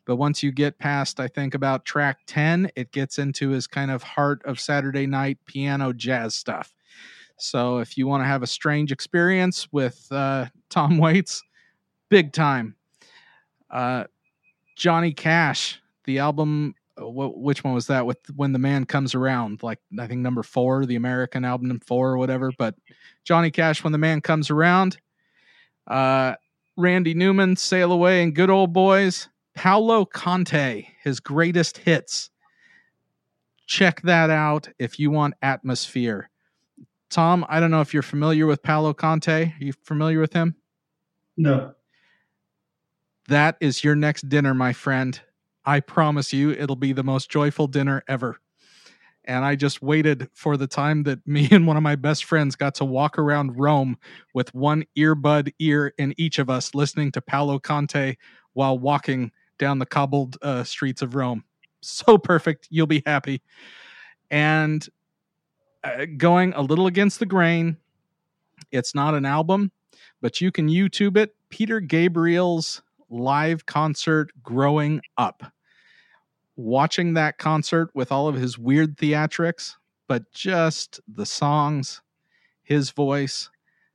But 0.10 0.16
once 0.16 0.42
you 0.42 0.52
get 0.52 0.80
past, 0.80 1.20
I 1.20 1.28
think, 1.28 1.54
about 1.54 1.86
track 1.86 2.22
10, 2.26 2.72
it 2.76 2.92
gets 2.92 3.20
into 3.20 3.50
his 3.50 3.68
kind 3.68 3.92
of 3.92 4.02
heart 4.02 4.42
of 4.44 4.60
Saturday 4.60 5.06
night 5.06 5.38
piano 5.46 5.94
jazz 5.94 6.34
stuff. 6.34 6.74
So 7.38 7.78
if 7.78 7.96
you 7.96 8.08
want 8.08 8.24
to 8.24 8.26
have 8.26 8.42
a 8.42 8.48
strange 8.48 8.92
experience 8.92 9.72
with 9.72 10.08
uh, 10.10 10.48
Tom 10.72 10.98
Waits, 10.98 11.44
big 12.10 12.34
time. 12.34 12.76
Uh, 13.70 14.06
Johnny 14.76 15.14
Cash, 15.14 15.80
the 16.06 16.18
album 16.18 16.74
what, 16.98 17.38
which 17.38 17.64
one 17.64 17.76
was 17.76 17.86
that 17.86 18.08
with 18.08 18.18
when 18.36 18.52
the 18.52 18.58
man 18.58 18.86
comes 18.86 19.16
around 19.16 19.64
like 19.64 19.80
i 19.98 20.06
think 20.06 20.20
number 20.20 20.44
four 20.44 20.86
the 20.86 20.98
american 20.98 21.46
album 21.46 21.80
four 21.80 22.10
or 22.10 22.18
whatever 22.18 22.52
but 22.58 22.76
johnny 23.24 23.50
cash 23.50 23.86
when 23.86 23.94
the 23.94 23.98
man 23.98 24.20
comes 24.20 24.50
around 24.50 24.98
uh 25.88 26.36
Randy 26.80 27.14
Newman, 27.14 27.58
Sail 27.58 27.92
Away, 27.92 28.24
and 28.24 28.34
Good 28.34 28.50
Old 28.50 28.72
Boys. 28.72 29.28
Paolo 29.56 30.06
Conte, 30.06 30.88
his 31.04 31.20
greatest 31.20 31.80
hits. 31.80 32.30
Check 33.68 34.02
that 34.04 34.30
out 34.30 34.70
if 34.80 35.00
you 35.00 35.12
want 35.12 35.36
atmosphere. 35.42 36.30
Tom, 37.10 37.46
I 37.50 37.60
don't 37.60 37.72
know 37.72 37.82
if 37.82 37.94
you're 37.94 38.04
familiar 38.04 38.46
with 38.46 38.64
Paolo 38.64 38.94
Conte. 38.94 39.46
Are 39.46 39.54
you 39.60 39.74
familiar 39.84 40.20
with 40.20 40.34
him? 40.34 40.56
No. 41.38 41.74
That 43.28 43.58
is 43.60 43.84
your 43.84 43.96
next 43.96 44.30
dinner, 44.30 44.54
my 44.54 44.74
friend. 44.74 45.20
I 45.66 45.80
promise 45.80 46.34
you, 46.34 46.52
it'll 46.52 46.76
be 46.76 46.94
the 46.94 47.04
most 47.04 47.30
joyful 47.30 47.68
dinner 47.68 48.04
ever. 48.08 48.40
And 49.26 49.46
I 49.46 49.56
just 49.56 49.82
waited 49.82 50.30
for 50.34 50.58
the 50.58 50.66
time 50.66 51.04
that 51.04 51.26
me 51.28 51.48
and 51.52 51.68
one 51.68 51.78
of 51.78 51.84
my 51.84 51.96
best 51.96 52.26
friends 52.26 52.56
got 52.56 52.76
to 52.76 52.86
walk 52.86 53.20
around 53.20 53.60
Rome 53.60 53.98
with 54.34 54.54
one 54.56 54.86
earbud 54.98 55.54
ear 55.60 55.94
in 55.98 56.14
each 56.18 56.40
of 56.40 56.50
us, 56.50 56.74
listening 56.74 57.12
to 57.12 57.22
Paolo 57.22 57.60
Conte 57.60 58.16
while 58.54 58.78
walking 58.78 59.32
down 59.58 59.80
the 59.80 59.86
cobbled 59.86 60.38
uh, 60.42 60.64
streets 60.64 61.02
of 61.02 61.16
Rome. 61.16 61.44
So 61.82 62.18
perfect. 62.18 62.68
You'll 62.70 62.88
be 62.88 63.04
happy. 63.06 63.42
And 64.30 64.86
uh, 65.84 66.06
going 66.18 66.54
a 66.54 66.62
little 66.62 66.88
against 66.88 67.20
the 67.20 67.26
grain, 67.26 67.78
it's 68.72 68.94
not 68.94 69.14
an 69.14 69.26
album, 69.26 69.72
but 70.22 70.42
you 70.42 70.52
can 70.52 70.68
YouTube 70.68 71.16
it. 71.16 71.36
Peter 71.50 71.80
Gabriel's 71.80 72.82
live 73.10 73.66
concert 73.66 74.32
growing 74.44 75.02
up. 75.18 75.44
Watching 76.56 77.14
that 77.14 77.38
concert 77.38 77.90
with 77.94 78.12
all 78.12 78.28
of 78.28 78.36
his 78.36 78.58
weird 78.58 78.98
theatrics, 78.98 79.76
but 80.08 80.30
just 80.34 81.00
the 81.08 81.26
songs, 81.26 82.02
his 82.62 82.92
voice 82.92 83.50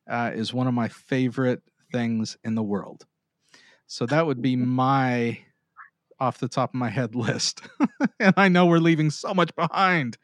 uh, 0.08 0.30
is 0.34 0.54
one 0.54 0.66
of 0.66 0.72
my 0.74 0.88
favorite 0.88 1.62
things 1.92 2.38
in 2.44 2.54
the 2.54 2.62
world. 2.62 3.04
So 3.86 4.06
that 4.06 4.26
would 4.26 4.42
be 4.42 4.56
my 4.56 5.38
off 6.20 6.38
the 6.38 6.48
top 6.48 6.70
of 6.70 6.74
my 6.74 6.88
head 6.88 7.14
list. 7.14 7.62
and 8.20 8.34
I 8.36 8.48
know 8.48 8.66
we're 8.66 8.78
leaving 8.78 9.10
so 9.10 9.34
much 9.34 9.54
behind. 9.56 10.16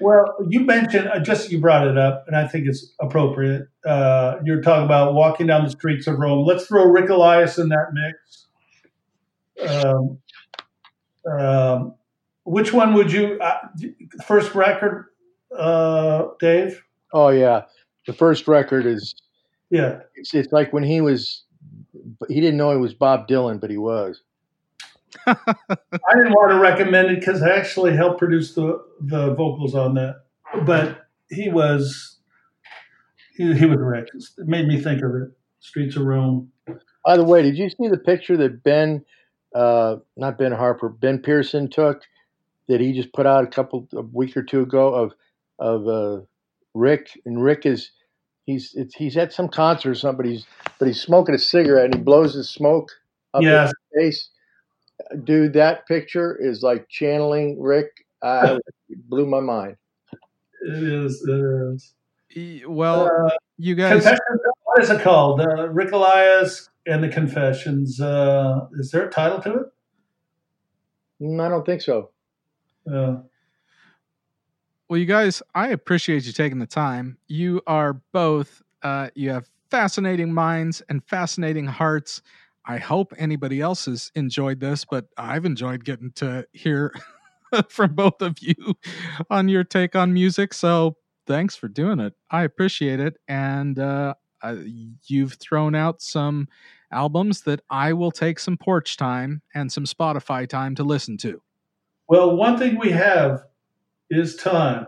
Well, 0.00 0.34
you 0.48 0.60
mentioned 0.60 1.08
uh, 1.08 1.20
just 1.20 1.52
you 1.52 1.60
brought 1.60 1.86
it 1.86 1.98
up, 1.98 2.24
and 2.26 2.34
I 2.34 2.46
think 2.46 2.66
it's 2.66 2.94
appropriate. 3.00 3.68
Uh, 3.84 4.36
you're 4.44 4.62
talking 4.62 4.86
about 4.86 5.12
walking 5.12 5.46
down 5.46 5.64
the 5.64 5.70
streets 5.70 6.06
of 6.06 6.18
Rome. 6.18 6.46
Let's 6.46 6.66
throw 6.66 6.84
Rick 6.84 7.10
Elias 7.10 7.58
in 7.58 7.68
that 7.68 7.88
mix. 7.92 8.46
Um, 9.68 10.18
um, 11.30 11.94
which 12.44 12.72
one 12.72 12.94
would 12.94 13.12
you 13.12 13.38
uh, 13.40 13.58
first 14.24 14.54
record, 14.54 15.06
uh, 15.56 16.28
Dave? 16.40 16.82
Oh 17.12 17.28
yeah, 17.28 17.64
the 18.06 18.14
first 18.14 18.48
record 18.48 18.86
is 18.86 19.14
Yeah, 19.68 20.00
it's, 20.14 20.32
it's 20.32 20.50
like 20.50 20.72
when 20.72 20.82
he 20.82 21.02
was 21.02 21.44
he 22.28 22.40
didn't 22.40 22.56
know 22.56 22.72
he 22.72 22.78
was 22.78 22.94
Bob 22.94 23.28
Dylan, 23.28 23.60
but 23.60 23.70
he 23.70 23.78
was. 23.78 24.22
I 25.26 25.34
didn't 26.14 26.32
want 26.32 26.52
to 26.52 26.58
recommend 26.58 27.10
it 27.10 27.20
because 27.20 27.42
I 27.42 27.50
actually 27.50 27.96
helped 27.96 28.18
produce 28.18 28.54
the 28.54 28.82
the 29.00 29.34
vocals 29.34 29.74
on 29.74 29.94
that, 29.94 30.22
but 30.64 31.06
he 31.30 31.48
was 31.48 32.18
he, 33.36 33.52
he 33.54 33.66
was 33.66 33.78
Rick. 33.80 34.08
It 34.14 34.46
made 34.46 34.66
me 34.66 34.80
think 34.80 35.02
of 35.02 35.14
it. 35.14 35.30
Streets 35.60 35.96
of 35.96 36.02
Rome. 36.02 36.50
By 37.04 37.16
the 37.16 37.24
way, 37.24 37.42
did 37.42 37.56
you 37.56 37.68
see 37.68 37.88
the 37.88 37.98
picture 37.98 38.36
that 38.36 38.62
Ben, 38.62 39.04
uh, 39.54 39.96
not 40.16 40.38
Ben 40.38 40.52
Harper, 40.52 40.88
Ben 40.88 41.18
Pearson 41.18 41.68
took 41.68 42.02
that 42.68 42.80
he 42.80 42.92
just 42.92 43.12
put 43.12 43.26
out 43.26 43.44
a 43.44 43.48
couple 43.48 43.88
a 43.94 44.02
week 44.02 44.36
or 44.36 44.42
two 44.42 44.60
ago 44.60 44.94
of 44.94 45.12
of 45.58 45.88
uh, 45.88 46.24
Rick 46.74 47.18
and 47.26 47.42
Rick 47.42 47.66
is 47.66 47.90
he's 48.50 48.72
it's, 48.74 48.94
he's 48.94 49.16
at 49.16 49.32
some 49.32 49.48
concert 49.48 49.90
or 49.90 49.94
something, 49.94 50.38
but 50.78 50.88
he's 50.88 51.00
smoking 51.00 51.34
a 51.34 51.38
cigarette 51.38 51.86
and 51.86 51.94
he 51.96 52.00
blows 52.00 52.34
his 52.34 52.50
smoke 52.50 52.90
up 53.34 53.42
Yes. 53.42 53.72
his 53.94 54.02
face. 54.02 54.28
Dude, 55.24 55.54
that 55.54 55.86
picture 55.86 56.36
is 56.36 56.62
like 56.62 56.86
channeling 56.88 57.60
Rick. 57.60 57.90
I 58.22 58.58
blew 59.08 59.26
my 59.26 59.40
mind. 59.40 59.76
It 60.62 60.82
is. 60.82 61.24
It 61.26 61.72
is. 61.74 61.94
E- 62.36 62.62
Well, 62.66 63.06
Uh, 63.06 63.30
you 63.56 63.74
guys, 63.74 64.04
What 64.04 64.82
is 64.82 64.90
it 64.90 65.00
called? 65.00 65.40
Uh, 65.40 65.68
Rick 65.70 65.92
Elias 65.92 66.68
and 66.86 67.02
the 67.02 67.08
Confessions. 67.08 68.00
Uh, 68.00 68.66
is 68.78 68.90
there 68.90 69.06
a 69.06 69.10
title 69.10 69.40
to 69.42 69.54
it? 69.60 69.66
Mm, 71.22 71.40
I 71.44 71.48
don't 71.48 71.64
think 71.66 71.80
so. 71.82 72.10
Uh, 72.90 73.16
well, 74.90 74.98
you 74.98 75.06
guys, 75.06 75.40
I 75.54 75.68
appreciate 75.68 76.26
you 76.26 76.32
taking 76.32 76.58
the 76.58 76.66
time. 76.66 77.16
You 77.28 77.62
are 77.68 78.02
both, 78.12 78.60
uh, 78.82 79.10
you 79.14 79.30
have 79.30 79.48
fascinating 79.70 80.34
minds 80.34 80.82
and 80.88 81.00
fascinating 81.04 81.66
hearts. 81.66 82.22
I 82.66 82.78
hope 82.78 83.14
anybody 83.16 83.60
else 83.60 83.84
has 83.84 84.10
enjoyed 84.16 84.58
this, 84.58 84.84
but 84.84 85.06
I've 85.16 85.44
enjoyed 85.44 85.84
getting 85.84 86.10
to 86.16 86.44
hear 86.52 86.92
from 87.68 87.94
both 87.94 88.20
of 88.20 88.40
you 88.40 88.56
on 89.30 89.48
your 89.48 89.62
take 89.62 89.94
on 89.94 90.12
music. 90.12 90.52
So 90.52 90.96
thanks 91.24 91.54
for 91.54 91.68
doing 91.68 92.00
it. 92.00 92.14
I 92.28 92.42
appreciate 92.42 92.98
it. 92.98 93.16
And 93.28 93.78
uh, 93.78 94.14
uh, 94.42 94.56
you've 95.06 95.34
thrown 95.34 95.76
out 95.76 96.02
some 96.02 96.48
albums 96.90 97.42
that 97.42 97.60
I 97.70 97.92
will 97.92 98.10
take 98.10 98.40
some 98.40 98.56
porch 98.56 98.96
time 98.96 99.42
and 99.54 99.70
some 99.70 99.84
Spotify 99.84 100.48
time 100.48 100.74
to 100.74 100.82
listen 100.82 101.16
to. 101.18 101.40
well, 102.08 102.34
one 102.34 102.58
thing 102.58 102.76
we 102.76 102.90
have 102.90 103.44
is 104.10 104.36
time. 104.36 104.86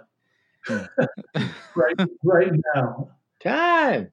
right, 0.69 2.09
right 2.23 2.53
now. 2.75 3.11
Time. 3.43 4.11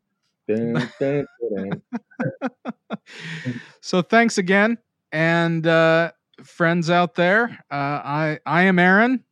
Dun, 0.48 0.74
dun, 0.74 0.88
dun, 1.00 1.82
dun. 1.94 3.62
so 3.82 4.02
thanks 4.02 4.40
again 4.40 4.80
and 5.12 5.68
uh 5.68 6.12
friends 6.44 6.90
out 6.90 7.14
there 7.14 7.46
uh 7.70 7.76
i 8.04 8.40
i 8.48 8.64
am 8.64 8.80
aaron 8.80 9.24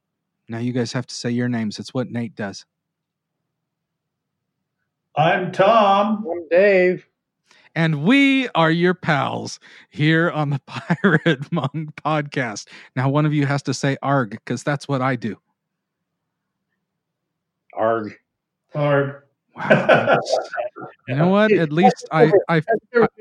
now 0.47 0.59
you 0.59 0.71
guys 0.73 0.93
have 0.93 1.07
to 1.07 1.15
say 1.15 1.31
your 1.31 1.49
names 1.49 1.79
it's 1.79 1.91
what 1.91 2.11
nate 2.11 2.35
does 2.35 2.65
I'm 5.15 5.51
Tom. 5.51 6.23
I'm 6.29 6.47
Dave. 6.51 7.07
and 7.73 8.03
we 8.03 8.47
are 8.49 8.69
your 8.69 8.93
pals 8.93 9.59
here 9.89 10.29
on 10.29 10.51
the 10.51 10.61
pirate 10.67 11.51
monk 11.51 11.95
podcast 11.95 12.67
now 12.95 13.09
one 13.09 13.25
of 13.25 13.33
you 13.33 13.47
has 13.47 13.63
to 13.63 13.73
say 13.73 13.97
arg 14.03 14.29
because 14.31 14.61
that's 14.61 14.87
what 14.87 15.01
i 15.01 15.15
do 15.15 15.35
Arg. 17.77 18.17
Hard. 18.73 19.23
wow 19.55 20.17
you 21.07 21.15
know 21.15 21.27
what 21.29 21.51
at 21.51 21.71
least 21.71 22.07
i 22.11 22.31
i 22.47 22.61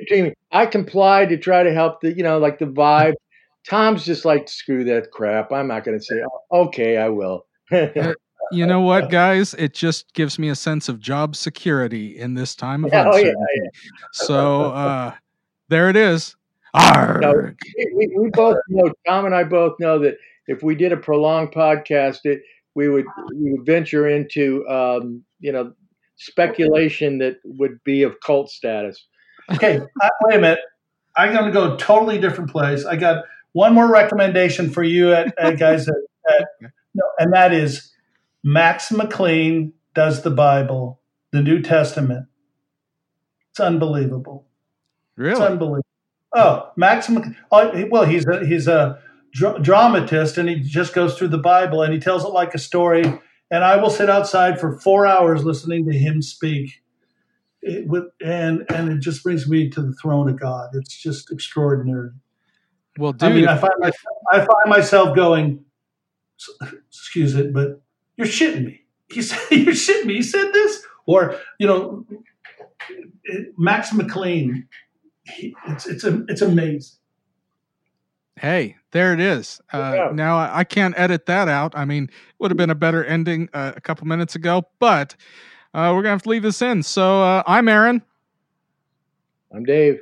Jamie, 0.09 0.35
I 0.53 0.67
complied 0.67 1.29
to 1.31 1.37
try 1.39 1.63
to 1.63 1.73
help 1.73 2.01
the, 2.01 2.13
you 2.13 2.23
know, 2.23 2.39
like 2.39 2.59
the 2.59 2.67
vibe. 2.67 3.15
Tom's 3.69 4.05
just 4.05 4.25
like, 4.25 4.49
screw 4.49 4.85
that 4.85 5.11
crap. 5.11 5.51
I'm 5.51 5.67
not 5.69 5.83
going 5.85 5.99
to 5.99 6.05
say, 6.05 6.23
"Oh, 6.51 6.67
okay, 6.67 6.99
I 6.99 7.09
will. 7.09 7.47
you 8.53 8.65
know 8.67 8.81
what 8.81 9.11
guys 9.11 9.55
it 9.55 9.75
just 9.75 10.13
gives 10.15 10.39
me 10.39 10.49
a 10.51 10.55
sense 10.55 10.89
of 10.89 11.01
job 11.01 11.35
security 11.35 12.17
in 12.19 12.35
this 12.35 12.55
time 12.55 12.85
of 12.85 12.91
Oh, 12.95 12.97
yeah, 12.97 13.07
uncertainty 13.09 13.71
so 14.13 14.63
uh 14.73 15.13
there 15.69 15.91
it 15.91 15.97
is 15.97 16.37
Arg. 16.75 17.23
No, 17.23 17.33
we, 17.77 17.93
we- 17.97 18.17
we 18.19 18.31
both 18.31 18.59
know, 18.69 18.93
Tom 19.07 19.25
and 19.25 19.35
I 19.35 19.43
both 19.43 19.81
know 19.81 19.99
that 20.01 20.17
if 20.47 20.63
we 20.63 20.75
did 20.77 20.93
a 20.93 20.97
prolonged 20.97 21.51
podcast, 21.51 22.21
it, 22.25 22.43
we 22.77 22.89
would 22.89 23.07
we 23.35 23.53
would 23.53 23.67
venture 23.67 24.07
into, 24.07 24.65
um, 24.69 25.25
you 25.41 25.51
know, 25.51 25.73
speculation 26.17 27.19
that 27.19 27.39
would 27.45 27.83
be 27.83 28.03
of 28.03 28.21
cult 28.21 28.51
status. 28.51 29.05
Okay, 29.51 29.81
I, 30.01 30.11
wait 30.23 30.37
a 30.37 30.41
minute. 30.41 30.61
I'm 31.17 31.33
going 31.33 31.47
to 31.47 31.51
go 31.51 31.75
a 31.75 31.79
totally 31.79 32.19
different 32.19 32.51
place. 32.51 32.85
I 32.85 32.97
got 32.97 33.25
one 33.53 33.73
more 33.73 33.91
recommendation 33.91 34.71
for 34.71 34.83
you, 34.83 35.15
at, 35.15 35.33
at 35.39 35.59
guys, 35.59 35.89
at, 35.89 35.95
at, 36.29 36.47
no, 36.95 37.05
and 37.19 37.33
that 37.33 37.55
is 37.55 37.93
Max 38.45 38.93
McLean 38.93 39.73
does 39.95 40.23
the 40.23 40.31
Bible, 40.31 41.01
the 41.33 41.41
New 41.41 41.63
Testament. 41.63 42.27
It's 43.51 43.61
unbelievable. 43.61 44.47
It's 45.17 45.19
really 45.19 45.47
unbelievable. 45.47 45.87
Oh, 46.35 46.71
Max. 46.77 47.09
Mc- 47.09 47.35
Oh, 47.51 47.87
well, 47.91 48.05
he's 48.05 48.27
a 48.27 48.45
he's 48.45 48.69
a 48.69 49.01
dra- 49.37 49.61
dramatist, 49.61 50.39
and 50.39 50.49
he 50.49 50.57
just 50.57 50.95
goes 50.95 51.17
through 51.17 51.29
the 51.29 51.39
Bible 51.39 51.83
and 51.83 51.93
he 51.93 52.01
tells 52.01 52.25
it 52.25 52.29
like 52.29 52.55
a 52.55 52.59
story. 52.59 53.05
And 53.51 53.63
I 53.63 53.77
will 53.77 53.91
sit 53.91 54.11
outside 54.11 54.59
for 54.59 54.79
four 54.81 55.07
hours 55.07 55.45
listening 55.45 55.85
to 55.87 55.97
him 55.97 56.23
speak. 56.23 56.83
It, 57.63 57.87
with, 57.87 58.05
and 58.25 58.65
and 58.73 58.91
it 58.91 59.01
just 59.01 59.23
brings 59.23 59.49
me 59.49 59.69
to 59.71 59.83
the 59.83 59.93
throne 59.93 60.29
of 60.29 60.39
God. 60.39 60.71
It's 60.75 60.97
just 60.97 61.31
extraordinary. 61.33 62.11
well 62.99 63.13
dude 63.13 63.31
I 63.31 63.33
mean, 63.33 63.49
I 63.49 63.57
find 63.57 63.73
myself, 63.79 64.17
I 64.33 64.39
find 64.39 64.69
myself 64.69 65.17
going, 65.17 65.65
excuse 66.89 67.35
it, 67.35 67.53
but 67.53 67.81
you're 68.17 68.27
shitting 68.27 68.67
me. 68.67 68.83
He 69.09 69.23
said 69.23 69.39
you're 69.51 69.75
shitting 69.75 70.07
me. 70.07 70.15
He 70.15 70.23
said 70.23 70.53
this, 70.53 70.83
or 71.07 71.37
you 71.59 71.67
know, 71.67 72.07
Max 73.57 73.93
McLean. 73.93 74.69
He, 75.25 75.57
it's 75.67 75.87
it's 75.87 76.05
a, 76.05 76.25
it's 76.29 76.43
amazing. 76.43 76.99
Hey, 78.39 78.77
there 78.93 79.13
it 79.15 79.21
is. 79.21 79.61
Uh, 79.73 80.11
Now 80.13 80.37
I 80.37 80.59
I 80.59 80.65
can't 80.65 80.95
edit 80.99 81.27
that 81.27 81.49
out. 81.49 81.73
I 81.77 81.85
mean, 81.85 82.05
it 82.05 82.11
would 82.39 82.51
have 82.51 82.59
been 82.59 82.71
a 82.71 82.75
better 82.75 83.05
ending 83.05 83.49
uh, 83.55 83.73
a 83.75 83.81
couple 83.81 84.07
minutes 84.07 84.35
ago, 84.35 84.67
but 84.79 85.17
uh, 85.73 85.93
we're 85.95 86.03
gonna 86.03 86.11
have 86.11 86.23
to 86.23 86.29
leave 86.29 86.43
this 86.43 86.61
in. 86.61 86.83
So 86.83 87.23
uh, 87.23 87.43
I'm 87.47 87.69
Aaron, 87.69 88.03
I'm 89.53 89.65
Dave. 89.65 90.01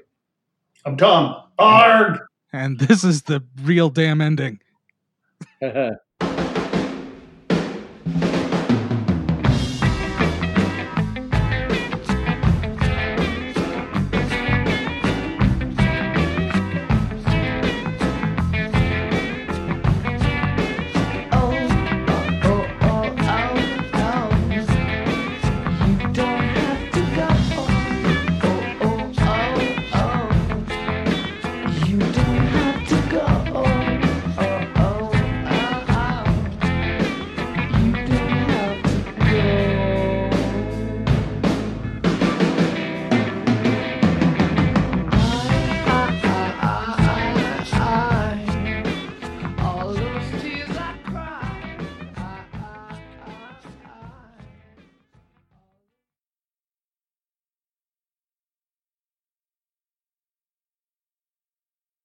I'm 0.84 0.96
Tom. 0.96 1.42
Arg. 1.58 2.18
And 2.52 2.78
this 2.78 3.04
is 3.04 3.22
the 3.22 3.42
real 3.62 3.88
damn 3.88 4.20
ending. 4.20 4.60